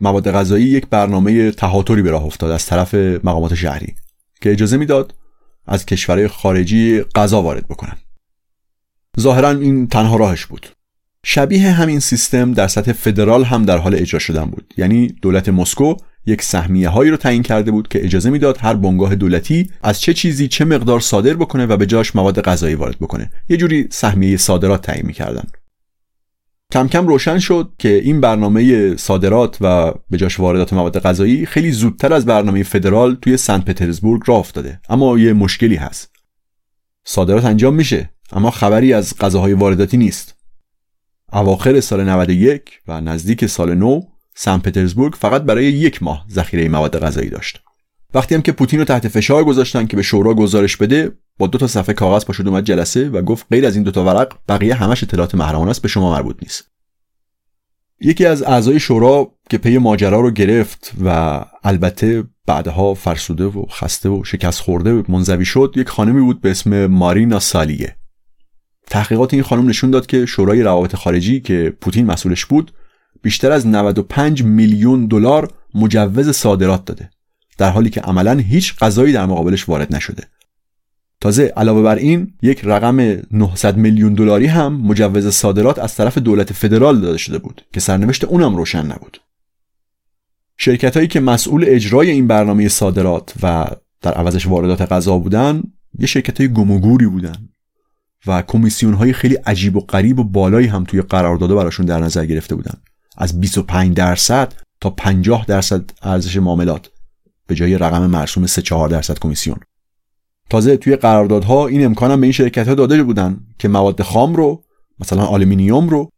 مواد 0.00 0.30
غذایی 0.30 0.66
یک 0.66 0.86
برنامه 0.86 1.50
تهاتری 1.50 2.02
به 2.02 2.10
راه 2.10 2.24
افتاد 2.24 2.50
از 2.50 2.66
طرف 2.66 2.94
مقامات 2.94 3.54
شهری 3.54 3.94
که 4.40 4.52
اجازه 4.52 4.76
می‌داد 4.76 5.14
از 5.66 5.86
کشورهای 5.86 6.28
خارجی 6.28 7.00
غذا 7.00 7.42
وارد 7.42 7.68
بکنن. 7.68 7.96
ظاهرا 9.20 9.50
این 9.50 9.86
تنها 9.86 10.16
راهش 10.16 10.46
بود. 10.46 10.66
شبیه 11.24 11.70
همین 11.70 12.00
سیستم 12.00 12.52
در 12.52 12.68
سطح 12.68 12.92
فدرال 12.92 13.44
هم 13.44 13.64
در 13.64 13.78
حال 13.78 13.94
اجرا 13.94 14.18
شدن 14.18 14.44
بود. 14.44 14.74
یعنی 14.76 15.06
دولت 15.22 15.48
مسکو 15.48 15.94
یک 16.26 16.42
سهمیه 16.42 16.88
هایی 16.88 17.10
رو 17.10 17.16
تعیین 17.16 17.42
کرده 17.42 17.70
بود 17.70 17.88
که 17.88 18.04
اجازه 18.04 18.30
می‌داد 18.30 18.58
هر 18.60 18.74
بنگاه 18.74 19.14
دولتی 19.14 19.70
از 19.82 20.00
چه 20.00 20.14
چیزی 20.14 20.48
چه 20.48 20.64
مقدار 20.64 21.00
صادر 21.00 21.34
بکنه 21.34 21.66
و 21.66 21.76
به 21.76 21.86
جاش 21.86 22.16
مواد 22.16 22.40
غذایی 22.40 22.74
وارد 22.74 22.98
بکنه. 22.98 23.30
یه 23.48 23.56
جوری 23.56 23.88
سهمیه 23.90 24.36
صادرات 24.36 24.82
تعیین 24.82 25.06
می‌کردن. 25.06 25.44
کم 26.72 26.88
کم 26.88 27.06
روشن 27.06 27.38
شد 27.38 27.72
که 27.78 27.88
این 27.88 28.20
برنامه 28.20 28.96
صادرات 28.96 29.56
و 29.60 29.94
به 30.10 30.16
جاش 30.16 30.40
واردات 30.40 30.72
مواد 30.72 30.98
غذایی 30.98 31.46
خیلی 31.46 31.72
زودتر 31.72 32.12
از 32.12 32.26
برنامه 32.26 32.62
فدرال 32.62 33.14
توی 33.14 33.36
سنت 33.36 33.64
پترزبورگ 33.64 34.22
راه 34.26 34.38
افتاده. 34.38 34.80
اما 34.88 35.18
یه 35.18 35.32
مشکلی 35.32 35.76
هست. 35.76 36.10
صادرات 37.04 37.44
انجام 37.44 37.74
میشه 37.74 38.10
اما 38.32 38.50
خبری 38.50 38.92
از 38.92 39.18
غذاهای 39.18 39.52
وارداتی 39.52 39.96
نیست. 39.96 40.34
اواخر 41.32 41.80
سال 41.80 42.08
91 42.08 42.62
و 42.88 43.00
نزدیک 43.00 43.46
سال 43.46 43.74
نو 43.74 44.00
سن 44.34 44.58
پترزبورگ 44.58 45.14
فقط 45.14 45.42
برای 45.42 45.64
یک 45.64 46.02
ماه 46.02 46.26
ذخیره 46.30 46.68
مواد 46.68 46.98
غذایی 46.98 47.30
داشت. 47.30 47.60
وقتی 48.14 48.34
هم 48.34 48.42
که 48.42 48.52
پوتین 48.52 48.78
رو 48.78 48.84
تحت 48.84 49.08
فشار 49.08 49.44
گذاشتن 49.44 49.86
که 49.86 49.96
به 49.96 50.02
شورا 50.02 50.34
گزارش 50.34 50.76
بده 50.76 51.12
با 51.40 51.46
دو 51.46 51.58
تا 51.58 51.66
صفحه 51.66 51.94
کاغذ 51.94 52.24
پاشد 52.24 52.48
اومد 52.48 52.64
جلسه 52.64 53.08
و 53.08 53.22
گفت 53.22 53.46
غیر 53.50 53.66
از 53.66 53.74
این 53.74 53.84
دو 53.84 53.90
تا 53.90 54.04
ورق 54.04 54.36
بقیه 54.48 54.74
همش 54.74 55.02
اطلاعات 55.02 55.34
محرمانه 55.34 55.70
است 55.70 55.82
به 55.82 55.88
شما 55.88 56.12
مربوط 56.12 56.36
نیست. 56.42 56.70
یکی 58.00 58.26
از 58.26 58.42
اعضای 58.42 58.80
شورا 58.80 59.32
که 59.50 59.58
پی 59.58 59.78
ماجرا 59.78 60.20
رو 60.20 60.30
گرفت 60.30 60.92
و 61.04 61.40
البته 61.64 62.24
بعدها 62.46 62.94
فرسوده 62.94 63.44
و 63.44 63.66
خسته 63.66 64.08
و 64.08 64.24
شکست 64.24 64.60
خورده 64.60 65.02
منزوی 65.08 65.44
شد 65.44 65.72
یک 65.76 65.88
خانمی 65.88 66.20
بود 66.20 66.40
به 66.40 66.50
اسم 66.50 66.86
مارینا 66.86 67.38
سالیه. 67.38 67.96
تحقیقات 68.86 69.34
این 69.34 69.42
خانم 69.42 69.68
نشون 69.68 69.90
داد 69.90 70.06
که 70.06 70.26
شورای 70.26 70.62
روابط 70.62 70.96
خارجی 70.96 71.40
که 71.40 71.76
پوتین 71.80 72.06
مسئولش 72.06 72.44
بود 72.44 72.72
بیشتر 73.22 73.52
از 73.52 73.66
95 73.66 74.42
میلیون 74.42 75.06
دلار 75.06 75.52
مجوز 75.74 76.30
صادرات 76.30 76.84
داده 76.84 77.10
در 77.58 77.70
حالی 77.70 77.90
که 77.90 78.00
عملا 78.00 78.34
هیچ 78.34 78.76
غذایی 78.76 79.12
در 79.12 79.26
مقابلش 79.26 79.68
وارد 79.68 79.94
نشده. 79.94 80.24
تازه 81.20 81.52
علاوه 81.56 81.82
بر 81.82 81.96
این 81.96 82.34
یک 82.42 82.60
رقم 82.64 83.00
900 83.30 83.76
میلیون 83.76 84.14
دلاری 84.14 84.46
هم 84.46 84.72
مجوز 84.72 85.28
صادرات 85.28 85.78
از 85.78 85.94
طرف 85.94 86.18
دولت 86.18 86.52
فدرال 86.52 87.00
داده 87.00 87.18
شده 87.18 87.38
بود 87.38 87.62
که 87.72 87.80
سرنوشت 87.80 88.24
اونم 88.24 88.56
روشن 88.56 88.86
نبود. 88.86 89.20
شرکت 90.56 90.96
هایی 90.96 91.08
که 91.08 91.20
مسئول 91.20 91.64
اجرای 91.68 92.10
این 92.10 92.26
برنامه 92.26 92.68
صادرات 92.68 93.34
و 93.42 93.66
در 94.02 94.14
عوضش 94.14 94.46
واردات 94.46 94.92
غذا 94.92 95.18
بودن 95.18 95.62
یه 95.98 96.06
شرکت 96.06 96.40
های 96.40 96.52
گموگوری 96.52 97.06
بودن 97.06 97.48
و 98.26 98.42
کمیسیون 98.42 98.94
های 98.94 99.12
خیلی 99.12 99.34
عجیب 99.34 99.76
و 99.76 99.80
غریب 99.80 100.18
و 100.18 100.24
بالایی 100.24 100.66
هم 100.66 100.84
توی 100.84 101.02
قرارداد 101.02 101.54
براشون 101.54 101.86
در 101.86 101.98
نظر 101.98 102.26
گرفته 102.26 102.54
بودن. 102.54 102.74
از 103.16 103.40
25 103.40 103.96
درصد 103.96 104.54
تا 104.80 104.90
50 104.90 105.44
درصد 105.46 105.90
ارزش 106.02 106.36
معاملات 106.36 106.90
به 107.46 107.54
جای 107.54 107.78
رقم 107.78 108.06
مرسوم 108.06 108.46
3 108.46 108.62
4 108.62 108.88
درصد 108.88 109.18
کمیسیون. 109.18 109.56
تازه 110.50 110.76
توی 110.76 110.96
قراردادها 110.96 111.66
این 111.66 111.84
امکانم 111.84 112.20
به 112.20 112.26
این 112.26 112.32
شرکت 112.32 112.68
ها 112.68 112.74
داده 112.74 113.02
بودن 113.02 113.40
که 113.58 113.68
مواد 113.68 114.02
خام 114.02 114.34
رو 114.34 114.64
مثلا 114.98 115.24
آلومینیوم 115.24 115.88
رو 115.88 116.10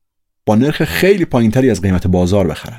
با 0.47 0.55
نرخ 0.55 0.85
خیلی 0.85 1.25
پایینتری 1.25 1.71
از 1.71 1.81
قیمت 1.81 2.07
بازار 2.07 2.47
بخرن. 2.47 2.79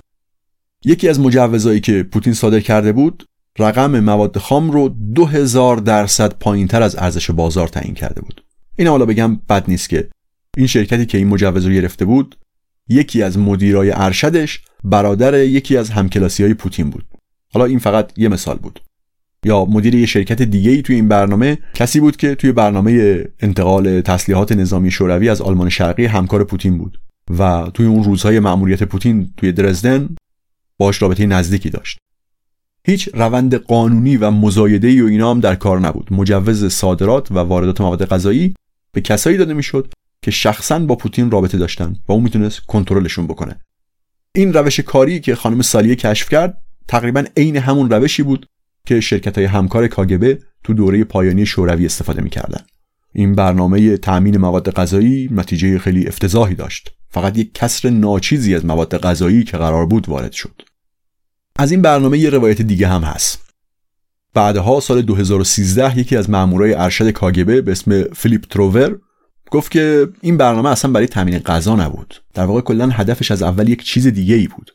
یکی 0.85 1.09
از 1.09 1.19
مجوزهایی 1.19 1.79
که 1.79 2.03
پوتین 2.03 2.33
صادر 2.33 2.59
کرده 2.59 2.91
بود 2.91 3.25
رقم 3.59 3.99
مواد 3.99 4.37
خام 4.37 4.71
رو 4.71 4.89
2000 4.89 5.77
درصد 5.77 6.33
پایینتر 6.33 6.81
از 6.81 6.95
ارزش 6.95 7.31
بازار 7.31 7.67
تعیین 7.67 7.93
کرده 7.93 8.21
بود. 8.21 8.43
این 8.75 8.87
حالا 8.87 9.05
بگم 9.05 9.35
بد 9.35 9.63
نیست 9.67 9.89
که 9.89 10.09
این 10.57 10.67
شرکتی 10.67 11.05
که 11.05 11.17
این 11.17 11.27
مجوز 11.27 11.65
رو 11.65 11.73
گرفته 11.73 12.05
بود 12.05 12.35
یکی 12.89 13.23
از 13.23 13.37
مدیرای 13.37 13.91
ارشدش 13.91 14.61
برادر 14.83 15.43
یکی 15.43 15.77
از 15.77 15.89
همکلاسی 15.89 16.43
های 16.43 16.53
پوتین 16.53 16.89
بود. 16.89 17.05
حالا 17.53 17.65
این 17.65 17.79
فقط 17.79 18.11
یه 18.17 18.29
مثال 18.29 18.57
بود. 18.57 18.79
یا 19.45 19.65
مدیر 19.65 19.95
یه 19.95 20.05
شرکت 20.05 20.41
دیگه 20.41 20.71
ای 20.71 20.81
توی 20.81 20.95
این 20.95 21.07
برنامه 21.07 21.57
کسی 21.73 21.99
بود 21.99 22.17
که 22.17 22.35
توی 22.35 22.51
برنامه 22.51 23.23
انتقال 23.39 24.01
تسلیحات 24.01 24.51
نظامی 24.51 24.91
شوروی 24.91 25.29
از 25.29 25.41
آلمان 25.41 25.69
شرقی 25.69 26.05
همکار 26.05 26.43
پوتین 26.43 26.77
بود 26.77 26.99
و 27.39 27.71
توی 27.73 27.85
اون 27.85 28.03
روزهای 28.03 28.39
مأموریت 28.39 28.83
پوتین 28.83 29.33
توی 29.37 29.51
درزدن 29.51 30.15
باش 30.77 31.01
رابطه 31.01 31.25
نزدیکی 31.25 31.69
داشت. 31.69 31.97
هیچ 32.87 33.09
روند 33.13 33.55
قانونی 33.55 34.17
و 34.17 34.31
مزایده 34.31 35.03
و 35.03 35.05
اینا 35.05 35.31
هم 35.31 35.39
در 35.39 35.55
کار 35.55 35.79
نبود. 35.79 36.13
مجوز 36.13 36.65
صادرات 36.65 37.31
و 37.31 37.35
واردات 37.35 37.81
مواد 37.81 38.05
غذایی 38.05 38.53
به 38.91 39.01
کسایی 39.01 39.37
داده 39.37 39.53
می‌شد 39.53 39.93
که 40.21 40.31
شخصا 40.31 40.79
با 40.79 40.95
پوتین 40.95 41.31
رابطه 41.31 41.57
داشتن 41.57 41.95
و 42.07 42.11
اون 42.11 42.23
می‌تونست 42.23 42.59
کنترلشون 42.59 43.27
بکنه. 43.27 43.59
این 44.35 44.53
روش 44.53 44.79
کاری 44.79 45.19
که 45.19 45.35
خانم 45.35 45.61
سالیه 45.61 45.95
کشف 45.95 46.29
کرد 46.29 46.57
تقریبا 46.87 47.23
عین 47.37 47.57
همون 47.57 47.89
روشی 47.89 48.23
بود 48.23 48.45
که 48.87 48.99
شرکت 48.99 49.37
های 49.37 49.45
همکار 49.45 49.87
کاگبه 49.87 50.39
تو 50.63 50.73
دوره 50.73 51.03
پایانی 51.03 51.45
شوروی 51.45 51.85
استفاده 51.85 52.21
می‌کردن. 52.21 52.61
این 53.13 53.35
برنامه 53.35 53.97
تأمین 53.97 54.37
مواد 54.37 54.71
غذایی 54.71 55.29
نتیجه 55.31 55.79
خیلی 55.79 56.07
افتضاحی 56.07 56.55
داشت. 56.55 56.91
فقط 57.09 57.37
یک 57.37 57.53
کسر 57.53 57.89
ناچیزی 57.89 58.55
از 58.55 58.65
مواد 58.65 58.97
غذایی 58.97 59.43
که 59.43 59.57
قرار 59.57 59.85
بود 59.85 60.09
وارد 60.09 60.31
شد. 60.31 60.61
از 61.55 61.71
این 61.71 61.81
برنامه 61.81 62.19
یه 62.19 62.29
روایت 62.29 62.61
دیگه 62.61 62.87
هم 62.87 63.01
هست. 63.01 63.53
بعدها 64.33 64.79
سال 64.79 65.01
2013 65.01 65.99
یکی 65.99 66.17
از 66.17 66.29
مامورای 66.29 66.73
ارشد 66.73 67.09
کاگبه 67.09 67.61
به 67.61 67.71
اسم 67.71 68.03
فیلیپ 68.03 68.45
تروور 68.45 68.99
گفت 69.51 69.71
که 69.71 70.07
این 70.21 70.37
برنامه 70.37 70.69
اصلا 70.69 70.91
برای 70.91 71.07
تامین 71.07 71.39
غذا 71.39 71.75
نبود. 71.75 72.23
در 72.33 72.45
واقع 72.45 72.61
کلا 72.61 72.89
هدفش 72.89 73.31
از 73.31 73.43
اول 73.43 73.69
یک 73.69 73.83
چیز 73.83 74.07
دیگه 74.07 74.35
ای 74.35 74.47
بود. 74.47 74.71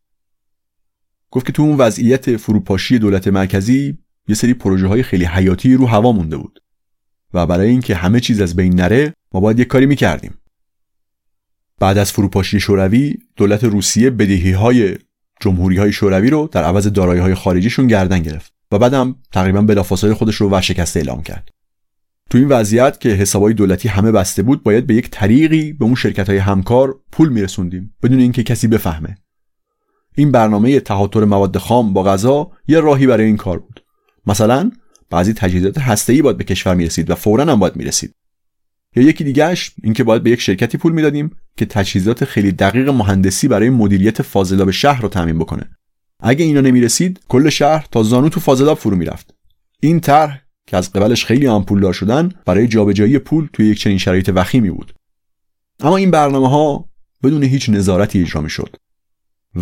گفت 1.31 1.47
که 1.47 1.53
تو 1.53 1.62
اون 1.62 1.76
وضعیت 1.76 2.37
فروپاشی 2.37 2.99
دولت 2.99 3.29
مرکزی 3.29 3.99
یه 4.29 4.35
سری 4.35 4.55
پروژه 4.55 4.87
های 4.87 5.03
خیلی 5.03 5.24
حیاتی 5.24 5.74
رو 5.74 5.87
هوا 5.87 6.12
مونده 6.12 6.37
بود. 6.37 6.62
و 7.35 7.47
برای 7.47 7.68
اینکه 7.68 7.95
همه 7.95 8.20
چیز 8.20 8.41
از 8.41 8.57
بین 8.57 8.74
نره 8.74 9.14
ما 9.35 9.41
باید 9.41 9.59
یک 9.59 9.66
کاری 9.66 9.87
می‌کردیم. 9.87 10.35
بعد 11.81 11.99
از 11.99 12.12
فروپاشی 12.12 12.61
شوروی 12.61 13.14
دولت 13.37 13.64
روسیه 13.64 14.11
بدهی 14.11 14.53
های 14.53 14.97
جمهوری 15.41 15.76
های 15.76 15.93
شوروی 15.93 16.31
رو 16.31 16.49
در 16.53 16.64
عوض 16.64 16.87
دارایی 16.87 17.20
های 17.20 17.35
خارجیشون 17.35 17.87
گردن 17.87 18.22
گرفت 18.22 18.53
و 18.72 18.79
بعدم 18.79 19.16
تقریبا 19.33 19.62
بلافاصله 19.62 20.14
خودش 20.14 20.37
رو 20.37 20.49
ورشکسته 20.51 21.01
اعلام 21.01 21.22
کرد. 21.22 21.49
تو 22.31 22.39
این 22.39 22.49
وضعیت 22.49 23.01
که 23.01 23.09
حسابای 23.09 23.55
دولتی 23.55 23.89
همه 23.89 24.12
بسته 24.12 24.43
بود 24.43 24.62
باید 24.62 24.87
به 24.87 24.95
یک 24.95 25.11
طریقی 25.11 25.72
به 25.72 25.85
اون 25.85 25.95
شرکت 25.95 26.29
های 26.29 26.39
همکار 26.39 27.01
پول 27.12 27.29
میرسوندیم 27.29 27.95
بدون 28.03 28.18
اینکه 28.18 28.43
کسی 28.43 28.68
بفهمه. 28.68 29.16
این 30.17 30.33
برنامه 30.33 30.81
تهاتر 30.81 31.25
مواد 31.25 31.59
خام 31.59 31.93
با 31.93 32.03
غذا 32.03 32.51
یه 32.69 32.81
راهی 32.81 33.07
برای 33.07 33.27
این 33.27 33.37
کار 33.37 33.59
بود. 33.59 33.85
مثلا 34.27 34.71
بعضی 35.11 35.33
تجهیزات 35.33 35.79
هسته‌ای 35.79 36.23
باید 36.23 36.37
به 36.37 36.45
کشور 36.45 36.75
می‌رسید 36.75 37.11
و 37.11 37.15
فورا 37.15 37.45
هم 37.45 37.59
باید 37.59 37.77
می‌رسید. 37.77 38.15
یا 38.97 39.03
یکی 39.03 39.25
دیگهش 39.25 39.73
اینکه 39.83 40.05
باید 40.05 40.23
به 40.23 40.31
یک 40.31 40.41
شرکتی 40.41 40.79
پول 40.79 40.93
می‌دادیم 40.93 41.31
که 41.57 41.67
تجهیزات 41.67 42.25
خیلی 42.25 42.53
دقیق 42.53 42.89
مهندسی 42.89 43.49
برای 43.49 43.71
مدیریت 43.71 44.23
فاضلاب 44.23 44.71
شهر 44.71 45.03
رو 45.03 45.09
تامین 45.09 45.39
بکنه. 45.39 45.71
اگه 46.21 46.45
اینا 46.45 46.61
نمی‌رسید 46.61 47.21
کل 47.29 47.49
شهر 47.49 47.87
تا 47.91 48.03
زانو 48.03 48.29
تو 48.29 48.41
فاضلاب 48.41 48.79
فرو 48.79 48.97
می‌رفت. 48.97 49.35
این 49.81 50.01
طرح 50.01 50.43
که 50.67 50.77
از 50.77 50.93
قبلش 50.93 51.25
خیلی 51.25 51.47
هم 51.47 51.65
پولدار 51.65 51.93
شدن 51.93 52.33
برای 52.45 52.69
جابجایی 52.69 53.19
پول 53.19 53.49
توی 53.53 53.67
یک 53.67 53.79
چنین 53.79 53.99
شرایط 53.99 54.31
وخیمی 54.35 54.71
بود. 54.71 54.95
اما 55.81 55.97
این 55.97 56.11
برنامه 56.11 56.49
ها 56.49 56.89
بدون 57.23 57.43
هیچ 57.43 57.69
نظارتی 57.69 58.21
اجرا 58.21 58.41
می 58.41 58.51
شد 58.51 58.77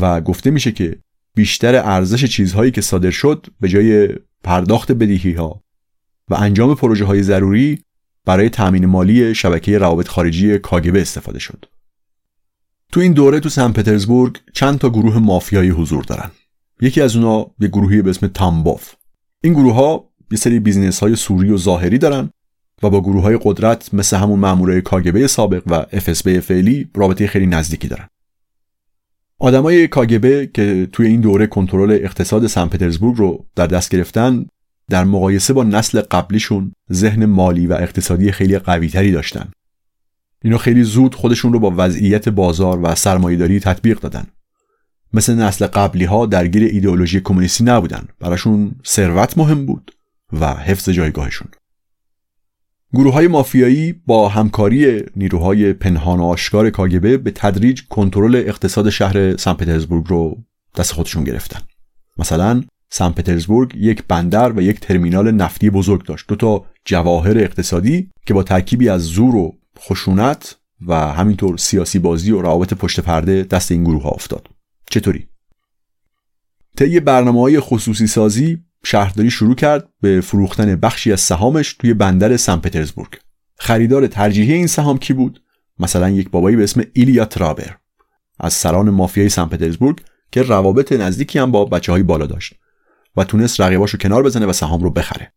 و 0.01 0.21
گفته 0.21 0.51
میشه 0.51 0.73
که 0.73 0.99
بیشتر 1.35 1.75
ارزش 1.75 2.25
چیزهایی 2.25 2.71
که 2.71 2.81
صادر 2.81 3.11
شد 3.11 3.47
به 3.61 3.69
جای 3.69 4.09
پرداخت 4.45 4.93
بدهی 4.93 5.33
ها 5.33 5.63
و 6.31 6.35
انجام 6.35 6.75
پروژه 6.75 7.05
های 7.05 7.23
ضروری 7.23 7.79
برای 8.25 8.49
تأمین 8.49 8.87
مالی 8.87 9.35
شبکه 9.35 9.79
روابط 9.79 10.09
خارجی 10.09 10.59
کاگبه 10.59 11.01
استفاده 11.01 11.39
شد. 11.39 11.65
تو 12.93 13.01
این 13.01 13.13
دوره 13.13 13.41
تو 13.41 13.49
سن 13.49 13.73
پترزبورگ 13.73 14.37
چند 14.53 14.79
تا 14.79 14.91
گروه 14.91 15.19
مافیایی 15.19 15.71
حضور 15.71 16.05
دارن. 16.05 16.31
یکی 16.81 17.01
از 17.01 17.17
اونا 17.17 17.47
یه 17.61 17.69
گروهی 17.69 18.03
به 18.03 18.11
اسم 18.11 18.27
تامباف. 18.27 18.95
این 19.45 19.53
گروه 19.53 19.75
ها 19.75 20.11
یه 20.31 20.39
سری 20.39 20.61
بیزینس 20.61 21.01
های 21.01 21.17
سوری 21.17 21.51
و 21.51 21.57
ظاهری 21.57 21.99
دارن 21.99 22.31
و 22.83 22.91
با 22.91 23.01
گروه 23.01 23.23
های 23.23 23.39
قدرت 23.43 23.95
مثل 23.95 24.17
همون 24.17 24.39
مامورای 24.39 24.83
کاگبه 24.83 25.27
سابق 25.27 25.63
و 25.67 25.83
FSB 25.83 26.29
فعلی 26.29 26.91
رابطه 26.95 27.27
خیلی 27.27 27.47
نزدیکی 27.47 27.89
دارن. 27.89 28.09
آدمای 29.39 29.89
کاگبه 29.89 30.51
که 30.55 30.89
توی 30.93 31.07
این 31.07 31.21
دوره 31.21 31.47
کنترل 31.47 31.91
اقتصاد 31.91 32.47
سن 32.47 32.67
پترزبورگ 32.67 33.17
رو 33.19 33.47
در 33.55 33.67
دست 33.67 33.91
گرفتن 33.91 34.47
در 34.91 35.05
مقایسه 35.05 35.53
با 35.53 35.65
نسل 35.65 36.01
قبلیشون 36.01 36.73
ذهن 36.93 37.25
مالی 37.25 37.67
و 37.67 37.73
اقتصادی 37.73 38.33
خیلی 38.33 38.59
قویتری 38.59 39.13
داشتن. 39.13 39.51
اینا 40.45 40.59
خیلی 40.59 40.83
زود 40.83 41.15
خودشون 41.15 41.53
رو 41.53 41.59
با 41.59 41.75
وضعیت 41.77 42.29
بازار 42.29 42.81
و 42.83 42.95
سرمایهداری 42.95 43.61
تطبیق 43.61 44.01
دادن. 44.01 44.27
مثل 45.13 45.35
نسل 45.35 45.67
قبلی 45.67 46.05
ها 46.05 46.27
درگیر 46.27 46.63
ایدئولوژی 46.65 47.21
کمونیستی 47.21 47.65
نبودن. 47.65 48.09
براشون 48.21 48.75
ثروت 48.87 49.39
مهم 49.39 49.67
بود 49.67 49.91
و 50.33 50.55
حفظ 50.55 50.89
جایگاهشون. 50.89 51.49
گروه 52.95 53.15
های 53.15 53.29
مافیایی 53.29 53.93
با 54.07 54.29
همکاری 54.29 55.03
نیروهای 55.17 55.73
پنهان 55.73 56.21
و 56.21 56.25
آشکار 56.25 56.71
کاگبه 56.71 57.17
به 57.17 57.31
تدریج 57.31 57.83
کنترل 57.89 58.37
اقتصاد 58.37 58.91
شهر 58.91 59.37
سن 59.37 59.53
پترزبورگ 59.53 60.05
رو 60.09 60.39
دست 60.77 60.93
خودشون 60.93 61.25
گرفتن. 61.25 61.61
مثلا 62.19 62.63
سن 62.91 63.11
پترزبورگ 63.11 63.75
یک 63.77 64.03
بندر 64.09 64.53
و 64.53 64.63
یک 64.63 64.81
ترمینال 64.81 65.31
نفتی 65.31 65.71
بزرگ 65.71 66.07
داشت. 66.07 66.25
دو 66.29 66.37
تا 66.37 66.65
جواهر 66.85 67.39
اقتصادی 67.39 68.11
که 68.27 68.35
با 68.35 68.43
ترکیبی 68.43 68.89
از 68.89 69.03
زور 69.03 69.37
و 69.37 69.57
خشونت 69.79 70.57
و 70.87 71.13
همینطور 71.13 71.57
سیاسی 71.57 71.99
بازی 71.99 72.33
و 72.33 72.43
روابط 72.43 72.75
پشت 72.75 73.01
پرده 73.01 73.43
دست 73.43 73.73
این 73.73 73.85
گروه 73.85 74.03
ها 74.03 74.11
افتاد. 74.11 74.49
چطوری؟ 74.91 75.27
طی 76.77 77.01
برنامه 77.01 77.41
های 77.41 77.61
خصوصی 77.61 78.07
سازی 78.07 78.66
شهرداری 78.87 79.31
شروع 79.31 79.55
کرد 79.55 79.89
به 80.01 80.21
فروختن 80.21 80.77
بخشی 80.77 81.13
از 81.13 81.21
سهامش 81.21 81.73
توی 81.73 81.95
بندر 81.95 82.37
سن 82.37 82.57
پترزبورگ. 82.57 83.09
خریدار 83.59 84.07
ترجیحی 84.07 84.53
این 84.53 84.67
سهام 84.67 84.99
کی 84.99 85.13
بود؟ 85.13 85.43
مثلا 85.79 86.11
یک 86.11 86.31
بابایی 86.31 86.57
به 86.57 86.65
اسم 86.65 86.83
ایلیا 86.93 87.25
ترابر 87.25 87.77
از 88.41 88.53
سران 88.53 88.91
مافیای 88.91 89.29
سن 89.29 89.47
پترزبورگ 89.47 90.01
که 90.33 90.43
روابط 90.43 90.93
نزدیکی 90.93 91.39
هم 91.39 91.51
با 91.51 91.65
بچه 91.65 91.93
های 91.93 92.03
بالا 92.03 92.27
داشت 92.27 92.55
و 93.17 93.25
تونست 93.25 93.61
رقیباش 93.61 93.91
رو 93.91 93.99
کنار 93.99 94.23
بزنه 94.23 94.47
و 94.47 94.53
سهام 94.53 94.83
رو 94.83 94.91
بخره. 94.91 95.33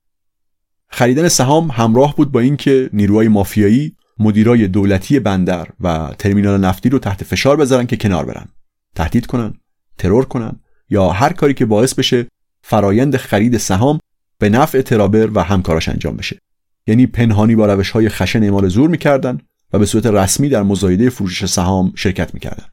خریدن 0.89 1.27
سهام 1.27 1.71
همراه 1.71 2.15
بود 2.15 2.31
با 2.31 2.39
اینکه 2.39 2.89
نیروهای 2.93 3.27
مافیایی 3.27 3.95
مدیرای 4.19 4.67
دولتی 4.67 5.19
بندر 5.19 5.67
و 5.79 6.13
ترمینال 6.19 6.59
نفتی 6.59 6.89
رو 6.89 6.99
تحت 6.99 7.23
فشار 7.23 7.57
بذارن 7.57 7.85
که 7.85 7.97
کنار 7.97 8.25
برن. 8.25 8.47
تهدید 8.95 9.25
کنن 9.25 9.53
ترور 9.97 10.25
کنن 10.25 10.59
یا 10.89 11.09
هر 11.09 11.33
کاری 11.33 11.53
که 11.53 11.65
باعث 11.65 11.93
بشه 11.93 12.27
فرایند 12.69 13.17
خرید 13.17 13.57
سهام 13.57 13.99
به 14.37 14.49
نفع 14.49 14.81
ترابر 14.81 15.29
و 15.33 15.43
همکاراش 15.43 15.89
انجام 15.89 16.17
بشه. 16.17 16.39
یعنی 16.87 17.07
پنهانی 17.07 17.55
با 17.55 17.65
روش 17.65 17.89
های 17.89 18.09
خشن 18.09 18.43
اعمال 18.43 18.67
زور 18.67 18.89
می‌کردن 18.89 19.39
و 19.73 19.79
به 19.79 19.85
صورت 19.85 20.05
رسمی 20.05 20.49
در 20.49 20.63
مزایده 20.63 21.09
فروش 21.09 21.45
سهام 21.45 21.93
شرکت 21.95 22.33
می‌کردن. 22.33 22.65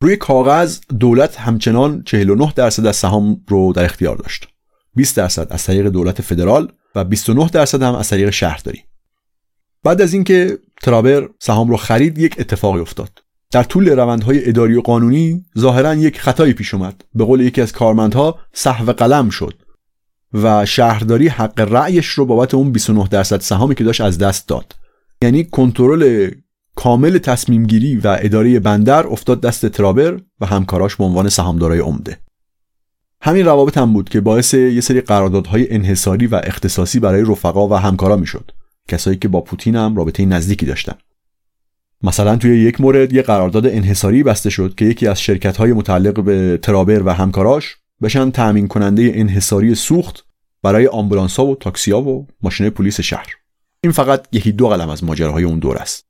روی 0.00 0.16
کاغذ 0.16 0.80
دولت 0.98 1.40
همچنان 1.40 2.02
49 2.02 2.52
درصد 2.56 2.86
از 2.86 2.96
سهام 2.96 3.40
رو 3.48 3.72
در 3.72 3.84
اختیار 3.84 4.16
داشت. 4.16 4.48
20 4.94 5.16
درصد 5.16 5.46
از 5.50 5.64
طریق 5.64 5.86
دولت 5.86 6.22
فدرال 6.22 6.72
و 6.94 7.04
29 7.04 7.48
درصد 7.48 7.82
هم 7.82 7.94
از 7.94 8.08
طریق 8.08 8.30
شهرداری. 8.30 8.82
بعد 9.84 10.02
از 10.02 10.14
اینکه 10.14 10.58
ترابر 10.82 11.28
سهام 11.38 11.70
رو 11.70 11.76
خرید 11.76 12.18
یک 12.18 12.36
اتفاقی 12.38 12.80
افتاد. 12.80 13.23
در 13.54 13.62
طول 13.62 13.88
روندهای 13.88 14.48
اداری 14.48 14.74
و 14.74 14.80
قانونی 14.80 15.44
ظاهرا 15.58 15.94
یک 15.94 16.20
خطایی 16.20 16.52
پیش 16.52 16.74
اومد. 16.74 17.04
به 17.14 17.24
قول 17.24 17.40
یکی 17.40 17.60
از 17.60 17.72
کارمندها 17.72 18.38
صحو 18.52 18.92
قلم 18.92 19.30
شد 19.30 19.54
و 20.32 20.66
شهرداری 20.66 21.28
حق 21.28 21.60
رأیش 21.60 22.06
رو 22.06 22.26
بابت 22.26 22.54
اون 22.54 22.72
29 22.72 23.08
درصد 23.08 23.40
سهامی 23.40 23.74
که 23.74 23.84
داشت 23.84 24.00
از 24.00 24.18
دست 24.18 24.48
داد. 24.48 24.74
یعنی 25.22 25.44
کنترل 25.44 26.30
کامل 26.74 27.18
تصمیم 27.18 27.66
گیری 27.66 27.96
و 27.96 28.18
اداره 28.20 28.60
بندر 28.60 29.06
افتاد 29.06 29.40
دست 29.40 29.66
ترابر 29.66 30.20
و 30.40 30.46
همکاراش 30.46 30.96
به 30.96 31.04
عنوان 31.04 31.28
سهامدارای 31.28 31.78
عمده. 31.78 32.18
همین 33.20 33.46
روابط 33.46 33.78
هم 33.78 33.92
بود 33.92 34.08
که 34.08 34.20
باعث 34.20 34.54
یه 34.54 34.80
سری 34.80 35.00
قراردادهای 35.00 35.74
انحصاری 35.74 36.26
و 36.26 36.40
اختصاصی 36.44 37.00
برای 37.00 37.22
رفقا 37.22 37.68
و 37.68 37.74
همکارا 37.74 38.16
می‌شد. 38.16 38.50
کسایی 38.88 39.16
که 39.16 39.28
با 39.28 39.40
پوتین 39.40 39.76
هم 39.76 39.96
رابطه 39.96 40.26
نزدیکی 40.26 40.66
داشتن. 40.66 40.94
مثلا 42.04 42.36
توی 42.36 42.60
یک 42.60 42.80
مورد 42.80 43.12
یه 43.12 43.22
قرارداد 43.22 43.66
انحصاری 43.66 44.22
بسته 44.22 44.50
شد 44.50 44.74
که 44.74 44.84
یکی 44.84 45.06
از 45.06 45.20
شرکت 45.20 45.56
های 45.56 45.72
متعلق 45.72 46.22
به 46.22 46.58
ترابر 46.62 47.02
و 47.02 47.14
همکاراش 47.14 47.76
بشن 48.02 48.30
تأمین 48.30 48.68
کننده 48.68 49.12
انحصاری 49.14 49.74
سوخت 49.74 50.24
برای 50.62 50.86
آمبولانس 50.86 51.36
ها 51.36 51.46
و 51.46 51.56
تاکسی 51.56 51.92
ها 51.92 52.02
و 52.02 52.26
ماشین 52.42 52.70
پلیس 52.70 53.00
شهر. 53.00 53.26
این 53.82 53.92
فقط 53.92 54.28
یکی 54.32 54.52
دو 54.52 54.68
قلم 54.68 54.88
از 54.88 55.04
ماجراهای 55.04 55.44
اون 55.44 55.58
دور 55.58 55.76
است. 55.76 56.06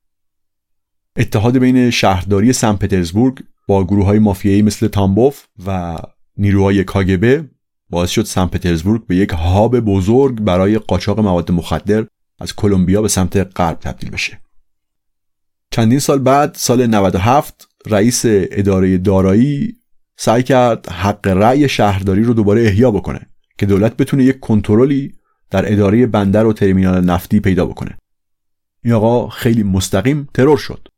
اتحاد 1.17 1.59
بین 1.59 1.91
شهرداری 1.91 2.53
سن 2.53 2.73
پترزبورگ 2.73 3.39
با 3.69 3.85
گروه 3.85 4.05
های 4.05 4.19
مافیایی 4.19 4.63
مثل 4.63 4.89
تامبوف 4.89 5.45
و 5.67 5.99
نیروهای 6.37 6.85
کاگبه 6.85 7.45
باعث 7.91 8.11
شد 8.11 8.25
سن 8.25 8.47
پترزبورگ 8.47 9.07
به 9.07 9.17
یک 9.17 9.31
هاب 9.31 9.81
بزرگ 9.81 10.41
برای 10.41 10.79
قاچاق 10.79 11.21
مواد 11.21 11.53
مخدر 11.53 12.07
از 12.41 12.55
کلمبیا 12.55 13.03
به 13.03 13.09
سمت 13.09 13.37
غرب 13.37 13.79
تبدیل 13.81 14.11
بشه. 14.11 14.44
چندین 15.75 15.99
سال 15.99 16.19
بعد 16.19 16.55
سال 16.55 16.87
97 16.87 17.69
رئیس 17.87 18.23
اداره 18.27 18.99
دارایی 18.99 19.77
سعی 20.17 20.43
کرد 20.43 20.89
حق 20.89 21.27
رأی 21.27 21.69
شهرداری 21.69 22.23
رو 22.23 22.35
دوباره 22.35 22.63
احیا 22.63 22.91
بکنه 22.91 23.21
که 23.59 23.67
دولت 23.67 23.97
بتونه 23.97 24.25
یک 24.25 24.41
کنترلی 24.41 25.15
در 25.51 25.73
اداره 25.73 26.07
بندر 26.07 26.47
و 26.47 26.53
ترمینال 26.53 27.05
نفتی 27.05 27.41
پیدا 27.41 27.67
بکنه. 27.67 27.97
این 28.85 28.95
آقا 28.95 29.29
خیلی 29.29 29.63
مستقیم 29.63 30.29
ترور 30.35 30.59
شد. 30.59 30.89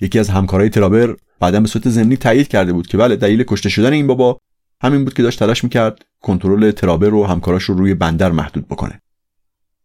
یکی 0.00 0.18
از 0.18 0.28
همکارای 0.28 0.68
ترابر 0.68 1.16
بعدا 1.40 1.60
به 1.60 1.68
صورت 1.68 1.88
ضمنی 1.88 2.16
تایید 2.16 2.48
کرده 2.48 2.72
بود 2.72 2.86
که 2.86 2.96
بله 2.96 3.16
دلیل 3.16 3.44
کشته 3.44 3.68
شدن 3.68 3.92
این 3.92 4.06
بابا 4.06 4.38
همین 4.82 5.04
بود 5.04 5.14
که 5.14 5.22
داشت 5.22 5.38
تلاش 5.38 5.64
می‌کرد 5.64 6.04
کنترل 6.20 6.70
ترابر 6.70 7.14
و 7.14 7.24
همکاراش 7.24 7.62
رو 7.62 7.74
روی 7.74 7.94
بندر 7.94 8.32
محدود 8.32 8.68
بکنه. 8.68 9.00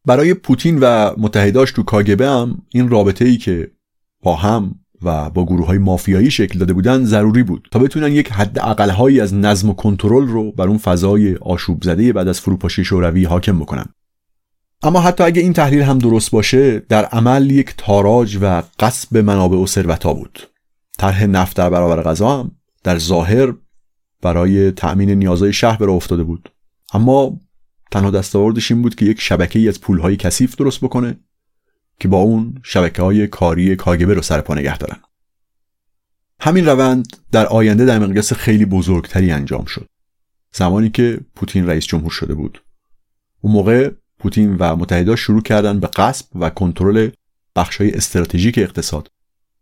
برای 0.06 0.34
پوتین 0.34 0.80
و 0.82 1.12
متحداش 1.18 1.72
تو 1.72 1.84
کاگبه 1.84 2.30
هم 2.30 2.62
این 2.70 2.90
رابطه 2.90 3.26
ای 3.26 3.38
که 3.38 3.72
با 4.24 4.36
هم 4.36 4.76
و 5.04 5.30
با 5.30 5.46
گروه 5.46 5.68
های 5.68 5.78
مافیایی 5.78 6.32
شکل 6.32 6.60
داده 6.60 6.74
بودن 6.74 7.06
ضروری 7.06 7.44
بود 7.44 7.68
تا 7.72 7.80
بتونن 7.80 8.12
یک 8.12 8.32
حد 8.32 8.60
اقلهایی 8.60 9.22
از 9.22 9.34
نظم 9.34 9.70
و 9.70 9.74
کنترل 9.74 10.28
رو 10.28 10.52
بر 10.52 10.68
اون 10.68 10.78
فضای 10.78 11.36
آشوب 11.36 11.84
زده 11.84 12.14
بعد 12.14 12.28
از 12.28 12.42
فروپاشی 12.42 12.84
شوروی 12.84 13.26
حاکم 13.26 13.60
بکنن. 13.60 13.86
اما 14.84 15.02
حتی 15.02 15.24
اگه 15.24 15.42
این 15.42 15.54
تحلیل 15.54 15.82
هم 15.82 16.00
درست 16.00 16.32
باشه 16.32 16.80
در 16.80 17.06
عمل 17.06 17.52
یک 17.52 17.74
تاراج 17.78 18.38
و 18.42 18.64
قصب 18.80 19.18
منابع 19.18 19.58
و 19.58 19.68
ثروتها 19.68 20.14
بود. 20.14 20.40
طرح 20.98 21.26
نفت 21.26 21.58
در 21.58 21.70
برابر 21.70 22.04
غذا 22.04 22.40
هم 22.40 22.52
در 22.84 23.00
ظاهر 23.00 23.54
برای 24.22 24.72
تأمین 24.72 25.10
نیازهای 25.10 25.54
شهر 25.54 25.78
به 25.78 25.92
افتاده 25.92 26.24
بود. 26.24 26.50
اما 26.94 27.40
تنها 27.92 28.12
دستاوردش 28.12 28.72
این 28.72 28.82
بود 28.82 28.96
که 28.96 29.06
یک 29.06 29.22
شبکه 29.22 29.60
ای 29.60 29.68
از 29.68 29.82
پولهای 29.82 30.16
کثیف 30.16 30.56
درست 30.56 30.82
بکنه 30.82 31.18
که 32.04 32.10
با 32.10 32.18
اون 32.18 32.60
شبکه 32.64 33.02
های 33.02 33.28
کاری 33.28 33.76
کاگبه 33.76 34.14
رو 34.14 34.22
سر 34.22 34.42
پا 34.42 34.56
نگه 34.56 34.78
دارن. 34.78 34.98
همین 36.40 36.66
روند 36.66 37.18
در 37.32 37.46
آینده 37.46 37.86
در 37.86 38.00
مقیاس 38.00 38.34
خیلی 38.34 38.66
بزرگتری 38.66 39.32
انجام 39.32 39.66
شد. 39.66 39.90
زمانی 40.56 40.90
که 40.90 41.20
پوتین 41.36 41.68
رئیس 41.68 41.86
جمهور 41.86 42.12
شده 42.12 42.34
بود. 42.34 42.64
اون 43.42 43.54
موقع 43.54 43.92
پوتین 44.20 44.56
و 44.60 44.76
متحدا 44.76 45.16
شروع 45.16 45.42
کردن 45.42 45.80
به 45.80 45.88
قصب 45.88 46.26
و 46.36 46.50
کنترل 46.50 47.10
های 47.80 47.92
استراتژیک 47.92 48.58
اقتصاد. 48.58 49.08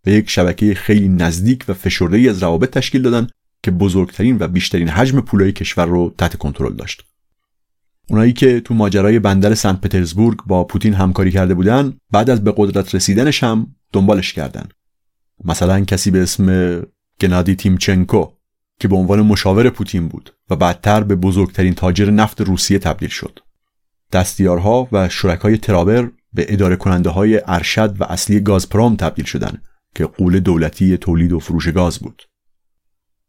به 0.04 0.12
یک 0.12 0.30
شبکه 0.30 0.74
خیلی 0.74 1.10
نزدیک 1.10 1.66
و 1.68 1.74
فشرده 1.74 2.30
از 2.30 2.44
روابط 2.44 2.70
تشکیل 2.70 3.02
دادن 3.02 3.28
که 3.64 3.72
بزرگترین 3.72 4.38
و 4.40 4.48
بیشترین 4.48 4.90
حجم 4.90 5.22
پولای 5.22 5.52
کشور 5.52 5.86
رو 5.86 6.14
تحت 6.18 6.36
کنترل 6.38 6.74
داشت. 6.74 7.04
اونایی 8.12 8.34
که 8.34 8.60
تو 8.60 8.74
ماجرای 8.74 9.20
بندر 9.20 9.54
سنت 9.54 9.82
پترزبورگ 9.82 10.38
با 10.48 10.64
پوتین 10.64 10.94
همکاری 10.94 11.32
کرده 11.32 11.54
بودن 11.54 11.94
بعد 12.12 12.30
از 12.30 12.44
به 12.44 12.54
قدرت 12.58 12.96
رسیدنش 12.96 13.44
هم 13.44 13.76
دنبالش 13.94 14.34
کردن. 14.34 14.70
مثلا 15.44 15.80
کسی 15.80 16.12
به 16.12 16.22
اسم 16.22 16.82
گنادی 17.22 17.56
تیمچنکو 17.56 18.26
که 18.80 18.88
به 18.88 18.96
عنوان 18.96 19.22
مشاور 19.22 19.70
پوتین 19.70 20.08
بود 20.08 20.34
و 20.50 20.56
بعدتر 20.56 21.04
به 21.04 21.16
بزرگترین 21.16 21.74
تاجر 21.74 22.10
نفت 22.10 22.42
روسیه 22.42 22.80
تبدیل 22.80 23.10
شد. 23.10 23.40
دستیارها 24.12 24.88
و 24.92 25.10
شرکای 25.10 25.58
ترابر 25.58 26.10
به 26.34 26.46
اداره 26.50 26.76
کننده 26.76 27.10
های 27.10 27.42
ارشد 27.46 27.96
و 28.00 28.04
اصلی 28.04 28.40
گازپرام 28.40 28.96
تبدیل 28.96 29.26
شدن 29.26 29.62
که 29.96 30.06
قول 30.06 30.40
دولتی 30.40 30.98
تولید 30.98 31.34
و 31.34 31.40
فروش 31.40 31.68
گاز 31.68 32.00
بود. 32.00 32.24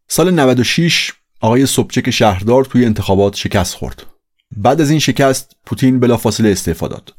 سال 0.08 0.30
96 0.30 1.12
آقای 1.40 1.66
سبچک 1.66 2.10
شهردار 2.10 2.64
توی 2.64 2.84
انتخابات 2.84 3.36
شکست 3.36 3.74
خورد. 3.74 4.11
بعد 4.56 4.80
از 4.80 4.90
این 4.90 4.98
شکست 4.98 5.56
پوتین 5.66 6.00
بلافاصله 6.00 6.48
استعفا 6.48 6.88
داد. 6.88 7.14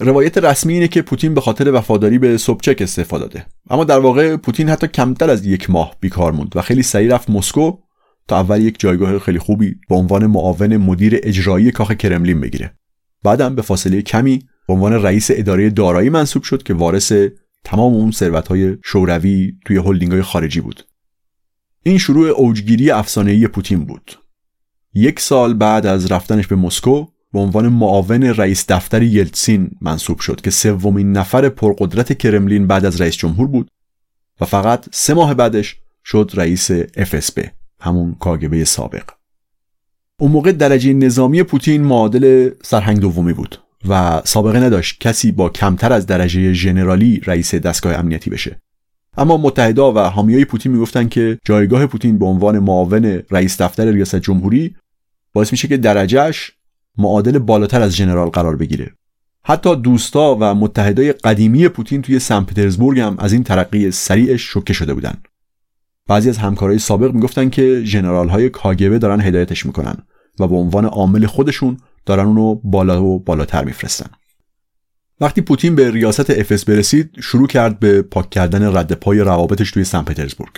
روایت 0.00 0.38
رسمی 0.38 0.74
اینه 0.74 0.88
که 0.88 1.02
پوتین 1.02 1.34
به 1.34 1.40
خاطر 1.40 1.74
وفاداری 1.74 2.18
به 2.18 2.36
سوبچک 2.36 2.76
استعفا 2.80 3.18
داده. 3.18 3.46
اما 3.70 3.84
در 3.84 3.98
واقع 3.98 4.36
پوتین 4.36 4.68
حتی 4.68 4.86
کمتر 4.86 5.30
از 5.30 5.46
یک 5.46 5.70
ماه 5.70 5.96
بیکار 6.00 6.32
موند 6.32 6.56
و 6.56 6.62
خیلی 6.62 6.82
سریع 6.82 7.14
رفت 7.14 7.30
مسکو 7.30 7.78
تا 8.28 8.40
اول 8.40 8.62
یک 8.62 8.80
جایگاه 8.80 9.18
خیلی 9.18 9.38
خوبی 9.38 9.74
به 9.88 9.94
عنوان 9.94 10.26
معاون 10.26 10.76
مدیر 10.76 11.20
اجرایی 11.22 11.70
کاخ 11.70 11.92
کرملین 11.92 12.40
بگیره. 12.40 12.74
بعدم 13.22 13.54
به 13.54 13.62
فاصله 13.62 14.02
کمی 14.02 14.42
به 14.68 14.74
عنوان 14.74 14.92
رئیس 14.92 15.30
اداره 15.32 15.70
دارایی 15.70 16.10
منصوب 16.10 16.42
شد 16.42 16.62
که 16.62 16.74
وارث 16.74 17.12
تمام 17.64 17.94
اون 17.94 18.10
ثروت‌های 18.10 18.76
شوروی 18.84 19.52
توی 19.66 19.76
هلدینگ‌های 19.76 20.22
خارجی 20.22 20.60
بود. 20.60 20.86
این 21.82 21.98
شروع 21.98 22.28
اوجگیری 22.28 22.90
افسانه‌ای 22.90 23.46
پوتین 23.46 23.84
بود. 23.84 24.19
یک 24.94 25.20
سال 25.20 25.54
بعد 25.54 25.86
از 25.86 26.12
رفتنش 26.12 26.46
به 26.46 26.56
مسکو 26.56 27.06
به 27.32 27.38
عنوان 27.38 27.68
معاون 27.68 28.22
رئیس 28.22 28.66
دفتر 28.68 29.02
یلتسین 29.02 29.70
منصوب 29.80 30.20
شد 30.20 30.40
که 30.40 30.50
سومین 30.50 31.12
نفر 31.12 31.48
پرقدرت 31.48 32.18
کرملین 32.18 32.66
بعد 32.66 32.84
از 32.84 33.00
رئیس 33.00 33.16
جمهور 33.16 33.46
بود 33.46 33.70
و 34.40 34.44
فقط 34.44 34.86
سه 34.92 35.14
ماه 35.14 35.34
بعدش 35.34 35.76
شد 36.04 36.30
رئیس 36.34 36.72
FSB 36.82 37.48
همون 37.80 38.16
کاگبه 38.20 38.64
سابق. 38.64 39.04
اون 40.20 40.30
موقع 40.30 40.52
درجه 40.52 40.92
نظامی 40.92 41.42
پوتین 41.42 41.82
معادل 41.82 42.50
سرهنگ 42.62 42.98
دومی 42.98 43.32
بود 43.32 43.58
و 43.88 44.22
سابقه 44.24 44.60
نداشت 44.60 45.00
کسی 45.00 45.32
با 45.32 45.48
کمتر 45.48 45.92
از 45.92 46.06
درجه 46.06 46.52
ژنرالی 46.52 47.20
رئیس 47.26 47.54
دستگاه 47.54 47.94
امنیتی 47.94 48.30
بشه. 48.30 48.60
اما 49.16 49.36
متحدا 49.36 49.92
و 49.92 49.98
حامیای 49.98 50.44
پوتین 50.44 50.72
می‌گفتن 50.72 51.08
که 51.08 51.38
جایگاه 51.44 51.86
پوتین 51.86 52.18
به 52.18 52.26
عنوان 52.26 52.58
معاون 52.58 53.22
رئیس 53.30 53.62
دفتر 53.62 53.90
ریاست 53.90 54.16
جمهوری 54.16 54.76
باعث 55.32 55.52
میشه 55.52 55.68
که 55.68 55.76
درجهش 55.76 56.52
معادل 56.98 57.38
بالاتر 57.38 57.82
از 57.82 57.96
ژنرال 57.96 58.28
قرار 58.28 58.56
بگیره. 58.56 58.90
حتی 59.44 59.76
دوستا 59.76 60.36
و 60.40 60.54
متحدای 60.54 61.12
قدیمی 61.12 61.68
پوتین 61.68 62.02
توی 62.02 62.18
سن 62.18 62.44
پترزبورگ 62.44 63.00
هم 63.00 63.16
از 63.18 63.32
این 63.32 63.44
ترقی 63.44 63.90
سریعش 63.90 64.42
شوکه 64.42 64.72
شده 64.72 64.94
بودن. 64.94 65.14
بعضی 66.06 66.28
از 66.28 66.38
همکارای 66.38 66.78
سابق 66.78 67.14
می‌گفتن 67.14 67.50
که 67.50 67.82
ژنرال 67.84 68.28
های 68.28 68.48
کاگبه 68.48 68.98
دارن 68.98 69.20
هدایتش 69.20 69.66
می‌کنن 69.66 69.96
و 70.38 70.46
به 70.46 70.56
عنوان 70.56 70.84
عامل 70.84 71.26
خودشون 71.26 71.76
دارن 72.06 72.26
اونو 72.26 72.54
بالا 72.54 73.04
و 73.04 73.18
بالاتر 73.18 73.64
میفرستن. 73.64 74.10
وقتی 75.20 75.40
پوتین 75.40 75.74
به 75.74 75.90
ریاست 75.90 76.30
افس 76.30 76.64
برسید 76.64 77.10
شروع 77.20 77.46
کرد 77.46 77.78
به 77.78 78.02
پاک 78.02 78.30
کردن 78.30 78.76
رد 78.76 78.92
پای 78.92 79.18
روابطش 79.18 79.70
توی 79.70 79.84
سن 79.84 80.02
پترزبورگ. 80.02 80.52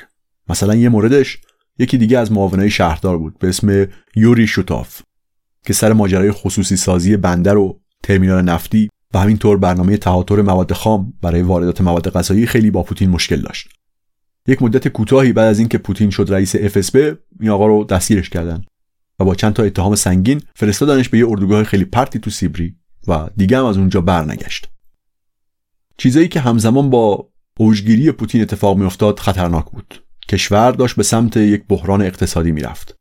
مثلا 0.49 0.75
یه 0.75 0.89
موردش 0.89 1.39
یکی 1.79 1.99
دیگه 1.99 2.19
از 2.19 2.33
معاونای 2.33 2.71
شهردار 2.71 3.19
بود 3.19 3.39
به 3.39 3.49
اسم 3.49 3.87
یوری 4.17 4.47
شوتاف 4.47 5.03
که 5.67 5.73
سر 5.73 5.93
ماجرای 5.93 6.33
خصوصی 6.33 6.77
سازی 6.77 7.17
بندر 7.17 7.57
و 7.57 7.81
ترمینال 8.03 8.43
نفتی 8.43 8.91
و 9.15 9.19
همینطور 9.19 9.57
برنامه 9.57 9.97
تهاتر 9.97 10.43
مواد 10.43 10.73
خام 10.73 11.13
برای 11.23 11.43
واردات 11.43 11.81
مواد 11.81 12.11
غذایی 12.11 12.47
خیلی 12.47 12.71
با 12.71 12.83
پوتین 12.83 13.11
مشکل 13.11 13.41
داشت. 13.41 13.69
یک 14.47 14.63
مدت 14.63 14.89
کوتاهی 14.89 15.33
بعد 15.33 15.47
از 15.47 15.59
اینکه 15.59 15.79
پوتین 15.79 16.11
شد 16.11 16.27
رئیس 16.33 16.57
FSB 16.57 16.97
این 17.41 17.51
آقا 17.51 17.67
رو 17.67 17.85
دستگیرش 17.85 18.31
کردن 18.31 18.65
و 19.21 19.25
با 19.25 19.35
چند 19.35 19.53
تا 19.53 19.63
اتهام 19.63 19.95
سنگین 19.95 20.43
فرستادنش 20.55 21.09
به 21.09 21.19
یه 21.19 21.29
اردوگاه 21.29 21.65
خیلی 21.65 21.85
پرتی 21.85 22.19
تو 22.19 22.31
سیبری 22.31 22.77
و 23.09 23.31
دیگه 23.37 23.59
هم 23.59 23.65
از 23.65 23.77
اونجا 23.77 24.01
برنگشت. 24.01 24.69
چیزایی 25.97 26.29
که 26.29 26.41
همزمان 26.41 26.91
با 26.91 27.29
اوجگیری 27.59 28.13
پوتین 28.13 28.43
اتفاق 28.43 28.79
میافتاد 28.79 29.19
خطرناک 29.19 29.65
بود. 29.65 30.03
کشور 30.33 30.73
داشت 30.73 30.97
به 30.97 31.03
سمت 31.03 31.37
یک 31.37 31.65
بحران 31.69 32.03
اقتصادی 32.03 32.53
می‌رفت. 32.53 32.97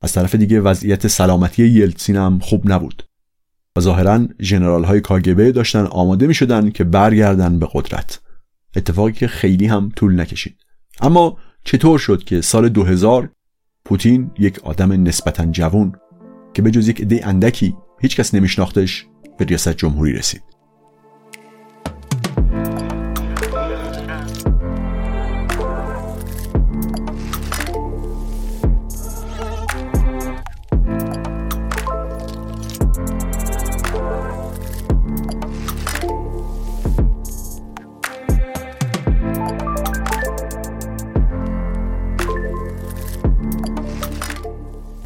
از 0.00 0.12
طرف 0.12 0.34
دیگه 0.34 0.60
وضعیت 0.60 1.06
سلامتی 1.06 1.66
یلتسین 1.66 2.16
هم 2.16 2.38
خوب 2.38 2.72
نبود. 2.72 3.02
و 3.76 3.80
ظاهرا 3.80 4.28
ژنرال 4.40 4.84
های 4.84 5.00
کاگبه 5.00 5.52
داشتن 5.52 5.84
آماده 5.84 6.26
می 6.26 6.34
شدن 6.34 6.70
که 6.70 6.84
برگردن 6.84 7.58
به 7.58 7.68
قدرت. 7.72 8.20
اتفاقی 8.76 9.12
که 9.12 9.28
خیلی 9.28 9.66
هم 9.66 9.92
طول 9.96 10.20
نکشید. 10.20 10.56
اما 11.00 11.38
چطور 11.64 11.98
شد 11.98 12.24
که 12.24 12.40
سال 12.40 12.68
2000 12.68 13.30
پوتین 13.84 14.30
یک 14.38 14.58
آدم 14.58 15.02
نسبتا 15.02 15.46
جوان 15.46 15.92
که 16.54 16.62
به 16.62 16.70
جز 16.70 16.88
یک 16.88 17.00
عده 17.00 17.26
اندکی 17.26 17.76
هیچکس 18.00 18.34
نمیشناختش 18.34 19.06
به 19.38 19.44
ریاست 19.44 19.68
جمهوری 19.72 20.12
رسید؟ 20.12 20.55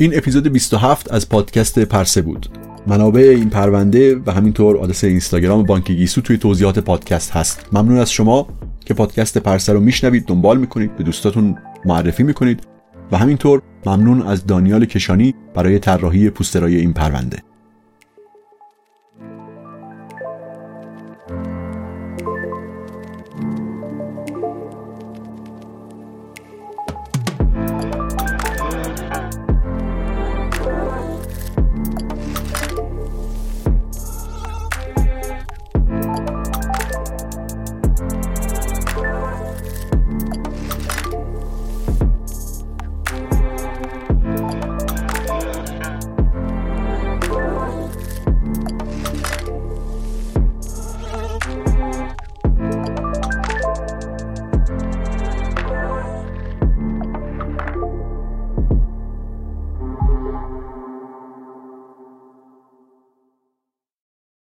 این 0.01 0.17
اپیزود 0.17 0.49
27 0.49 1.13
از 1.13 1.29
پادکست 1.29 1.79
پرسه 1.79 2.23
بود. 2.23 2.47
منابع 2.87 3.21
این 3.21 3.51
پرونده 3.51 4.17
و 4.27 4.31
همینطور 4.31 4.77
آدرس 4.77 5.05
اینستاگرام 5.05 5.63
بانک 5.63 5.91
گیسو 5.91 6.21
توی 6.21 6.39
توضیحات 6.39 6.79
پادکست 6.79 7.31
هست. 7.31 7.67
ممنون 7.73 7.99
از 7.99 8.13
شما 8.13 8.49
که 8.85 8.95
پادکست 8.95 9.39
پرسه 9.39 9.73
رو 9.73 9.81
میشنوید 9.81 10.27
دنبال 10.27 10.59
می‌کنید 10.59 10.97
به 10.97 11.05
دوستاتون 11.05 11.59
معرفی 11.85 12.23
می‌کنید. 12.23 12.61
و 13.13 13.19
همینطور 13.19 13.63
ممنون 13.87 14.23
از 14.23 14.47
دانیال 14.47 14.85
کشانی 14.85 15.35
برای 15.55 15.79
طراحی 15.79 16.31
پوسترای 16.31 16.77
این 16.77 16.93
پرونده. 16.93 17.39